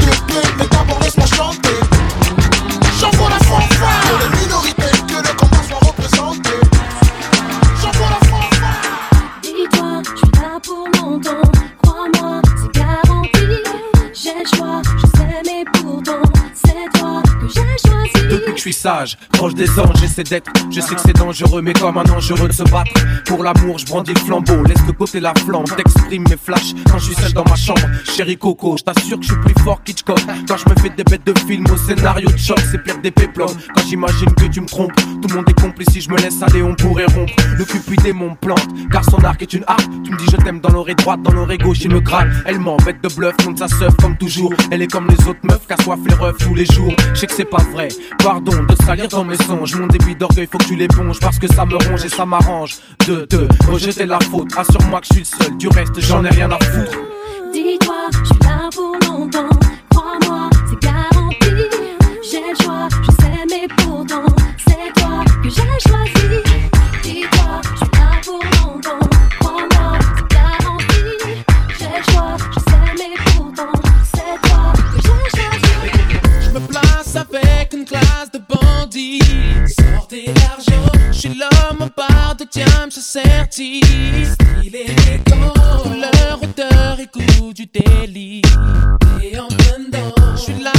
toi 16.93 17.21
que 17.39 17.47
j'ai 17.47 17.89
choisi. 17.89 18.16
Que 18.47 18.55
je 18.55 18.61
suis 18.61 18.73
sage, 18.73 19.17
proche 19.33 19.55
des 19.55 19.69
anges, 19.77 19.99
j'essaie 19.99 20.23
d'être. 20.23 20.49
Je 20.71 20.79
sais 20.79 20.95
que 20.95 21.01
c'est 21.01 21.15
dangereux, 21.15 21.61
mais 21.61 21.73
comme 21.73 21.97
un 21.97 22.03
dangereux 22.03 22.47
de 22.47 22.53
se 22.53 22.63
battre. 22.63 22.93
Pour 23.25 23.43
l'amour, 23.43 23.77
je 23.77 23.85
brandis 23.85 24.13
le 24.13 24.19
flambeau, 24.21 24.63
laisse 24.63 24.83
de 24.85 24.93
côté 24.93 25.19
la 25.19 25.33
flamme. 25.45 25.65
T'exprimes 25.65 26.23
mes 26.29 26.37
flashs 26.37 26.73
quand 26.89 26.97
je 26.97 27.05
suis 27.11 27.15
seul 27.15 27.33
dans 27.33 27.43
ma 27.43 27.55
chambre. 27.55 27.81
Chéri 28.05 28.37
Coco, 28.37 28.77
je 28.77 28.83
t'assure 28.83 29.19
que 29.19 29.25
je 29.25 29.33
suis 29.33 29.41
plus 29.41 29.63
fort 29.63 29.83
qu'Hitchcock. 29.83 30.19
Quand 30.47 30.55
je 30.57 30.69
me 30.69 30.75
fais 30.81 30.89
des 30.89 31.03
bêtes 31.03 31.25
de 31.25 31.37
film 31.39 31.65
au 31.71 31.77
scénario 31.77 32.29
de 32.29 32.37
choc, 32.37 32.57
c'est 32.71 32.81
pire 32.81 32.97
des 32.99 33.11
péplums. 33.11 33.55
Quand 33.75 33.83
j'imagine 33.85 34.33
que 34.33 34.45
tu 34.45 34.61
me 34.61 34.65
trompes, 34.65 34.95
tout 34.95 35.27
le 35.27 35.35
monde 35.35 35.49
est 35.49 35.61
complice. 35.61 35.89
Si 35.91 35.99
je 35.99 36.09
me 36.09 36.17
laisse 36.17 36.41
aller, 36.41 36.63
on 36.63 36.73
pourrait 36.73 37.05
rompre. 37.05 37.33
Le 37.57 37.65
cupidé 37.65 38.13
mon 38.13 38.33
plante, 38.35 38.67
car 38.91 39.03
son 39.03 39.23
arc 39.25 39.41
est 39.41 39.53
une 39.53 39.65
harpe. 39.67 39.91
Tu 40.05 40.11
me 40.11 40.17
dis 40.17 40.25
je 40.31 40.37
t'aime 40.37 40.61
dans 40.61 40.69
l'oreille 40.69 40.95
droite, 40.95 41.21
dans 41.21 41.33
l'oreille 41.33 41.57
gauche, 41.57 41.79
il 41.81 41.91
me 41.91 41.99
gratte. 41.99 42.27
Elle 42.45 42.59
m'embête 42.59 43.03
de 43.03 43.13
bluff, 43.13 43.35
contre 43.43 43.59
sa 43.59 43.67
seuf 43.67 43.93
comme 43.97 44.17
toujours. 44.17 44.53
Elle 44.71 44.81
est 44.81 44.91
comme 44.91 45.07
les 45.07 45.27
autres 45.27 45.41
meufs, 45.43 45.67
qu'assoif 45.67 45.99
les 46.07 46.15
refs 46.15 46.37
tous 46.37 46.55
les 46.55 46.65
jours. 46.65 46.93
Je 47.13 47.19
sais 47.19 47.27
que 47.27 47.33
c'est 47.33 47.45
pas 47.45 47.63
vrai, 47.73 47.89
pardon 48.43 48.63
de 48.63 48.75
salir 48.83 49.07
dans 49.07 49.23
mes 49.23 49.37
songes. 49.37 49.75
Mon 49.75 49.87
débit 49.87 50.15
d'orgueil, 50.15 50.47
faut 50.51 50.57
que 50.57 50.65
tu 50.65 50.75
l'éponges 50.75 51.19
parce 51.19 51.39
que 51.39 51.47
ça 51.47 51.65
me 51.65 51.75
ronge 51.75 52.05
et 52.05 52.09
ça 52.09 52.25
m'arrange. 52.25 52.77
De 53.07 53.25
te 53.25 53.47
rejeter 53.69 54.05
la 54.05 54.19
faute, 54.19 54.49
assure-moi 54.57 55.01
que 55.01 55.07
je 55.07 55.13
suis 55.13 55.21
le 55.21 55.43
seul. 55.43 55.57
Du 55.57 55.67
reste, 55.69 55.99
j'en 55.99 56.23
ai 56.23 56.29
rien 56.29 56.49
à 56.51 56.59
foutre. 56.63 56.97
Dis-toi, 57.53 57.95
je 58.11 58.25
suis 58.25 58.39
là 58.41 58.69
pour 58.73 58.95
longtemps. 59.07 59.49
Crois-moi, 59.89 60.49
c'est 60.69 60.81
garanti. 60.81 61.37
J'ai 62.29 62.41
le 62.49 62.63
choix, 62.63 62.87
je 63.03 63.11
sais, 63.11 63.45
mais 63.49 63.67
pourtant, 63.77 64.25
c'est 64.57 65.01
toi 65.01 65.23
que 65.41 65.49
j'ai 65.49 65.89
choisi. 65.89 66.16
Sortez 78.97 80.25
l'argent, 80.25 80.91
je 81.11 81.19
suis 81.19 81.29
l'homme 81.29 81.81
en 81.81 81.89
barre 81.95 82.35
de 82.35 82.45
diamant, 82.51 82.89
je 82.89 82.99
certifie. 82.99 84.25
Style 84.25 84.75
élégant, 84.75 85.53
couleur, 85.83 86.39
odeur 86.41 86.99
et 86.99 87.05
goût 87.05 87.53
du 87.53 87.67
délit. 87.67 88.41
Et 89.21 89.37
en 89.37 89.47
plein 89.49 89.79
dedans, 89.85 90.35
je 90.35 90.41
suis 90.41 90.63
la 90.63 90.76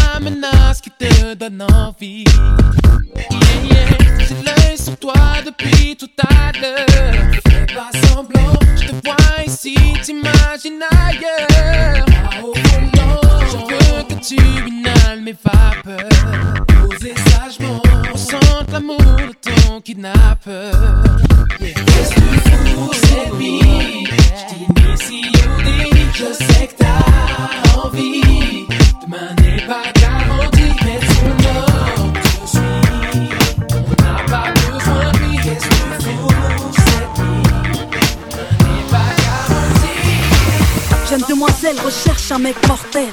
qui 0.83 0.91
te 0.91 1.35
donne 1.35 1.63
envie. 1.63 2.25
Yeah, 3.31 3.39
yeah, 3.65 4.19
j'ai 4.19 4.35
l'œil 4.45 4.77
sur 4.77 4.97
toi 4.97 5.15
depuis 5.45 5.97
tout 5.97 6.11
à 6.19 6.53
l'heure. 6.61 7.31
Fais 7.49 7.67
pas 7.75 7.91
semblant, 8.09 8.59
je 8.77 8.89
te 8.89 8.93
vois 9.05 9.45
ici, 9.47 9.75
t'imagines 10.03 10.83
ailleurs. 10.91 12.05
Volant, 12.41 13.21
je 13.51 13.57
veux 13.57 14.03
que 14.05 14.15
tu 14.25 14.37
inhales 14.37 15.23
mes 15.23 15.35
vapeurs. 15.45 16.09
Posez 16.69 17.15
sagement, 17.31 17.83
ressente 18.13 18.71
l'amour 18.73 18.99
de 18.99 19.35
ton 19.41 19.81
kidnappeur. 19.81 20.73
Yeah. 21.61 21.73
Qu'est-ce 21.75 22.15
que 22.15 22.97
cette 23.07 23.35
vie? 23.35 24.07
J't'initie 24.37 25.31
au 25.45 25.63
délit, 25.63 26.07
je 26.15 26.33
sais 26.33 26.68
un 42.39 42.43
mec 42.43 42.69
mortel. 42.69 43.13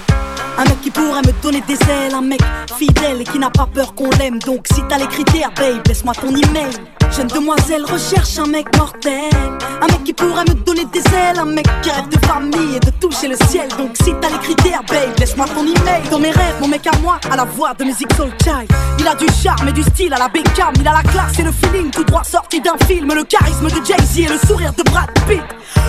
Un 0.57 0.63
mec 0.65 0.74
qui 0.86 0.92
pourrait 0.92 1.24
me 1.24 1.42
donner 1.42 1.64
des 1.68 1.80
ailes, 1.90 2.14
un 2.14 2.22
mec 2.22 2.40
fidèle 2.78 3.20
et 3.20 3.24
qui 3.24 3.40
n'a 3.40 3.50
pas 3.50 3.66
peur 3.66 3.96
qu'on 3.96 4.08
l'aime. 4.20 4.38
Donc 4.38 4.68
si 4.72 4.84
t'as 4.88 5.00
les 5.00 5.08
critères, 5.08 5.52
babe, 5.56 5.82
laisse-moi 5.88 6.14
ton 6.14 6.30
email. 6.30 6.70
Jeune 7.12 7.26
demoiselle 7.26 7.84
recherche 7.86 8.38
un 8.38 8.46
mec 8.46 8.68
mortel. 8.78 9.34
Un 9.82 9.88
mec 9.88 10.04
qui 10.04 10.14
pourrait 10.14 10.44
me 10.44 10.54
donner 10.54 10.86
des 10.94 11.00
ailes. 11.00 11.40
Un 11.40 11.46
mec 11.46 11.66
qui 11.82 11.90
rêve 11.90 12.08
de 12.10 12.24
famille 12.28 12.76
et 12.76 12.80
de 12.80 12.92
toucher 13.02 13.30
le 13.30 13.36
ciel. 13.48 13.68
Donc 13.80 13.96
si 13.96 14.14
t'as 14.22 14.30
les 14.30 14.38
critères, 14.38 14.84
babe, 14.88 15.18
laisse-moi 15.18 15.48
ton 15.56 15.64
email. 15.64 16.04
Dans 16.12 16.20
mes 16.20 16.30
rêves, 16.30 16.58
mon 16.62 16.68
mec 16.68 16.86
à 16.86 16.96
moi, 17.00 17.20
à 17.32 17.36
la 17.36 17.46
voix 17.46 17.74
de 17.74 17.84
musique 17.84 18.14
soul 18.14 18.30
child. 18.44 18.72
Il 19.00 19.08
a 19.08 19.16
du 19.16 19.26
charme 19.42 19.68
et 19.70 19.74
du 19.74 19.82
style 19.82 20.14
à 20.14 20.20
la 20.20 20.28
Beckham. 20.28 20.74
Il 20.80 20.88
a 20.88 20.94
la 20.94 21.10
classe 21.10 21.40
et 21.40 21.44
le 21.44 21.52
feeling 21.52 21.90
tout 21.90 22.04
droit 22.04 22.24
sorti 22.24 22.62
d'un 22.62 22.78
film. 22.86 23.12
Le 23.12 23.24
charisme 23.24 23.72
de 23.72 23.84
Jay-Z 23.84 24.20
et 24.20 24.28
le 24.28 24.38
sourire 24.38 24.74
de 24.74 24.84
Brad 24.84 25.10
Pitt. 25.28 25.42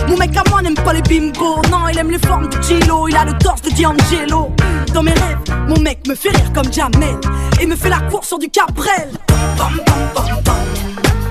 Mon 0.07 0.17
mec 0.17 0.35
à 0.35 0.43
moi 0.49 0.63
n'aime 0.63 0.73
pas 0.73 0.93
les 0.93 1.03
bimbos 1.03 1.61
Non, 1.69 1.87
il 1.91 1.99
aime 1.99 2.09
les 2.09 2.19
formes 2.19 2.47
de 2.47 2.61
Gilo 2.61 3.07
Il 3.07 3.15
a 3.15 3.25
le 3.25 3.37
torse 3.37 3.61
de 3.61 3.69
D'Angelo 3.69 4.55
Dans 4.93 5.03
mes 5.03 5.11
rêves, 5.11 5.37
mon 5.67 5.79
mec 5.79 6.07
me 6.07 6.15
fait 6.15 6.29
rire 6.29 6.51
comme 6.53 6.71
Jamel 6.71 7.17
Et 7.59 7.65
me 7.65 7.75
fait 7.75 7.89
la 7.89 7.99
course 8.09 8.27
sur 8.27 8.39
du 8.39 8.49
Cabrel. 8.49 9.09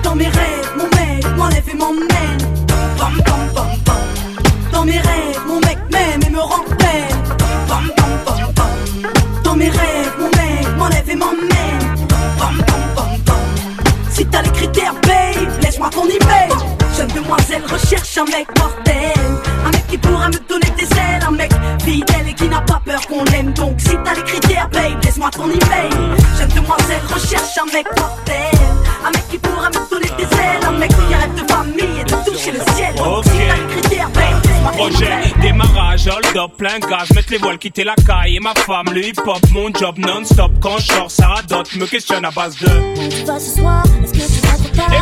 Dans 0.03 0.15
mes 0.15 0.27
rêves, 0.27 0.71
mon 0.77 0.83
mec 0.85 1.25
m'enlève 1.37 1.63
et 1.69 1.75
m'emmène. 1.75 2.07
Dans 4.71 4.85
mes 4.85 4.99
rêves, 4.99 5.39
mon 5.47 5.59
mec 5.59 5.77
m'aime 5.91 6.21
et 6.25 6.29
me 6.29 6.39
rend 6.39 6.63
belle. 6.79 7.15
Dans 9.43 9.55
mes 9.55 9.69
rêves, 9.69 10.13
mon 10.19 10.27
mec 10.27 10.77
m'enlève 10.77 11.09
et 11.09 11.15
m'emmène. 11.15 11.47
Si 14.09 14.25
t'as 14.25 14.41
les 14.41 14.51
critères, 14.51 14.93
babe, 14.93 15.61
laisse-moi 15.61 15.89
ton 15.91 16.05
email. 16.05 16.49
Jeune 16.97 17.09
demoiselle 17.09 17.63
recherche 17.69 18.17
un 18.17 18.25
mec 18.25 18.47
mortel. 18.59 19.13
Un 19.65 19.76
qui 19.89 19.97
pourra 19.97 20.27
me 20.27 20.39
donner 20.47 20.69
des 20.77 20.85
ailes. 20.97 21.23
Un 21.27 21.31
mec 21.31 21.51
fidèle 21.83 22.27
et 22.29 22.33
qui 22.33 22.47
n'a 22.47 22.61
pas 22.61 22.81
peur 22.83 23.01
qu'on 23.07 23.23
l'aime. 23.25 23.53
Donc 23.53 23.79
si 23.79 23.95
t'as 24.03 24.13
les 24.13 24.23
critères, 24.23 24.69
babe, 24.69 25.03
laisse-moi 25.03 25.29
ton 25.31 25.45
email. 25.45 25.91
Jeune 26.37 26.49
demoiselle 26.49 27.01
recherche 27.13 27.57
un 27.61 27.71
mec 27.73 27.87
mortel. 27.97 28.59
Un 29.05 29.11
mec 29.11 29.27
qui 29.29 29.37
pourra 29.37 29.69
me 29.69 29.89
donner 29.89 30.11
des 30.17 30.23
ailes. 30.23 30.65
Un 30.67 30.71
mec 30.71 30.89
qui 30.89 31.13
arrête 31.13 31.35
de 31.35 31.51
famille 31.51 31.99
et 31.99 32.03
de 32.03 32.29
toucher 32.29 32.51
le 32.51 32.59
ciel. 32.75 32.95
Donc 32.95 33.25
Projet, 34.73 35.33
démarrage, 35.41 36.07
hold 36.07 36.37
up, 36.37 36.51
plein 36.57 36.79
gaz, 36.79 37.09
mettre 37.15 37.31
les 37.31 37.37
voiles, 37.37 37.57
quitter 37.57 37.83
la 37.83 37.95
caille. 37.95 38.35
Et 38.37 38.39
ma 38.39 38.53
femme, 38.53 38.87
le 38.93 39.05
hip 39.05 39.19
hop, 39.25 39.39
mon 39.51 39.73
job 39.73 39.97
non-stop. 39.97 40.51
Quand 40.61 40.77
je 40.79 40.87
sors, 40.87 41.11
ça 41.11 41.27
radote, 41.27 41.75
me 41.75 41.85
questionne 41.85 42.25
à 42.25 42.31
base 42.31 42.57
de. 42.59 42.67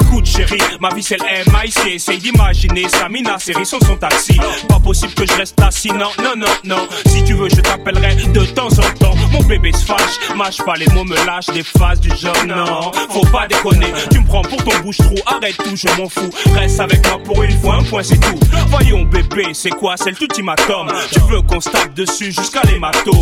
Écoute 0.01 0.25
chérie, 0.25 0.57
ma 0.79 0.89
vie 0.89 1.03
c'est 1.03 1.17
le 1.17 1.51
MIC 1.51 1.95
Essaye 1.95 2.17
d'imaginer 2.17 2.87
Samina, 2.87 3.37
série 3.39 3.65
sur 3.65 3.79
son 3.83 3.97
taxi. 3.97 4.39
Pas 4.69 4.79
possible 4.79 5.13
que 5.13 5.25
je 5.25 5.33
reste 5.33 5.59
assis, 5.61 5.91
non, 5.91 6.09
non, 6.23 6.35
non, 6.37 6.47
non. 6.63 6.87
Si 7.07 7.23
tu 7.23 7.33
veux 7.33 7.49
je 7.49 7.61
t'appellerai 7.61 8.15
de 8.15 8.45
temps 8.45 8.67
en 8.67 8.93
temps. 8.97 9.15
Mon 9.31 9.43
bébé 9.43 9.71
se 9.73 9.85
fâche, 9.85 10.33
mâche 10.35 10.57
pas 10.65 10.75
les 10.75 10.87
mots, 10.87 11.03
me 11.03 11.15
lâche 11.25 11.47
des 11.47 11.63
phases 11.63 11.99
du 11.99 12.09
genre. 12.15 12.33
Non, 12.47 12.91
faut 13.09 13.25
pas 13.31 13.47
déconner, 13.47 13.87
tu 14.11 14.19
me 14.19 14.25
prends 14.25 14.43
pour 14.43 14.63
ton 14.63 14.79
bouche-trou 14.79 15.15
Arrête 15.25 15.57
tout, 15.57 15.75
je 15.75 15.87
m'en 16.01 16.07
fous, 16.07 16.29
reste 16.53 16.79
avec 16.79 17.05
moi 17.07 17.19
pour 17.23 17.43
une 17.43 17.59
fois, 17.59 17.75
un 17.75 17.83
point 17.83 18.03
c'est 18.03 18.19
tout. 18.19 18.39
Voyons 18.69 19.03
bébé, 19.03 19.53
c'est 19.55 19.69
quoi, 19.69 19.95
c'est 19.97 20.19
l'ultimatum 20.19 20.87
Tu 21.11 21.19
veux 21.21 21.41
qu'on 21.41 21.59
tape 21.59 21.93
dessus 21.93 22.31
jusqu'à 22.31 22.61
l'hématome 22.63 23.15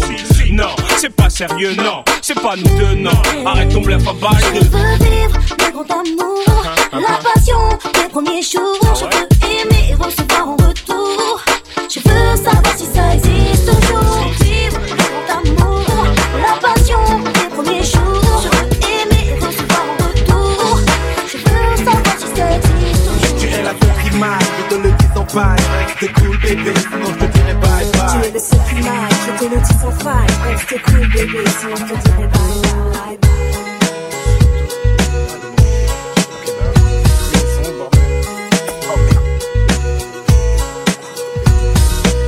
Non, 0.52 0.76
c'est 0.98 1.16
pas 1.16 1.30
sérieux, 1.30 1.76
non, 1.76 2.04
c'est 2.22 2.40
pas 2.40 2.56
nous 2.56 2.78
deux, 2.78 2.96
non 2.96 3.12
Arrête 3.46 3.70
ton 3.70 3.82
bluff 3.82 4.02
à 4.08 4.14
balle 4.14 4.44
Je 4.54 4.68
veux 4.68 4.96
vivre 5.06 5.38
des 5.60 5.72
grands 5.72 5.84
amours, 5.84 6.66
la 6.92 7.18
passion 7.18 7.58
des 7.94 8.10
premiers 8.10 8.42
jours. 8.42 8.96
Je 8.96 9.06
veux 9.06 9.62
aimer 9.62 9.92
et 9.92 9.94
recevoir 9.94 10.50
en 10.50 10.56
retour. 10.56 11.42
Je 11.88 12.00
veux 12.00 12.36
savoir 12.36 12.78
si 12.78 12.86
ça 12.86 13.14
existe 13.14 13.66
toujours. 13.66 14.26
Vivre 14.42 14.80
des 14.82 14.96
grands 14.96 15.64
amours, 15.64 16.06
la 16.42 16.68
passion 16.68 17.00
des 17.34 17.56
premiers 17.56 17.84
jours. 17.84 18.42
Je 18.44 18.50
veux 18.50 18.66
aimer 18.90 19.30
et 19.30 19.46
recevoir 19.46 19.86
en 19.88 20.04
retour. 20.04 20.80
Je 21.28 21.38
veux 21.38 21.78
savoir 21.78 22.18
si 22.18 22.36
ça 22.36 22.56
existe 22.56 23.06
toujours. 23.06 23.38
Tu 23.40 23.48
es 23.48 23.62
la 23.62 23.74
qui 23.74 24.18
marche, 24.18 24.46
je 24.70 24.76
te 24.76 24.82
le 24.82 24.90
dis 24.90 25.06
sans 25.16 25.28
faille. 25.28 25.73
Reste 26.04 26.16
cool 26.16 26.38
bébé, 26.38 26.74
sinon 26.82 27.06
je 27.14 27.26
te 27.26 27.32
dirai 27.32 27.54
bye 27.54 27.86
Tu 27.92 27.98
bye. 27.98 28.28
es 28.28 28.32
le 28.34 28.40
seul 28.40 28.60
qui 28.68 28.76
m'aille, 28.76 29.16
je 29.26 29.40
te 29.40 29.44
le 29.56 29.62
dis 29.62 29.74
sans 29.80 29.92
faille. 30.04 30.28
Reste 30.50 30.82
cool, 30.84 31.08
bébé, 31.08 31.44
sinon 31.62 31.76
je 31.78 31.84
te 31.94 32.10
dirai 32.10 32.28
bye 32.28 33.18
bye. 33.22 34.24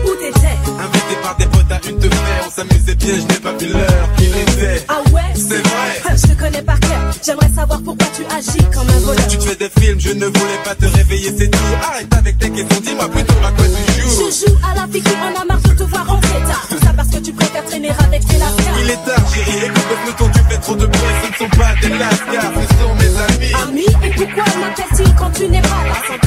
Où 0.05 0.09
t'étais? 0.15 0.57
Invité 0.79 1.15
par 1.21 1.35
des 1.37 1.45
potes 1.45 1.71
à 1.71 1.79
une 1.89 1.99
de 1.99 2.09
fer, 2.09 2.43
on 2.47 2.49
s'amusait 2.51 2.95
bien, 2.95 3.13
je 3.15 3.33
n'ai 3.33 3.39
pas 3.39 3.53
vu 3.53 3.67
l'heure 3.67 4.09
qu'il 4.17 4.27
était. 4.37 4.85
Ah 4.87 5.01
ouais? 5.11 5.21
C'est 5.35 5.57
vrai. 5.67 6.04
Je 6.15 6.27
te 6.27 6.39
connais 6.39 6.61
par 6.61 6.79
cœur, 6.79 7.11
j'aimerais 7.25 7.49
savoir 7.53 7.81
pourquoi 7.81 8.07
tu 8.15 8.23
agis 8.33 8.63
comme 8.73 8.89
un 8.89 8.99
voleur. 8.99 9.27
Tu 9.27 9.37
te 9.37 9.43
fais 9.43 9.55
des 9.55 9.69
films, 9.81 9.99
je 9.99 10.11
ne 10.11 10.25
voulais 10.25 10.59
pas 10.63 10.73
te 10.73 10.85
réveiller, 10.85 11.33
c'est 11.37 11.49
tout. 11.49 11.59
Arrête 11.83 12.13
avec 12.13 12.37
tes 12.37 12.49
questions, 12.51 12.79
dis-moi 12.81 13.09
plutôt 13.09 13.33
à 13.45 13.51
quoi 13.51 13.65
tu 13.65 14.01
joues. 14.01 14.31
Je 14.31 14.47
joue 14.47 14.57
à 14.63 14.75
la 14.75 14.87
fille 14.87 15.01
qui 15.01 15.11
en 15.11 15.41
a 15.41 15.45
marre 15.45 15.61
de 15.61 15.73
te 15.73 15.83
voir 15.83 16.07
rentrer 16.07 16.39
tard. 16.47 16.65
Tout 16.69 16.79
ça 16.79 16.93
parce 16.95 17.09
que 17.09 17.17
tu 17.17 17.33
préfères 17.33 17.65
traîner 17.65 17.89
avec 17.89 18.25
tes 18.27 18.37
lascars. 18.37 18.79
Il 18.81 18.89
est 18.91 19.05
tard, 19.05 19.33
chérie, 19.33 19.65
écoute 19.65 19.83
le 19.89 19.95
peloton, 20.05 20.31
tu 20.33 20.39
fais 20.49 20.57
trop 20.61 20.75
de 20.75 20.85
bruit, 20.85 21.01
ce 21.21 21.31
ne 21.31 21.49
sont 21.49 21.57
pas 21.57 21.75
des 21.81 21.89
lascars, 21.89 22.53
ce 22.55 22.75
sont 22.79 22.95
mes 22.95 23.21
amis. 23.21 23.53
Ami, 23.67 23.85
et 24.03 24.09
pourquoi 24.15 24.43
m'appelle-t-il 24.59 25.15
quand 25.15 25.31
tu 25.31 25.49
n'es 25.49 25.61
pas 25.61 25.67
là? 25.67 26.24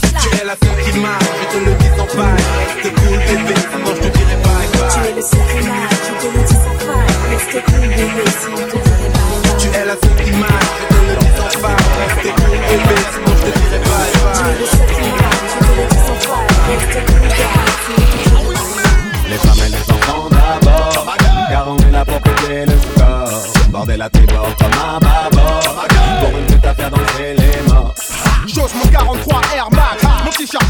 Che, 0.00 0.44
la 0.44 0.56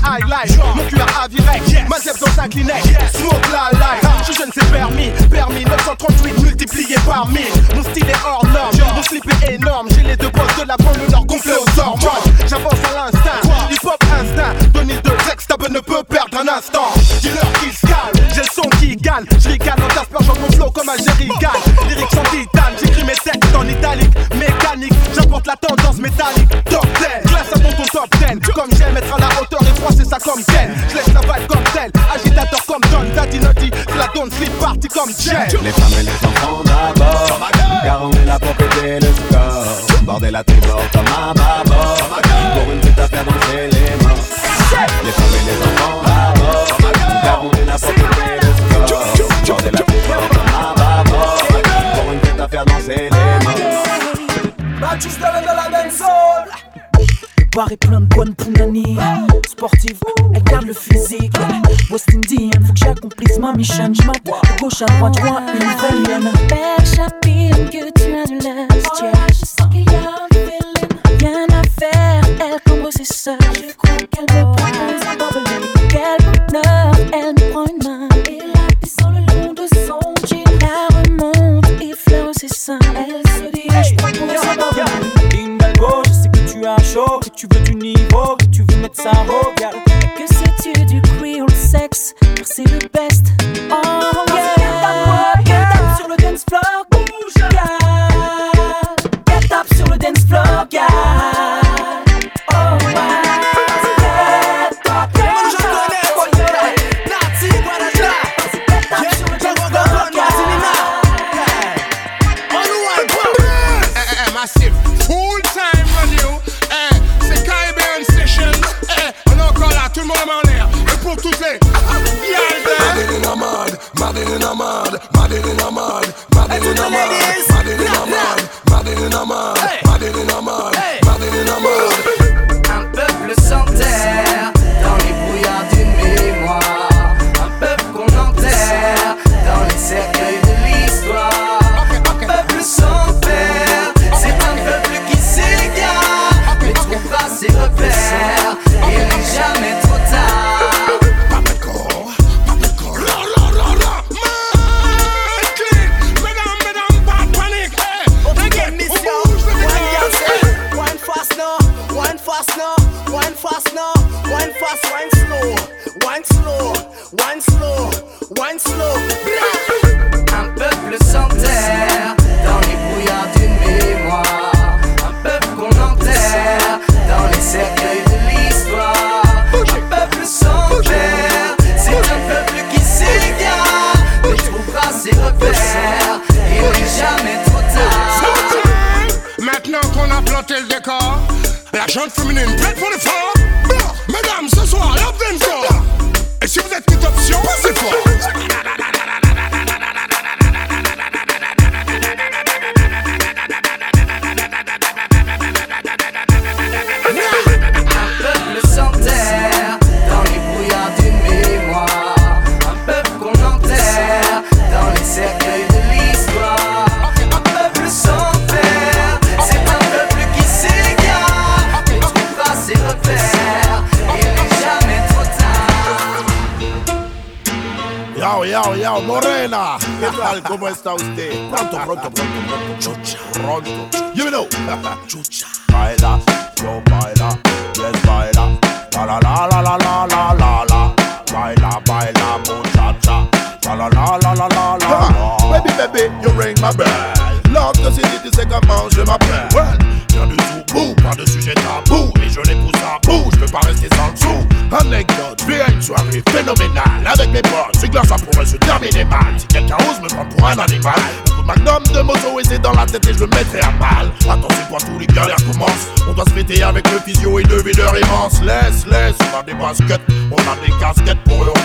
highlight, 0.02 0.58
mon 0.74 0.84
cuir 0.84 1.06
avirec, 1.22 1.88
ma 1.88 1.98
zèbre 1.98 2.18
dans 2.20 2.42
un 2.42 2.48
Kleenex, 2.48 2.82
smoke 3.14 3.48
la 3.52 3.70
life, 3.72 4.10
je 4.26 4.32
jeune 4.32 4.50
c'est 4.54 4.70
permis, 4.70 5.10
permis 5.30 5.64
938 5.64 6.42
multiplié 6.42 6.96
par 7.06 7.26
1000, 7.28 7.42
mon 7.74 7.82
style 7.82 8.08
est 8.08 8.24
hors 8.24 8.44
norme, 8.46 8.94
mon 8.94 9.02
slip 9.02 9.24
est 9.42 9.54
énorme, 9.54 9.88
j'ai 9.94 10.02
les 10.02 10.16
deux 10.16 10.30
bosses 10.30 10.56
de 10.60 10.66
la 10.66 10.76
banlieue 10.76 11.08
nord 11.10 11.26
gonflés 11.26 11.52
aux 11.54 11.80
hormones, 11.80 12.34
j'avance 12.46 12.72
à 12.72 13.06
l'instinct, 13.06 13.40
hip 13.70 13.84
hop 13.84 14.04
instinct, 14.20 14.54
Denis 14.74 15.00
de 15.02 15.10
Textable 15.28 15.68
ne 15.70 15.80
peut 15.80 16.02
perdre 16.08 16.38
un 16.38 16.58
instant, 16.58 16.90
dis-leur 17.20 17.52
qu'ils 17.60 17.72
se 17.72 17.86
calment, 17.86 18.28
j'ai 18.34 18.40
le 18.40 18.46
son 18.52 18.68
qui 18.80 18.96
gagne, 18.96 19.24
je 19.40 19.48
ricane 19.48 19.78
en 19.82 20.00
aspergeant 20.00 20.40
mon 20.40 20.50
flow 20.52 20.70
comme 20.70 20.88
un 20.88 20.96
jerrycan, 20.96 21.52
lyrics 21.88 22.14
en 22.14 22.22
titane, 22.30 22.74
j'écris 22.80 23.04
mes 23.04 23.14
textes 23.14 23.54
en 23.54 23.66
italique, 23.66 24.12
mécanique, 24.34 24.94
j'apporte 25.14 25.46
la 25.46 25.56
tendance 25.56 25.98
métallique, 25.98 26.48
comme 30.28 30.44
Ken, 30.44 30.74
je 30.90 30.96
laisse 30.96 31.14
la 31.14 31.20
vibe 31.20 31.46
comme 31.48 31.64
tel, 31.72 31.90
agitateur 32.14 32.60
comme 32.66 32.82
John, 32.90 33.06
Daddy 33.14 33.38
Nutty, 33.38 33.70
la 33.96 34.08
donne 34.14 34.30
party 34.60 34.88
comme 34.88 35.10
Jen. 35.18 35.46
Les 35.62 35.72
femmes 35.72 35.92
et 36.00 36.02
les 36.02 36.28
enfants 36.28 36.62
d'abord. 36.64 37.40
Car 37.82 38.02
on 38.02 38.12
est 38.12 38.24
là 38.26 38.38
pour 38.38 38.54
péter 38.54 39.00
le 39.00 39.06
score. 39.06 40.02
Bordel 40.02 40.36
à 40.36 40.44
tes 40.44 40.54
bords 40.54 40.82
comme 40.92 41.06
un 41.06 41.32
bâbord. 41.32 41.96
Pour 41.96 41.97
Est 57.66 57.76
plein 57.76 58.00
de 58.00 58.06
bonnes 58.06 58.34
punani 58.36 58.96
Sportive, 59.48 59.98
elle 60.32 60.42
garde 60.44 60.66
le 60.66 60.72
physique. 60.72 61.34
West 61.90 62.08
Indian, 62.14 62.50
faut 62.64 62.72
que 62.72 62.78
j'accomplisse 62.78 63.38
ma 63.40 63.52
mission. 63.52 63.92
J'mate 63.92 64.24
de 64.24 64.60
gauche 64.60 64.80
à 64.82 64.86
droite, 64.86 65.16
je 65.16 65.22
vois 65.22 65.42
une 65.90 66.06
hyène 66.06 66.32
Père 66.48 66.86
Chapine, 66.86 67.68
que 67.68 67.90
tu 67.92 68.14
as 68.14 68.26
du 68.26 68.38
lust, 68.38 69.04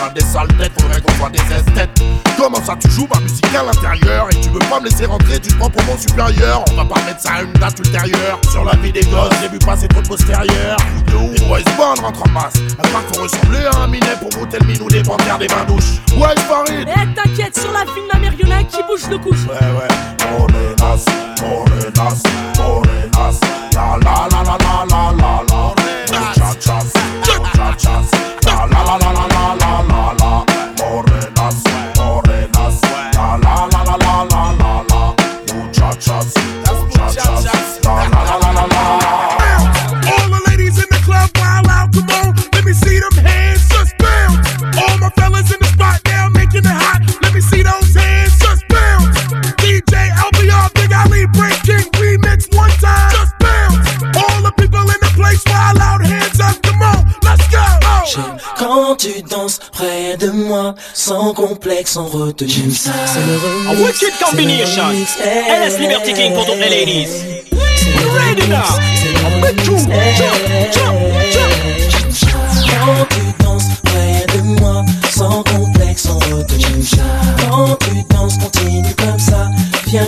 on 0.02 0.06
a 0.06 0.10
des 0.10 0.22
sales 0.22 0.48
têtes, 0.60 0.72
faudrait 0.80 1.02
qu'on 1.02 1.14
soit 1.14 1.30
des 1.30 1.56
esthètes. 1.56 2.02
Comment 2.38 2.64
ça, 2.64 2.76
tu 2.80 2.89
joues 2.89 3.08
ma 3.14 3.20
musique 3.22 3.46
à 3.56 3.64
l'intérieur 3.64 4.28
et 4.32 4.36
tu 4.36 4.50
veux 4.50 4.60
pas 4.60 4.80
me 4.80 4.86
laisser 4.86 5.06
rentrer, 5.06 5.39
tu 5.39 5.50
te 5.50 5.58
prends 5.58 5.70
pour 5.70 5.84
mon 5.84 5.98
supérieur. 5.98 6.64
On 6.72 6.76
va 6.76 6.86
pas 6.86 7.02
mettre 7.06 7.22
ça 7.22 7.34
à 7.34 7.41
une 7.44 7.54
date 7.54 7.80
ultérieure. 7.80 8.39
Sur 8.52 8.64
la 8.66 8.76
vie 8.78 8.91
des 8.91 9.04
gosses, 9.04 9.34
j'ai 9.41 9.50
vu 9.50 9.60
passer 9.60 9.88
trop 9.88 10.02
de 10.02 10.08
postérieurs. 10.08 10.78
De 11.08 11.16
où 11.16 11.52
rentre 11.78 12.24
en 12.24 12.30
masse. 12.32 12.56
À 12.80 12.88
part 12.89 13.06
qu'on 13.08 13.24
ressemblait 13.24 13.66
à 13.66 13.84
un 13.84 13.88
minet 13.88 14.16
pour 14.20 14.39
monter 14.39 14.58
le 14.60 14.68
minou 14.68 14.88
des 14.89 15.04
banquières 15.04 15.38
des 15.38 15.48
bains 15.48 15.66
douches. 15.68 16.00
Wise 16.16 16.44
Farid 16.48 16.88
Eh, 16.88 17.16
t'inquiète, 17.16 17.58
sur 17.58 17.72
la 17.72 17.82
file, 17.82 18.04
ma 18.12 18.20
mère, 18.20 18.36
qui 18.36 18.84
bouge 18.88 19.10
le 19.10 19.18
couche. 19.18 19.46
Ouais, 19.48 19.56
ouais, 19.56 19.88
on 20.39 20.48
est. 20.48 20.74
La 23.74 23.98
la 23.98 24.28
la 24.30 24.44
la 24.44 24.58
la 24.58 24.86
la 24.86 25.12
la 25.12 25.44
la. 29.28 29.32
Quand 58.57 58.95
tu 58.95 59.22
danses 59.24 59.59
près 59.72 60.18
de 60.18 60.30
moi, 60.30 60.76
sans 60.93 61.34
complexe, 61.34 61.91
sans 61.93 62.05
retenue. 62.05 62.49
J'aime 62.49 62.72
ça. 62.72 62.91
A 63.70 63.74
wicked 63.74 64.14
combination. 64.24 64.84
LS 64.89 65.80
Liberty 65.80 66.14
King 66.14 66.34
pour 66.34 66.45
toutes 66.45 66.55
les 66.55 66.70
ladies. 66.70 67.07
Quand 72.86 73.05
tu 73.09 73.43
danses 73.43 73.64
près 73.84 74.38
de 74.38 74.41
moi, 74.59 74.84
sans 75.11 75.43
complexe, 75.43 76.07
retenue. 76.07 76.86
Quand 77.49 77.78
tu 77.80 78.03
danses, 78.14 78.38
continue 78.38 78.95
comme 78.97 79.20
ça. 79.20 79.49
Viens 79.88 80.07